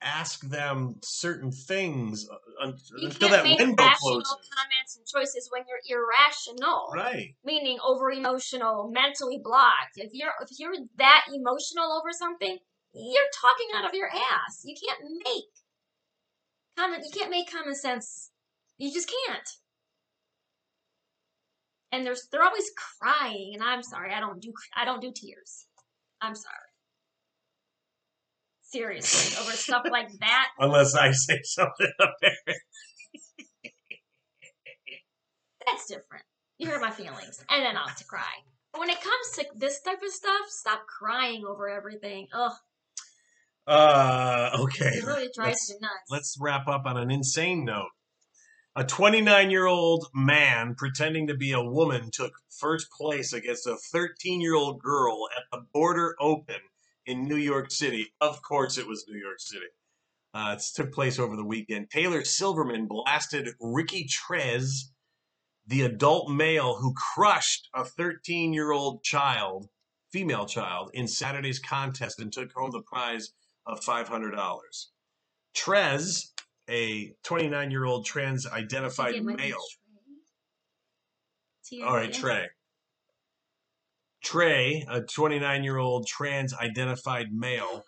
ask 0.00 0.48
them 0.48 0.96
certain 1.02 1.50
things 1.50 2.28
uh, 2.62 2.66
you 2.98 3.08
until 3.08 3.28
can't 3.28 3.32
that 3.32 3.44
make 3.44 3.58
window 3.58 3.82
rational 3.82 4.12
closes. 4.12 4.36
comments 4.54 4.96
and 4.96 5.06
choices 5.06 5.48
when 5.50 5.62
you're 5.68 5.98
irrational. 5.98 6.90
Right. 6.94 7.34
meaning 7.44 7.78
over 7.84 8.10
emotional, 8.10 8.90
mentally 8.92 9.40
blocked. 9.42 9.96
If 9.96 10.10
you're 10.12 10.32
if 10.40 10.58
you're 10.58 10.74
that 10.98 11.24
emotional 11.34 11.92
over 11.92 12.12
something, 12.12 12.58
you're 12.94 13.30
talking 13.40 13.68
out 13.76 13.86
of 13.86 13.94
your 13.94 14.08
ass. 14.08 14.62
You 14.64 14.76
can't 14.76 15.00
make 15.24 15.44
common 16.76 17.00
you 17.04 17.10
can't 17.12 17.30
make 17.30 17.50
common 17.50 17.74
sense. 17.74 18.30
You 18.76 18.92
just 18.92 19.10
can't. 19.26 19.48
And 21.92 22.04
there's 22.04 22.28
they're 22.30 22.42
always 22.42 22.70
crying, 23.00 23.52
and 23.54 23.62
I'm 23.62 23.82
sorry, 23.82 24.12
I 24.12 24.20
don't 24.20 24.40
do 24.42 24.52
I 24.76 24.84
don't 24.84 25.00
do 25.00 25.10
tears. 25.14 25.66
I'm 26.20 26.34
sorry. 26.34 26.54
Seriously, 28.62 29.40
over 29.40 29.52
stuff 29.52 29.84
like 29.90 30.10
that. 30.20 30.48
Unless 30.58 30.94
I 30.94 31.12
say 31.12 31.40
something 31.44 31.90
up 32.00 32.14
there. 32.20 32.32
That's 35.66 35.86
different. 35.86 36.24
You 36.58 36.68
hurt 36.68 36.80
my 36.82 36.90
feelings, 36.90 37.42
and 37.50 37.64
then 37.64 37.76
I'll 37.76 37.86
have 37.88 37.96
to 37.98 38.04
cry. 38.04 38.22
When 38.76 38.90
it 38.90 39.00
comes 39.00 39.30
to 39.36 39.46
this 39.56 39.80
type 39.80 40.02
of 40.04 40.12
stuff, 40.12 40.48
stop 40.48 40.86
crying 40.86 41.44
over 41.48 41.68
everything. 41.68 42.26
Ugh, 42.34 42.52
Uh, 43.66 44.50
okay. 44.60 44.86
it 44.88 45.04
really 45.04 45.30
drives 45.34 45.68
Let's, 45.68 45.70
me 45.70 45.76
nuts. 45.80 46.10
let's 46.10 46.36
wrap 46.40 46.68
up 46.68 46.84
on 46.86 46.96
an 46.96 47.10
insane 47.10 47.64
note. 47.64 47.88
A 48.78 48.84
29 48.84 49.50
year 49.50 49.66
old 49.66 50.06
man 50.14 50.76
pretending 50.76 51.26
to 51.26 51.34
be 51.34 51.50
a 51.50 51.60
woman 51.60 52.12
took 52.12 52.34
first 52.48 52.92
place 52.92 53.32
against 53.32 53.66
a 53.66 53.74
13 53.74 54.40
year 54.40 54.54
old 54.54 54.80
girl 54.80 55.28
at 55.36 55.42
the 55.50 55.66
Boardr 55.74 56.12
Open 56.20 56.60
in 57.04 57.26
New 57.26 57.38
York 57.38 57.72
City. 57.72 58.14
Of 58.20 58.40
course, 58.40 58.78
it 58.78 58.86
was 58.86 59.04
New 59.08 59.18
York 59.18 59.40
City. 59.40 59.66
Uh, 60.32 60.54
it 60.56 60.64
took 60.76 60.92
place 60.92 61.18
over 61.18 61.34
the 61.34 61.44
weekend. 61.44 61.90
Taylor 61.90 62.22
Silverman 62.22 62.86
blasted 62.86 63.48
Ricci 63.60 64.06
Tres, 64.08 64.92
the 65.66 65.82
adult 65.82 66.30
male 66.30 66.76
who 66.76 66.94
crushed 66.94 67.68
a 67.74 67.84
13 67.84 68.52
year 68.52 68.70
old 68.70 69.02
child, 69.02 69.68
female 70.12 70.46
child, 70.46 70.92
in 70.94 71.08
Saturday's 71.08 71.58
contest 71.58 72.20
and 72.20 72.32
took 72.32 72.52
home 72.52 72.70
the 72.70 72.82
prize 72.82 73.32
of 73.66 73.80
$500. 73.80 74.30
Tres, 75.52 76.32
a 76.68 77.12
29 77.24 77.70
year 77.70 77.84
old 77.84 78.04
trans 78.04 78.46
identified 78.46 79.14
Get 79.14 79.24
my 79.24 79.34
name 79.34 79.50
male. 79.50 79.62
All 81.86 81.94
right, 81.94 82.12
T-R-E-Y. 82.12 82.48
Trey. 84.22 84.84
A 84.88 85.02
29 85.02 85.64
year 85.64 85.78
old 85.78 86.06
trans 86.06 86.54
identified 86.54 87.32
male, 87.32 87.84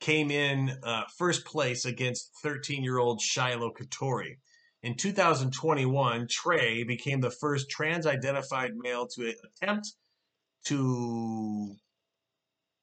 came 0.00 0.30
in 0.30 0.72
uh, 0.82 1.02
first 1.16 1.44
place 1.44 1.84
against 1.84 2.30
13 2.42 2.82
year 2.82 2.98
old 2.98 3.20
Shiloh 3.20 3.72
Catori. 3.72 4.36
In 4.82 4.96
2021, 4.96 6.26
Trey 6.28 6.82
became 6.82 7.20
the 7.20 7.30
first 7.30 7.70
trans 7.70 8.06
identified 8.06 8.72
male 8.76 9.06
to 9.14 9.32
attempt 9.44 9.92
to 10.66 11.76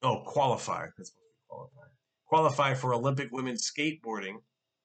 oh 0.01 0.24
qualify. 0.26 0.86
That's 0.97 1.10
supposed 1.10 1.14
to 1.14 1.20
be 1.20 1.47
qualify. 1.49 1.88
Qualify 2.28 2.74
for 2.76 2.93
Olympic 2.93 3.30
women's 3.32 3.70
skateboarding. 3.70 4.36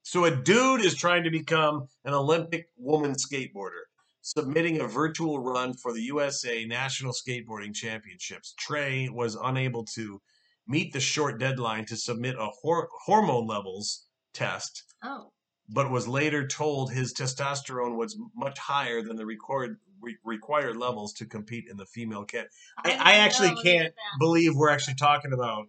So 0.05 0.27
a 0.27 0.31
dude 0.31 0.85
is 0.85 0.95
trying 0.95 1.25
to 1.25 1.31
become 1.31 1.89
an 2.05 2.13
Olympic 2.15 2.69
woman 2.77 3.15
skateboarder 3.15 3.85
submitting 4.21 4.81
a 4.81 4.87
virtual 4.87 5.39
run 5.39 5.75
for 5.75 5.93
the 5.93 6.03
USA 6.03 6.65
National 6.65 7.13
Skateboarding 7.13 7.75
Championships. 7.75 8.55
Trey 8.59 9.09
was 9.09 9.35
unable 9.35 9.85
to 9.95 10.21
meet 10.67 10.93
the 10.93 11.01
short 11.01 11.39
deadline 11.39 11.85
to 11.87 11.97
submit 11.97 12.37
a 12.39 12.47
hor- 12.47 12.89
hormone 13.05 13.47
levels 13.47 14.07
test, 14.33 14.85
Oh, 15.03 15.31
but 15.69 15.91
was 15.91 16.09
later 16.09 16.47
told 16.47 16.91
his 16.91 17.15
testosterone 17.15 17.97
was 17.97 18.19
much 18.35 18.59
higher 18.59 19.03
than 19.03 19.17
the 19.17 19.27
record, 19.27 19.79
re- 20.01 20.17
required 20.25 20.77
levels 20.77 21.13
to 21.15 21.27
compete 21.27 21.65
in 21.71 21.77
the 21.77 21.87
female 21.87 22.25
cat. 22.25 22.49
I, 22.79 22.89
didn't 22.89 23.07
I 23.07 23.13
actually 23.17 23.55
can't 23.63 23.95
believe 24.19 24.55
we're 24.55 24.71
actually 24.71 24.95
talking 24.95 25.33
about. 25.35 25.67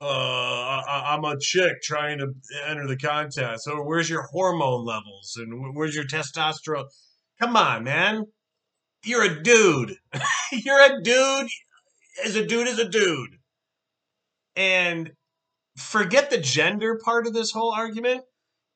Uh, 0.00 0.06
I, 0.06 1.14
I'm 1.14 1.24
a 1.24 1.38
chick 1.38 1.82
trying 1.82 2.18
to 2.18 2.32
enter 2.66 2.86
the 2.86 2.96
contest. 2.96 3.64
So 3.64 3.82
where's 3.82 4.08
your 4.08 4.22
hormone 4.22 4.84
levels 4.84 5.36
and 5.36 5.74
where's 5.74 5.94
your 5.94 6.04
testosterone? 6.04 6.86
Come 7.38 7.56
on, 7.56 7.84
man. 7.84 8.24
You're 9.04 9.24
a 9.24 9.42
dude. 9.42 9.96
You're 10.52 10.80
a 10.80 11.02
dude. 11.02 11.48
As 12.24 12.36
a 12.36 12.46
dude 12.46 12.68
is 12.68 12.78
a 12.78 12.88
dude. 12.88 13.36
And 14.56 15.12
forget 15.76 16.30
the 16.30 16.38
gender 16.38 16.98
part 17.02 17.26
of 17.26 17.34
this 17.34 17.52
whole 17.52 17.72
argument. 17.72 18.22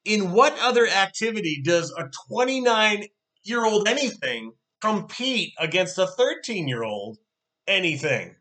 In 0.05 0.33
what 0.33 0.59
other 0.61 0.87
activity 0.87 1.62
does 1.64 1.91
a 1.91 2.11
29 2.29 3.07
year 3.45 3.64
old 3.64 3.89
anything 3.89 4.53
compete 4.81 5.55
against 5.59 5.97
a 5.99 6.07
13 6.07 6.68
year 6.68 6.83
old 6.83 7.18
anything? 7.66 8.37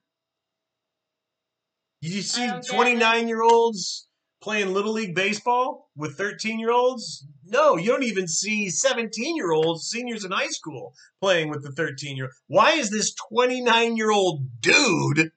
You 2.03 2.21
see 2.21 2.45
don't 2.45 2.61
get 2.61 2.73
it. 2.73 2.75
29 2.75 3.27
year 3.29 3.43
olds 3.43 4.07
playing 4.41 4.73
little 4.73 4.91
league 4.91 5.15
baseball 5.15 5.89
with 5.95 6.17
13 6.17 6.59
year 6.59 6.71
olds? 6.71 7.25
No, 7.45 7.77
you 7.77 7.89
don't 7.91 8.03
even 8.03 8.27
see 8.27 8.69
17 8.69 9.37
year 9.37 9.53
olds, 9.53 9.87
seniors 9.87 10.25
in 10.25 10.31
high 10.31 10.49
school, 10.49 10.93
playing 11.21 11.49
with 11.49 11.63
the 11.63 11.71
13 11.71 12.17
year. 12.17 12.25
old. 12.25 12.33
Why 12.47 12.71
is 12.73 12.89
this 12.89 13.15
29 13.31 13.95
year 13.95 14.11
old 14.11 14.59
dude 14.59 15.31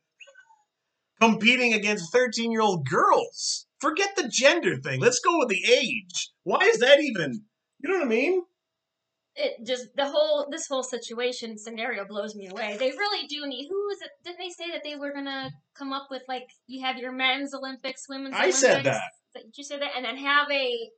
competing 1.20 1.72
against 1.72 2.12
13 2.12 2.50
year 2.50 2.62
old 2.62 2.88
girls? 2.88 3.66
Forget 3.80 4.16
the 4.16 4.28
gender 4.28 4.76
thing. 4.76 5.00
Let's 5.00 5.20
go 5.20 5.38
with 5.38 5.48
the 5.48 5.64
age. 5.70 6.30
Why 6.42 6.60
is 6.62 6.78
that 6.78 7.00
even? 7.00 7.44
You 7.78 7.90
know 7.90 7.98
what 7.98 8.06
I 8.06 8.08
mean? 8.08 8.42
It 9.37 9.66
just 9.66 9.95
the 9.97 10.09
whole 10.09 10.49
this 10.51 10.66
whole 10.66 10.82
situation 10.82 11.59
scenario 11.59 12.05
blows 12.07 12.34
me 12.34 12.49
away. 12.49 12.76
They 12.78 12.91
really 12.91 13.26
do 13.26 13.47
need. 13.47 13.68
Who 13.68 13.89
is 13.91 14.01
it? 14.01 14.11
Didn't 14.24 14.39
they 14.39 14.49
say 14.49 14.70
that 14.72 14.82
they 14.82 14.97
were 14.97 15.12
gonna 15.12 15.51
come 15.74 15.93
up 15.93 16.09
with 16.11 16.22
like 16.26 16.49
you 16.66 16.84
have 16.84 16.97
your 16.97 17.12
men's 17.12 17.55
Olympics, 17.55 18.07
women's? 18.09 18.34
I 18.34 18.39
Olympics? 18.39 18.61
said 18.61 18.84
that. 18.84 19.03
Did 19.34 19.59
you 19.59 19.64
say 19.64 19.78
that? 19.78 19.91
And 19.95 20.05
then 20.05 20.16
have 20.16 20.51
a 20.51 20.91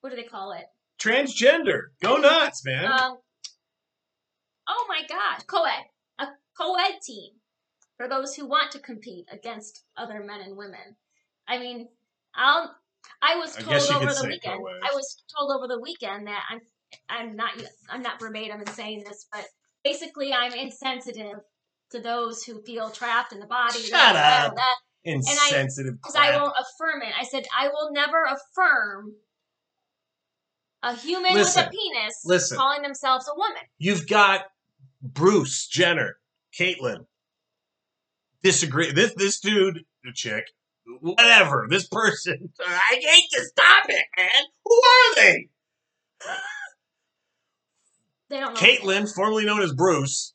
what 0.00 0.10
do 0.10 0.16
they 0.16 0.22
call 0.24 0.52
it? 0.52 0.64
Transgender. 0.98 1.80
Go 2.02 2.16
nuts, 2.16 2.64
man. 2.64 2.86
Um. 2.86 3.18
Oh 4.66 4.86
my 4.88 5.02
gosh, 5.06 5.42
co-ed, 5.46 5.84
a 6.18 6.28
co-ed 6.58 6.98
team 7.06 7.32
for 7.98 8.08
those 8.08 8.34
who 8.34 8.46
want 8.46 8.72
to 8.72 8.78
compete 8.78 9.26
against 9.30 9.84
other 9.96 10.24
men 10.24 10.40
and 10.40 10.56
women. 10.56 10.96
I 11.46 11.58
mean, 11.58 11.88
I'll. 12.34 12.74
I 13.20 13.36
was 13.36 13.54
told 13.54 13.82
you 13.82 13.96
over 13.96 14.14
the 14.14 14.26
weekend. 14.26 14.54
I 14.54 14.94
was 14.94 15.22
told 15.36 15.50
over 15.54 15.68
the 15.68 15.80
weekend 15.80 16.26
that 16.26 16.42
I'm. 16.50 16.60
I'm 17.08 17.36
not. 17.36 17.52
I'm 17.90 18.02
not 18.02 18.20
verbatim 18.20 18.60
in 18.60 18.66
saying 18.68 19.04
this, 19.04 19.26
but 19.32 19.44
basically, 19.84 20.32
I'm 20.32 20.52
insensitive 20.52 21.40
to 21.90 22.00
those 22.00 22.42
who 22.42 22.62
feel 22.62 22.90
trapped 22.90 23.32
in 23.32 23.40
the 23.40 23.46
body. 23.46 23.78
Shut 23.78 24.16
up. 24.16 24.54
Because 24.54 24.64
Insensitive. 25.04 25.94
Because 26.00 26.16
I 26.16 26.28
crap. 26.28 26.40
won't 26.40 26.54
affirm 26.58 27.02
it. 27.02 27.12
I 27.18 27.24
said 27.24 27.44
I 27.56 27.68
will 27.68 27.92
never 27.92 28.24
affirm 28.24 29.14
a 30.82 30.94
human 30.96 31.34
Listen, 31.34 31.62
with 31.62 31.68
a 31.68 31.70
penis 31.70 32.22
listen. 32.24 32.56
calling 32.56 32.82
themselves 32.82 33.28
a 33.28 33.36
woman. 33.36 33.62
You've 33.78 34.06
got 34.06 34.42
Bruce 35.02 35.66
Jenner, 35.66 36.16
Caitlyn. 36.58 37.06
Disagree. 38.42 38.92
This 38.92 39.14
this 39.14 39.40
dude, 39.40 39.80
the 40.04 40.12
chick, 40.14 40.44
whatever. 41.00 41.66
This 41.68 41.86
person. 41.86 42.50
I 42.60 42.94
hate 42.94 43.28
to 43.32 43.44
stop 43.44 43.84
it, 43.88 44.04
man. 44.16 44.28
Who 44.64 44.74
are 44.74 45.14
they? 45.16 45.48
They 48.30 48.40
don't 48.40 48.54
know. 48.54 48.60
Caitlyn, 48.60 49.12
formerly 49.12 49.44
known 49.44 49.62
as 49.62 49.72
Bruce, 49.72 50.34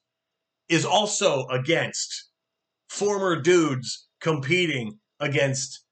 is 0.68 0.86
also 0.86 1.48
against 1.48 2.30
former 2.88 3.42
dudes 3.42 4.08
competing 4.22 5.00
against 5.20 5.84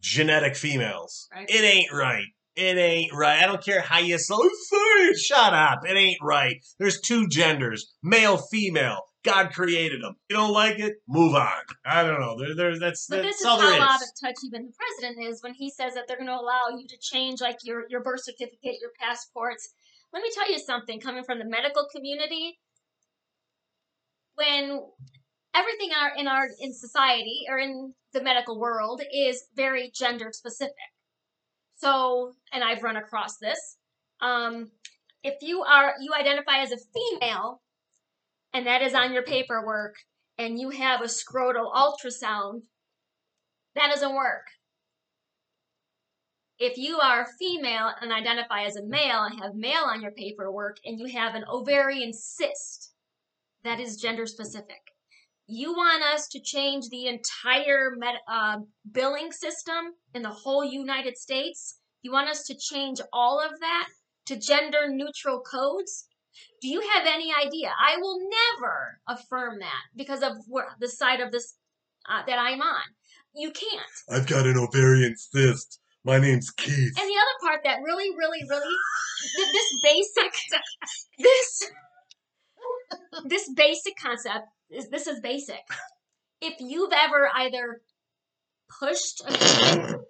genetic 0.00 0.56
females. 0.56 1.28
Right. 1.32 1.48
It 1.48 1.64
ain't 1.64 1.92
right. 1.92 2.26
It 2.56 2.78
ain't 2.78 3.12
right. 3.12 3.42
I 3.42 3.46
don't 3.46 3.62
care 3.62 3.82
how 3.82 3.98
you 3.98 4.16
say 4.18 4.34
it. 4.34 5.18
Shut 5.18 5.52
up. 5.52 5.80
It 5.86 5.94
ain't 5.94 6.22
right. 6.22 6.56
There's 6.78 7.00
two 7.00 7.28
genders, 7.28 7.92
male, 8.02 8.38
female. 8.38 9.02
God 9.24 9.52
created 9.52 10.02
them. 10.02 10.14
You 10.30 10.36
don't 10.36 10.52
like 10.52 10.78
it? 10.78 10.94
Move 11.08 11.34
on. 11.34 11.50
I 11.84 12.04
don't 12.04 12.20
know. 12.20 12.38
There, 12.38 12.54
there, 12.54 12.78
that's 12.78 13.06
But 13.08 13.22
that's 13.22 13.38
this 13.38 13.40
is 13.40 13.46
how 13.46 13.82
out 13.82 14.00
of 14.00 14.08
touch 14.22 14.36
even 14.44 14.66
the 14.66 14.72
president 14.72 15.26
is 15.26 15.42
when 15.42 15.52
he 15.52 15.68
says 15.68 15.94
that 15.94 16.04
they're 16.06 16.16
going 16.16 16.28
to 16.28 16.40
allow 16.40 16.68
you 16.78 16.86
to 16.88 16.96
change 16.98 17.40
like 17.40 17.58
your 17.64 17.84
your 17.90 18.02
birth 18.02 18.22
certificate, 18.22 18.76
your 18.80 18.92
passports. 18.98 19.68
Let 20.16 20.22
me 20.22 20.30
tell 20.34 20.50
you 20.50 20.58
something 20.58 20.98
coming 20.98 21.24
from 21.24 21.38
the 21.38 21.44
medical 21.44 21.86
community. 21.94 22.58
When 24.36 24.80
everything 25.54 25.90
in 25.90 25.94
our 25.94 26.16
in 26.16 26.26
our 26.26 26.48
in 26.58 26.72
society 26.72 27.42
or 27.50 27.58
in 27.58 27.92
the 28.14 28.22
medical 28.22 28.58
world 28.58 29.02
is 29.12 29.44
very 29.54 29.92
gender 29.94 30.30
specific. 30.32 30.72
So, 31.76 32.32
and 32.50 32.64
I've 32.64 32.82
run 32.82 32.96
across 32.96 33.36
this. 33.36 33.76
Um, 34.22 34.70
if 35.22 35.34
you 35.42 35.60
are 35.60 35.92
you 36.00 36.14
identify 36.18 36.60
as 36.62 36.72
a 36.72 36.78
female, 36.94 37.60
and 38.54 38.66
that 38.66 38.80
is 38.80 38.94
on 38.94 39.12
your 39.12 39.22
paperwork, 39.22 39.96
and 40.38 40.58
you 40.58 40.70
have 40.70 41.02
a 41.02 41.08
scrotal 41.08 41.70
ultrasound, 41.74 42.62
that 43.74 43.90
doesn't 43.90 44.14
work. 44.14 44.46
If 46.58 46.78
you 46.78 46.98
are 46.98 47.26
female 47.38 47.92
and 48.00 48.12
identify 48.12 48.62
as 48.62 48.76
a 48.76 48.86
male 48.86 49.24
and 49.24 49.40
have 49.40 49.54
male 49.54 49.84
on 49.86 50.00
your 50.00 50.12
paperwork, 50.12 50.78
and 50.84 50.98
you 50.98 51.06
have 51.06 51.34
an 51.34 51.44
ovarian 51.50 52.12
cyst, 52.14 52.92
that 53.62 53.78
is 53.78 53.96
gender 53.96 54.26
specific. 54.26 54.80
You 55.46 55.72
want 55.72 56.02
us 56.02 56.28
to 56.28 56.40
change 56.40 56.88
the 56.88 57.06
entire 57.06 57.94
med- 57.96 58.22
uh, 58.26 58.58
billing 58.90 59.32
system 59.32 59.94
in 60.14 60.22
the 60.22 60.30
whole 60.30 60.64
United 60.64 61.18
States? 61.18 61.78
You 62.02 62.10
want 62.10 62.28
us 62.28 62.44
to 62.44 62.56
change 62.56 63.00
all 63.12 63.38
of 63.38 63.60
that 63.60 63.88
to 64.26 64.36
gender 64.36 64.88
neutral 64.88 65.40
codes? 65.40 66.08
Do 66.62 66.68
you 66.68 66.80
have 66.94 67.06
any 67.06 67.32
idea? 67.32 67.72
I 67.78 67.96
will 67.98 68.18
never 68.20 69.00
affirm 69.06 69.58
that 69.60 69.82
because 69.94 70.22
of 70.22 70.32
the 70.80 70.88
side 70.88 71.20
of 71.20 71.32
this 71.32 71.54
uh, 72.08 72.22
that 72.26 72.38
I'm 72.38 72.60
on. 72.60 72.82
You 73.34 73.50
can't. 73.50 73.86
I've 74.10 74.26
got 74.26 74.46
an 74.46 74.56
ovarian 74.56 75.14
cyst. 75.16 75.80
My 76.06 76.20
name's 76.20 76.50
Keith. 76.52 76.94
And 77.00 77.08
the 77.08 77.16
other 77.18 77.38
part 77.42 77.60
that 77.64 77.80
really, 77.84 78.10
really, 78.16 78.38
really, 78.48 78.74
th- 79.36 79.48
this 79.52 79.80
basic, 79.82 80.32
this, 81.18 81.70
this 83.24 83.50
basic 83.56 83.94
concept 84.00 84.46
is 84.70 84.88
this 84.88 85.08
is 85.08 85.18
basic. 85.20 85.58
If 86.40 86.54
you've 86.60 86.92
ever 86.92 87.28
either 87.34 87.80
pushed, 88.78 89.20
a, 89.26 89.32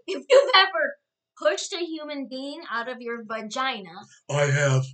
if 0.07 0.24
you've 0.28 0.51
ever 0.55 0.97
pushed 1.42 1.72
a 1.72 1.78
human 1.78 2.26
being 2.28 2.61
out 2.70 2.90
of 2.90 3.01
your 3.01 3.24
vagina, 3.24 3.94
I 4.30 4.42
have. 4.42 4.84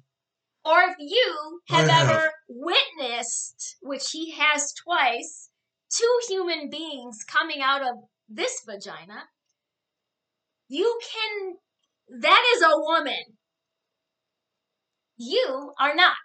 or 0.65 0.83
if 0.83 0.97
you 1.01 1.61
have 1.69 1.89
have. 1.89 2.11
ever 2.11 2.31
witnessed, 2.49 3.77
which 3.83 4.13
he 4.13 4.31
has 4.33 4.73
twice, 4.75 5.49
two 5.91 6.19
human 6.29 6.71
beings 6.71 7.25
coming 7.27 7.61
out 7.61 7.83
of 7.83 8.05
this 8.29 8.63
vagina, 8.65 9.25
you 10.73 10.99
can. 11.13 12.21
That 12.21 12.43
is 12.57 12.63
a 12.63 12.79
woman. 12.79 13.37
You 15.19 15.73
are 15.79 15.95
not. 15.95 16.17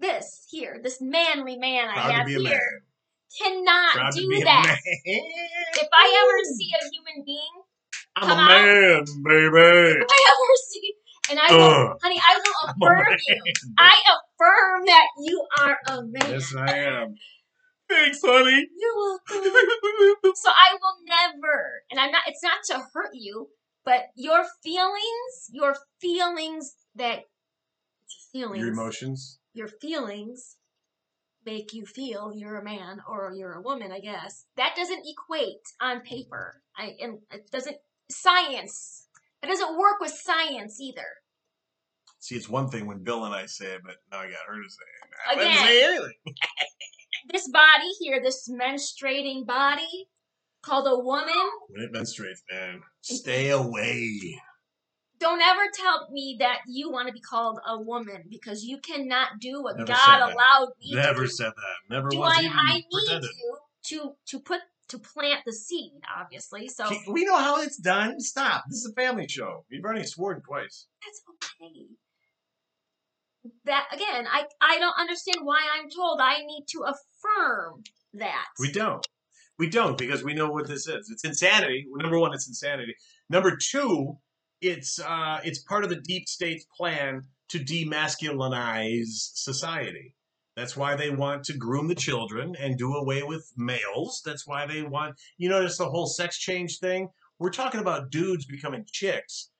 This 0.00 0.46
here, 0.48 0.78
this 0.80 0.98
manly 1.00 1.56
man 1.58 1.88
I 1.88 1.94
Proud 1.94 2.06
to 2.06 2.12
have 2.12 2.26
here, 2.28 2.40
man. 2.40 2.60
cannot 3.36 3.94
Proud 3.94 4.12
do 4.14 4.40
that. 4.44 4.78
If 5.04 5.88
I 5.92 6.22
ever 6.22 6.54
see 6.56 6.70
a 6.70 6.84
human 6.86 7.24
being, 7.26 7.54
I'm 8.14 8.28
come 8.28 8.38
a 8.38 8.42
out. 8.42 8.46
man, 8.46 9.04
baby. 9.24 9.98
if 9.98 10.06
I 10.08 10.20
ever 10.30 10.54
see, 10.70 10.94
and 11.30 11.38
I 11.40 11.50
will, 11.50 11.90
Ugh. 11.90 11.98
honey, 12.00 12.20
I 12.20 12.38
will 12.38 12.70
affirm 12.70 13.16
you. 13.26 13.42
I 13.76 14.00
affirm 14.06 14.86
that 14.86 15.06
you 15.20 15.46
are 15.60 15.78
a 15.88 16.02
man. 16.02 16.30
Yes, 16.30 16.54
I 16.56 16.74
am. 16.76 17.14
Thanks, 17.88 18.20
honey. 18.24 18.68
You're 18.78 18.96
welcome. 18.96 19.50
So 20.36 20.50
I 20.50 20.74
will 20.74 20.96
never, 21.08 21.82
and 21.90 21.98
I'm 21.98 22.12
not, 22.12 22.22
it's 22.28 22.42
not 22.42 22.58
to 22.68 22.84
hurt 22.94 23.10
you, 23.14 23.48
but 23.88 24.10
your 24.16 24.44
feelings, 24.62 25.48
your 25.50 25.74
feelings 25.98 26.74
that, 26.96 27.20
feelings, 28.30 28.58
Your 28.58 28.68
emotions. 28.74 29.38
your 29.54 29.68
feelings 29.68 30.56
make 31.46 31.72
you 31.72 31.86
feel 31.86 32.30
you're 32.34 32.58
a 32.58 32.62
man 32.64 33.00
or 33.08 33.32
you're 33.34 33.54
a 33.54 33.62
woman, 33.62 33.90
I 33.90 34.00
guess. 34.00 34.44
That 34.58 34.74
doesn't 34.76 35.06
equate 35.06 35.64
on 35.80 36.02
paper. 36.02 36.60
I, 36.76 36.96
and 37.00 37.20
it 37.32 37.50
doesn't, 37.50 37.78
science, 38.10 39.06
it 39.42 39.46
doesn't 39.46 39.78
work 39.78 40.00
with 40.00 40.10
science 40.10 40.78
either. 40.82 41.08
See, 42.18 42.34
it's 42.34 42.46
one 42.48 42.68
thing 42.68 42.84
when 42.86 43.02
Bill 43.02 43.24
and 43.24 43.34
I 43.34 43.46
say 43.46 43.68
it, 43.68 43.80
but 43.86 43.96
now 44.12 44.18
I 44.18 44.26
got 44.26 44.40
her 44.48 44.62
to 44.62 44.68
say 44.68 44.84
it. 44.84 45.30
I 45.30 45.34
didn't 45.34 45.52
Again. 45.52 45.66
say 45.66 45.84
anything. 45.84 46.14
This 47.30 47.48
body 47.48 47.90
here, 48.00 48.22
this 48.22 48.48
menstruating 48.48 49.44
body 49.44 50.08
called 50.68 50.86
a 50.86 50.98
woman, 51.02 51.34
When 51.68 51.82
it 51.82 51.92
menstruates, 51.92 52.42
man, 52.50 52.82
stay 53.00 53.50
away. 53.50 54.40
don't 55.18 55.40
ever 55.40 55.62
tell 55.74 56.08
me 56.12 56.36
that 56.40 56.58
you 56.68 56.90
want 56.90 57.08
to 57.08 57.12
be 57.12 57.20
called 57.20 57.58
a 57.66 57.80
woman 57.80 58.24
because 58.28 58.62
you 58.64 58.78
cannot 58.78 59.40
do 59.40 59.62
what 59.62 59.76
Never 59.78 59.86
said 59.88 59.96
God 59.96 60.20
that. 60.28 60.34
allowed 60.34 60.68
me 60.80 60.90
to 60.94 60.96
Never 61.00 61.22
do. 61.22 61.28
said 61.28 61.52
that. 61.56 61.76
Never 61.94 62.08
do 62.10 62.18
was 62.18 62.32
I, 62.36 62.42
even 62.42 62.52
I 62.56 62.74
need 62.74 62.84
pretended. 62.92 63.30
you 63.36 63.56
to 63.84 64.14
to 64.26 64.40
put 64.40 64.60
to 64.88 64.98
plant 64.98 65.40
the 65.44 65.52
seed, 65.52 65.92
obviously. 66.18 66.68
So 66.68 66.84
Ke- 66.88 67.06
We 67.08 67.24
know 67.24 67.36
how 67.36 67.60
it's 67.60 67.76
done. 67.78 68.20
Stop. 68.20 68.64
This 68.68 68.78
is 68.78 68.90
a 68.92 68.94
family 68.94 69.26
show. 69.28 69.64
You've 69.68 69.84
already 69.84 70.04
sworn 70.06 70.40
twice. 70.42 70.86
that's 71.04 71.20
okay. 71.62 71.86
That 73.64 73.86
again, 73.92 74.26
I 74.30 74.44
I 74.60 74.78
don't 74.78 74.98
understand 74.98 75.38
why 75.42 75.60
I'm 75.74 75.88
told 75.90 76.20
I 76.20 76.38
need 76.44 76.66
to 76.70 76.82
affirm 76.84 77.82
that. 78.14 78.46
We 78.60 78.70
don't. 78.72 79.04
We 79.58 79.68
don't 79.68 79.98
because 79.98 80.22
we 80.22 80.34
know 80.34 80.50
what 80.50 80.68
this 80.68 80.86
is. 80.86 81.10
It's 81.10 81.24
insanity. 81.24 81.86
Number 81.90 82.18
one, 82.18 82.32
it's 82.32 82.46
insanity. 82.46 82.94
Number 83.28 83.56
two, 83.56 84.18
it's 84.60 85.00
uh, 85.00 85.40
it's 85.44 85.58
part 85.60 85.84
of 85.84 85.90
the 85.90 86.00
deep 86.00 86.28
state's 86.28 86.64
plan 86.76 87.24
to 87.48 87.58
demasculinize 87.58 89.30
society. 89.34 90.14
That's 90.56 90.76
why 90.76 90.96
they 90.96 91.10
want 91.10 91.44
to 91.44 91.56
groom 91.56 91.86
the 91.86 91.94
children 91.94 92.56
and 92.58 92.76
do 92.76 92.94
away 92.94 93.22
with 93.22 93.52
males. 93.56 94.22
That's 94.24 94.46
why 94.46 94.66
they 94.66 94.82
want. 94.82 95.14
You 95.36 95.48
notice 95.48 95.78
the 95.78 95.88
whole 95.88 96.06
sex 96.06 96.38
change 96.38 96.78
thing. 96.78 97.08
we're 97.38 97.50
talking 97.50 97.80
about 97.80 98.10
dudes 98.10 98.44
becoming 98.44 98.84
chicks. 98.90 99.50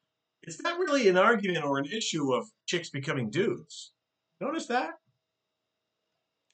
It's 0.42 0.60
not 0.60 0.78
really 0.78 1.08
an 1.08 1.16
argument 1.16 1.64
or 1.64 1.78
an 1.78 1.86
issue 1.86 2.34
of 2.34 2.48
chicks 2.66 2.90
becoming 2.90 3.30
dudes. 3.30 3.92
Notice 4.40 4.66
that? 4.66 4.94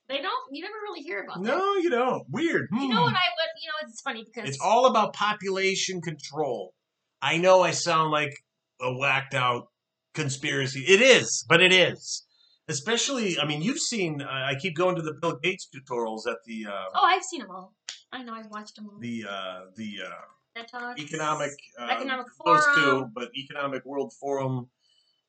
They 0.09 0.21
don't. 0.21 0.45
You 0.53 0.63
never 0.63 0.75
really 0.83 1.01
hear 1.01 1.23
about 1.23 1.43
that. 1.43 1.49
No, 1.49 1.75
you 1.77 1.89
don't. 1.91 2.25
Weird. 2.31 2.69
You 2.73 2.89
know 2.89 2.97
Hmm. 2.99 3.03
what 3.05 3.15
I 3.15 3.29
would? 3.37 3.63
You 3.63 3.69
know, 3.69 3.89
it's 3.89 4.01
funny 4.03 4.25
because 4.25 4.49
It's 4.49 4.61
all 4.61 4.87
about 4.87 5.15
population 5.15 6.01
control. 6.03 6.75
I 7.23 7.39
know 7.39 7.63
I 7.63 7.71
sound 7.71 8.11
like 8.11 8.35
a 8.81 8.93
whacked 8.95 9.33
out 9.35 9.69
conspiracy. 10.15 10.85
It 10.87 11.01
is, 11.01 11.45
but 11.49 11.63
it 11.63 11.73
is. 11.73 12.25
Especially, 12.69 13.39
I 13.39 13.47
mean, 13.47 13.63
you've 13.63 13.79
seen. 13.79 14.23
Uh, 14.23 14.27
I 14.31 14.55
keep 14.61 14.77
going 14.77 14.97
to 14.97 15.03
the 15.03 15.15
Bill 15.21 15.39
Gates 15.43 15.69
tutorials 15.75 16.27
at 16.31 16.39
the 16.47 16.67
uh, 16.67 16.85
Oh, 16.95 17.05
I've 17.05 17.23
seen 17.23 17.41
them 17.41 17.51
all. 17.51 17.75
I 18.13 18.23
know. 18.23 18.33
I've 18.35 18.51
watched 18.51 18.77
them 18.77 18.89
all. 18.91 18.99
the 19.01 19.25
uh, 19.29 19.61
the 19.77 19.97
uh, 20.07 20.63
Talks. 20.71 21.01
economic 21.01 21.51
uh, 21.81 21.89
Economic 21.91 22.27
those 22.45 22.65
two, 22.75 22.81
Forum. 22.83 23.13
but 23.15 23.29
economic 23.37 23.85
world 23.85 24.13
forum 24.21 24.69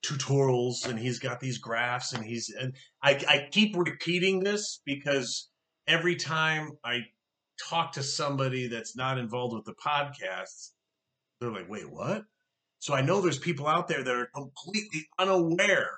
tutorials, 0.05 0.87
and 0.87 0.99
he's 0.99 1.19
got 1.19 1.39
these 1.39 1.57
graphs, 1.57 2.13
and 2.13 2.23
he's 2.23 2.53
and 2.57 2.73
I 3.01 3.11
I 3.27 3.47
keep 3.51 3.75
repeating 3.75 4.43
this 4.43 4.81
because 4.85 5.49
every 5.87 6.15
time 6.15 6.77
I 6.83 7.01
talk 7.69 7.93
to 7.93 8.03
somebody 8.03 8.67
that's 8.67 8.95
not 8.95 9.17
involved 9.17 9.55
with 9.55 9.65
the 9.65 9.75
podcast, 9.75 10.71
they're 11.39 11.51
like, 11.51 11.69
"Wait, 11.69 11.89
what?" 11.89 12.25
So 12.79 12.93
I 12.93 13.01
know 13.01 13.21
there's 13.21 13.39
people 13.39 13.67
out 13.67 13.87
there 13.87 14.03
that 14.03 14.15
are 14.15 14.29
completely 14.33 15.07
unaware 15.17 15.91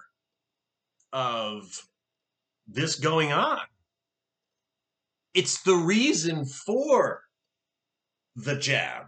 of 1.12 1.88
this 2.68 2.96
going 2.96 3.32
on. 3.32 3.60
It's 5.34 5.62
the 5.64 5.76
reason 5.76 6.46
for 6.46 7.24
the 8.36 8.56
jab. 8.56 9.08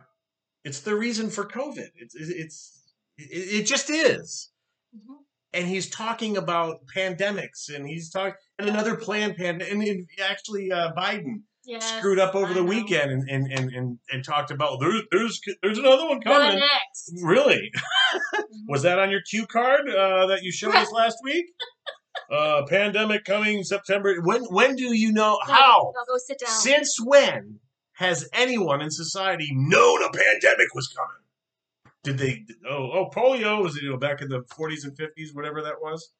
It's 0.64 0.82
the 0.82 0.96
reason 0.96 1.30
for 1.30 1.46
COVID. 1.46 1.90
It's 1.96 2.16
it's 2.16 2.94
it, 3.18 3.62
it 3.62 3.64
just 3.66 3.90
is. 3.90 4.52
Mhm. 4.96 5.16
And 5.54 5.68
he's 5.68 5.90
talking 5.90 6.38
about 6.38 6.86
pandemics, 6.96 7.74
and 7.74 7.88
he's 7.88 8.10
talking 8.12 8.36
and 8.60 8.70
another 8.70 8.96
planned 8.96 9.36
pandemic. 9.38 9.72
And 9.88 10.08
actually, 10.22 10.72
uh, 10.72 10.92
Biden 10.94 11.44
Yeah. 11.66 11.80
screwed 11.80 12.20
up 12.20 12.36
over 12.36 12.48
I 12.52 12.54
the 12.54 12.62
know. 12.62 12.70
weekend 12.70 13.12
and 13.12 13.28
and, 13.30 13.52
and, 13.52 13.72
and 13.72 14.00
and 14.12 14.24
talked 14.24 14.52
about 14.52 14.80
there's 14.80 15.02
there's 15.12 15.42
there's 15.64 15.78
another 15.80 16.06
one 16.08 16.22
coming. 16.22 16.60
next. 16.60 17.12
Really? 17.24 17.72
Mhm. 18.14 18.68
Was 18.68 18.82
that 18.84 18.98
on 19.00 19.12
your 19.12 19.22
cue 19.22 19.46
card 19.48 19.88
uh, 19.90 20.26
that 20.28 20.42
you 20.44 20.52
showed 20.52 20.76
us 20.76 20.92
last 20.92 21.18
week? 21.24 21.46
Uh, 22.32 22.64
pandemic 22.68 23.24
coming 23.26 23.64
September. 23.64 24.16
When 24.22 24.44
when 24.46 24.76
do 24.76 24.94
you 24.96 25.12
know 25.12 25.40
No, 25.48 25.54
how? 25.54 25.94
No, 25.96 26.04
go 26.14 26.18
sit 26.18 26.38
down. 26.40 26.50
Since 26.50 26.98
when 27.04 27.60
has 27.94 28.28
anyone 28.34 28.82
in 28.82 28.92
society 28.92 29.50
known 29.52 30.04
a 30.04 30.12
pandemic 30.12 30.74
was 30.76 30.88
coming? 30.90 31.19
Did 32.04 32.18
they? 32.18 32.46
Oh, 32.70 32.92
oh, 32.94 33.10
polio 33.14 33.62
was 33.62 33.76
it 33.76 33.84
you 33.84 33.92
know, 33.92 33.98
back 33.98 34.22
in 34.22 34.30
the 34.30 34.42
40s 34.44 34.86
and 34.86 34.98
50s, 34.98 35.34
whatever 35.34 35.62
that 35.62 35.82
was. 35.82 36.14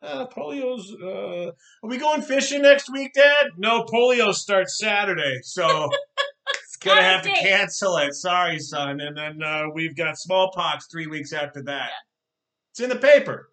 Uh, 0.00 0.26
polio's. 0.28 0.94
Uh, 1.02 1.50
are 1.82 1.88
we 1.88 1.98
going 1.98 2.22
fishing 2.22 2.62
next 2.62 2.90
week, 2.92 3.12
Dad? 3.14 3.48
No, 3.56 3.84
polio 3.84 4.32
starts 4.32 4.78
Saturday, 4.78 5.40
so 5.42 5.90
gonna 6.80 7.02
have 7.02 7.22
to 7.22 7.30
cancel 7.32 7.96
it. 7.96 8.14
Sorry, 8.14 8.60
son. 8.60 9.00
And 9.00 9.16
then 9.16 9.42
uh, 9.42 9.64
we've 9.74 9.96
got 9.96 10.16
smallpox 10.16 10.86
three 10.86 11.08
weeks 11.08 11.32
after 11.32 11.62
that. 11.64 11.90
It's 12.70 12.80
in 12.80 12.88
the 12.88 12.96
paper. 12.96 13.50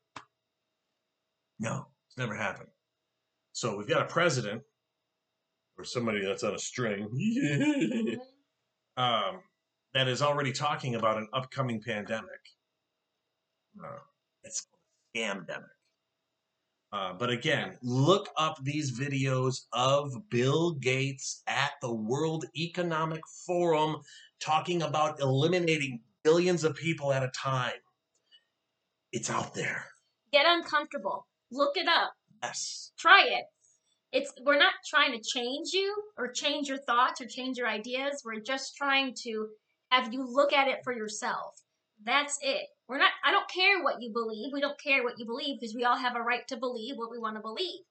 No, 1.60 1.88
it's 2.08 2.18
never 2.18 2.36
happened. 2.36 2.70
So 3.54 3.76
we've 3.78 3.88
got 3.88 4.04
a 4.04 4.06
president 4.06 4.62
or 5.78 5.84
somebody 5.84 6.24
that's 6.24 6.44
on 6.44 6.54
a 6.54 6.60
string 6.60 7.08
Mhm. 7.16 8.18
um, 8.98 9.40
that 9.96 10.10
is 10.10 10.22
already 10.22 10.52
talking 10.52 10.96
about 10.96 11.18
an 11.18 11.28
upcoming 11.32 11.82
pandemic. 11.82 12.52
Uh, 13.82 14.00
it's 14.44 14.68
a 15.16 15.18
scamdemic. 15.18 15.64
Uh, 16.92 17.14
but 17.14 17.30
again, 17.30 17.78
look 17.82 18.30
up 18.38 18.58
these 18.62 19.00
videos 19.00 19.62
of 19.72 20.14
Bill 20.30 20.72
Gates 20.72 21.44
at 21.48 21.72
the 21.82 21.94
World 21.94 22.46
Economic 22.58 23.22
Forum 23.46 24.02
talking 24.42 24.82
about 24.82 25.22
eliminating 25.22 26.02
billions 26.24 26.66
of 26.66 26.76
people 26.76 27.14
at 27.14 27.24
a 27.24 27.30
time. 27.30 27.72
It's 29.14 29.30
out 29.30 29.54
there. 29.54 29.86
Get 30.34 30.46
uncomfortable. 30.46 31.26
Look 31.52 31.78
it 31.78 31.88
up. 31.88 32.14
Yes. 32.44 32.92
Try 33.00 33.28
it. 33.32 33.46
It's 34.12 34.34
we're 34.44 34.60
not 34.60 34.74
trying 34.86 35.14
to 35.14 35.22
change 35.22 35.72
you 35.72 35.96
or 36.18 36.32
change 36.32 36.68
your 36.68 36.80
thoughts 36.80 37.22
or 37.22 37.26
change 37.28 37.58
your 37.58 37.68
ideas. 37.68 38.24
We're 38.26 38.42
just 38.42 38.76
trying 38.76 39.14
to 39.24 39.48
have 40.04 40.14
you 40.14 40.26
look 40.28 40.54
at 40.54 40.68
it 40.68 40.80
for 40.84 40.94
yourself. 40.94 41.62
That's 42.04 42.38
it. 42.42 42.68
We're 42.88 42.98
not 43.00 43.12
I 43.24 43.32
don't 43.32 43.50
care 43.50 43.82
what 43.84 44.02
you 44.02 44.12
believe. 44.14 44.52
We 44.54 44.62
don't 44.62 44.80
care 44.82 45.04
what 45.04 45.18
you 45.18 45.26
believe 45.26 45.60
because 45.60 45.76
we 45.76 45.86
all 45.86 45.98
have 45.98 46.16
a 46.16 46.22
right 46.22 46.48
to 46.50 46.58
believe 46.58 46.96
what 46.98 47.10
we 47.12 47.18
want 47.20 47.36
to 47.38 47.42
believe. 47.42 47.82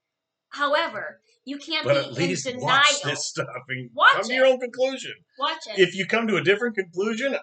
However, 0.51 1.21
you 1.45 1.59
can't 1.59 1.85
But 1.85 1.97
at 1.97 2.03
be 2.17 2.23
in 2.25 2.29
least 2.31 2.45
denial. 2.47 2.65
watch 2.67 3.03
this 3.03 3.27
stuff 3.27 3.47
and 3.69 3.91
Watch 3.93 4.13
come 4.13 4.23
to 4.25 4.35
your 4.35 4.47
own 4.47 4.61
conclusion. 4.61 5.13
Watch 5.39 5.59
it. 5.69 5.81
if 5.81 5.95
you 5.97 6.07
come 6.07 6.29
to 6.29 6.37
a 6.37 6.43
different 6.45 6.77
conclusion, 6.77 7.37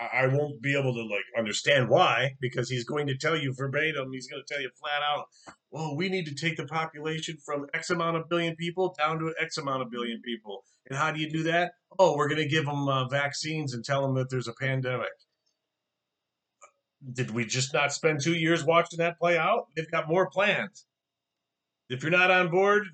I, 0.00 0.26
won't 0.26 0.60
be 0.60 0.78
able 0.78 0.94
to 0.94 1.02
like 1.02 1.24
understand 1.38 1.88
why 1.88 2.36
because 2.40 2.68
he's 2.68 2.84
going 2.84 3.06
to 3.06 3.16
tell 3.16 3.36
you 3.36 3.54
verbatim. 3.56 4.12
He's 4.12 4.28
going 4.28 4.42
to 4.46 4.54
tell 4.54 4.62
you 4.62 4.70
flat 4.78 5.02
out, 5.02 5.26
"Well, 5.70 5.96
we 5.96 6.08
need 6.08 6.26
to 6.26 6.34
take 6.34 6.56
the 6.56 6.66
population 6.66 7.38
from 7.44 7.66
X 7.74 7.90
amount 7.90 8.16
of 8.16 8.28
billion 8.28 8.56
people 8.56 8.94
down 8.98 9.18
to 9.20 9.34
X 9.40 9.56
amount 9.56 9.82
of 9.82 9.90
billion 9.90 10.20
people." 10.22 10.64
And 10.88 10.98
how 10.98 11.10
do 11.12 11.20
you 11.20 11.30
do 11.30 11.42
that? 11.44 11.72
Oh, 11.98 12.16
we're 12.16 12.28
going 12.28 12.42
to 12.42 12.48
give 12.48 12.66
them 12.66 12.88
uh, 12.88 13.08
vaccines 13.08 13.74
and 13.74 13.84
tell 13.84 14.02
them 14.02 14.14
that 14.16 14.28
there's 14.30 14.48
a 14.48 14.54
pandemic. 14.54 15.08
Did 17.12 17.30
we 17.30 17.44
just 17.44 17.72
not 17.72 17.92
spend 17.92 18.20
two 18.22 18.34
years 18.34 18.64
watching 18.64 18.98
that 18.98 19.18
play 19.18 19.38
out? 19.38 19.66
They've 19.76 19.90
got 19.90 20.08
more 20.08 20.28
plans. 20.28 20.86
If 21.88 22.02
you're 22.02 22.10
not 22.10 22.30
on 22.30 22.50
board, 22.50 22.84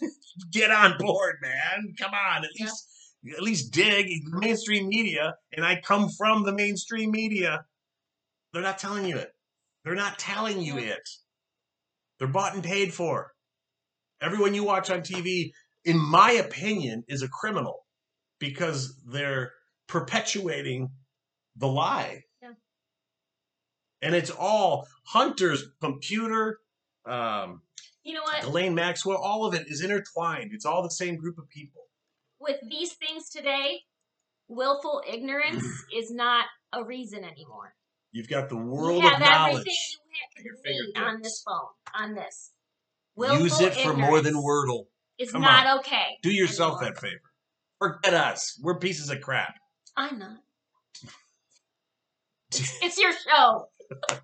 get 0.52 0.70
on 0.70 0.96
board, 0.98 1.36
man. 1.42 1.94
Come 1.98 2.12
on, 2.14 2.44
at 2.44 2.50
Yeah. 2.54 2.64
least 2.66 2.97
at 3.34 3.42
least 3.42 3.72
dig 3.72 4.22
mainstream 4.26 4.88
media, 4.88 5.34
and 5.52 5.64
I 5.64 5.80
come 5.80 6.08
from 6.16 6.44
the 6.44 6.52
mainstream 6.52 7.10
media. 7.10 7.64
They're 8.52 8.62
not 8.62 8.78
telling 8.78 9.04
you 9.04 9.16
it. 9.16 9.30
They're 9.84 9.94
not 9.94 10.18
telling 10.18 10.60
you 10.60 10.78
it. 10.78 11.08
They're 12.18 12.28
bought 12.28 12.54
and 12.54 12.64
paid 12.64 12.92
for. 12.92 13.32
Everyone 14.20 14.54
you 14.54 14.64
watch 14.64 14.90
on 14.90 15.00
TV, 15.00 15.52
in 15.84 15.98
my 15.98 16.32
opinion, 16.32 17.04
is 17.08 17.22
a 17.22 17.28
criminal 17.28 17.86
because 18.38 19.00
they're 19.06 19.52
perpetuating 19.86 20.90
the 21.56 21.68
lie. 21.68 22.22
Yeah. 22.42 22.52
And 24.02 24.14
it's 24.14 24.30
all 24.30 24.86
Hunter's 25.04 25.64
computer, 25.80 26.58
um, 27.06 27.62
you 28.04 28.14
know 28.14 28.22
what? 28.22 28.42
Ghislaine 28.42 28.74
Maxwell, 28.74 29.18
all 29.18 29.44
of 29.44 29.54
it 29.54 29.66
is 29.68 29.82
intertwined. 29.82 30.52
It's 30.52 30.64
all 30.64 30.82
the 30.82 30.90
same 30.90 31.16
group 31.16 31.38
of 31.38 31.48
people. 31.48 31.82
With 32.40 32.56
these 32.68 32.92
things 32.92 33.30
today, 33.30 33.80
willful 34.48 35.02
ignorance 35.10 35.64
is 35.96 36.10
not 36.10 36.46
a 36.72 36.84
reason 36.84 37.24
anymore. 37.24 37.74
You've 38.12 38.28
got 38.28 38.48
the 38.48 38.56
world 38.56 39.04
of 39.04 39.20
knowledge. 39.20 39.20
everything 39.20 39.74
at 40.38 40.44
your 40.44 40.54
you 40.64 40.92
ha- 40.96 41.02
need 41.02 41.08
on 41.14 41.22
this 41.22 41.42
phone, 41.46 41.68
on 41.94 42.14
this. 42.14 42.52
Use 43.16 43.60
it 43.60 43.74
for 43.74 43.92
more 43.94 44.20
than 44.20 44.34
Wordle. 44.34 44.84
It's 45.18 45.32
Come 45.32 45.42
not 45.42 45.80
okay. 45.80 46.16
Do 46.22 46.30
yourself 46.30 46.80
anymore. 46.80 46.94
that 46.94 47.00
favor. 47.00 47.20
Forget 47.78 48.14
us. 48.14 48.58
We're 48.62 48.78
pieces 48.78 49.10
of 49.10 49.20
crap. 49.20 49.54
I'm 49.96 50.18
not. 50.18 50.38
It's 52.80 52.98
your 52.98 53.12
show. 53.12 53.68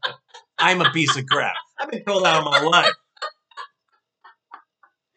I'm 0.58 0.80
a 0.80 0.90
piece 0.92 1.14
of 1.16 1.26
crap. 1.26 1.54
I've 1.78 1.90
been 1.90 2.04
told 2.04 2.24
that 2.24 2.36
all 2.36 2.50
my 2.50 2.60
life. 2.60 2.92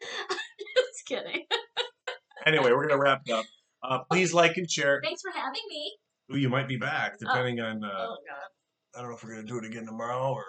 Just 0.00 1.06
kidding. 1.06 1.44
Anyway, 2.46 2.70
we're 2.70 2.86
gonna 2.88 3.00
wrap 3.00 3.22
it 3.26 3.32
up. 3.32 3.44
Uh, 3.82 3.98
please 4.10 4.34
like 4.34 4.56
and 4.56 4.70
share. 4.70 5.00
Thanks 5.02 5.22
for 5.22 5.30
having 5.30 5.62
me. 5.68 5.96
Ooh, 6.32 6.36
you 6.38 6.48
might 6.48 6.68
be 6.68 6.76
back, 6.76 7.18
depending 7.18 7.60
on. 7.60 7.84
Uh, 7.84 7.88
oh 7.88 8.16
God. 8.26 8.96
I 8.96 9.00
don't 9.00 9.10
know 9.10 9.16
if 9.16 9.24
we're 9.24 9.34
gonna 9.34 9.46
do 9.46 9.58
it 9.58 9.64
again 9.64 9.86
tomorrow 9.86 10.32
or. 10.32 10.44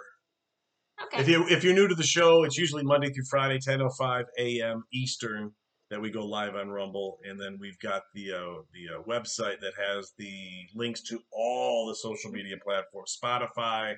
Okay. 1.05 1.21
If 1.21 1.29
you 1.29 1.47
if 1.47 1.63
you're 1.63 1.73
new 1.73 1.87
to 1.87 1.95
the 1.95 2.03
show, 2.03 2.43
it's 2.43 2.57
usually 2.57 2.83
Monday 2.83 3.09
through 3.09 3.23
Friday, 3.29 3.59
10:05 3.59 4.25
a.m. 4.37 4.83
Eastern 4.93 5.51
that 5.89 6.01
we 6.01 6.11
go 6.11 6.25
live 6.25 6.55
on 6.55 6.69
Rumble, 6.69 7.19
and 7.23 7.39
then 7.39 7.57
we've 7.59 7.79
got 7.79 8.03
the 8.13 8.33
uh, 8.33 8.61
the 8.73 8.97
uh, 8.97 9.01
website 9.07 9.59
that 9.61 9.73
has 9.77 10.11
the 10.17 10.67
links 10.75 11.01
to 11.03 11.19
all 11.31 11.87
the 11.87 11.95
social 11.95 12.31
media 12.31 12.57
platforms: 12.63 13.17
Spotify, 13.21 13.95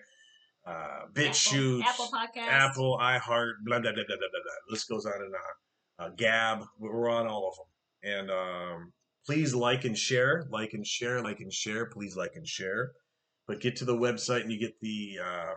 uh, 0.65 1.05
BitChute, 1.13 1.81
Apple, 1.83 2.05
Apple 2.05 2.09
Podcast. 2.13 2.47
Apple, 2.47 2.97
iHeart, 3.01 3.53
blah 3.65 3.79
blah 3.79 3.91
blah 3.91 4.03
blah 4.07 4.17
blah 4.17 4.17
blah. 4.17 4.41
blah. 4.43 4.69
List 4.69 4.87
goes 4.89 5.05
on 5.05 5.13
and 5.13 5.33
on. 5.33 6.05
Uh, 6.05 6.09
Gab, 6.17 6.63
we're 6.79 7.09
on 7.09 7.27
all 7.27 7.49
of 7.49 7.55
them, 7.55 7.65
and 8.03 8.29
um, 8.31 8.91
please 9.25 9.53
like 9.53 9.85
and 9.85 9.97
share, 9.97 10.45
like 10.49 10.73
and 10.73 10.85
share, 10.85 11.21
like 11.21 11.39
and 11.39 11.51
share. 11.53 11.85
Please 11.87 12.15
like 12.15 12.33
and 12.35 12.47
share, 12.47 12.91
but 13.47 13.59
get 13.61 13.75
to 13.77 13.85
the 13.85 13.95
website 13.95 14.41
and 14.41 14.51
you 14.51 14.59
get 14.59 14.79
the 14.81 15.19
um, 15.23 15.55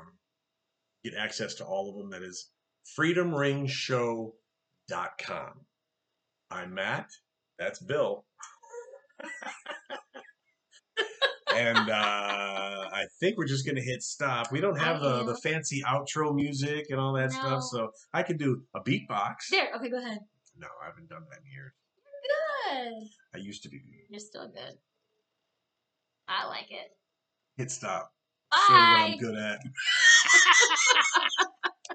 get 1.02 1.14
access 1.14 1.54
to 1.56 1.64
all 1.64 1.88
of 1.90 1.96
them. 1.96 2.10
That 2.10 2.22
is 2.22 2.50
freedomringshow.com. 2.98 4.32
I'm 6.50 6.74
Matt. 6.74 7.08
That's 7.58 7.78
Bill. 7.80 8.24
and 11.54 11.88
uh, 11.90 11.92
I 12.92 13.04
think 13.20 13.38
we're 13.38 13.46
just 13.46 13.64
gonna 13.66 13.80
hit 13.80 14.02
stop. 14.02 14.50
We 14.52 14.60
don't 14.60 14.78
have 14.78 15.00
the, 15.00 15.22
the 15.24 15.36
fancy 15.36 15.82
outro 15.86 16.34
music 16.34 16.86
and 16.90 16.98
all 17.00 17.12
that 17.14 17.30
No. 17.32 17.38
stuff, 17.38 17.62
so 17.64 17.90
I 18.12 18.22
can 18.22 18.36
do 18.36 18.62
a 18.74 18.80
beatbox. 18.80 19.48
There. 19.50 19.68
Okay, 19.76 19.88
go 19.88 19.98
ahead. 19.98 20.18
No, 20.58 20.66
I 20.82 20.86
haven't 20.86 21.08
done 21.08 21.22
that 21.30 21.38
in 21.44 21.50
years. 21.52 21.72
Good. 22.70 23.08
I 23.34 23.38
used 23.38 23.62
to 23.64 23.68
be. 23.68 23.82
You're 24.08 24.20
still 24.20 24.48
good. 24.48 24.78
I 26.28 26.46
like 26.46 26.70
it. 26.70 26.96
Hit 27.56 27.70
stop. 27.70 28.12
Show 28.66 28.74
you 28.74 28.78
what 28.78 28.98
Bye. 28.98 29.04
I'm 29.12 29.18
good 29.18 29.36
at. 29.36 29.60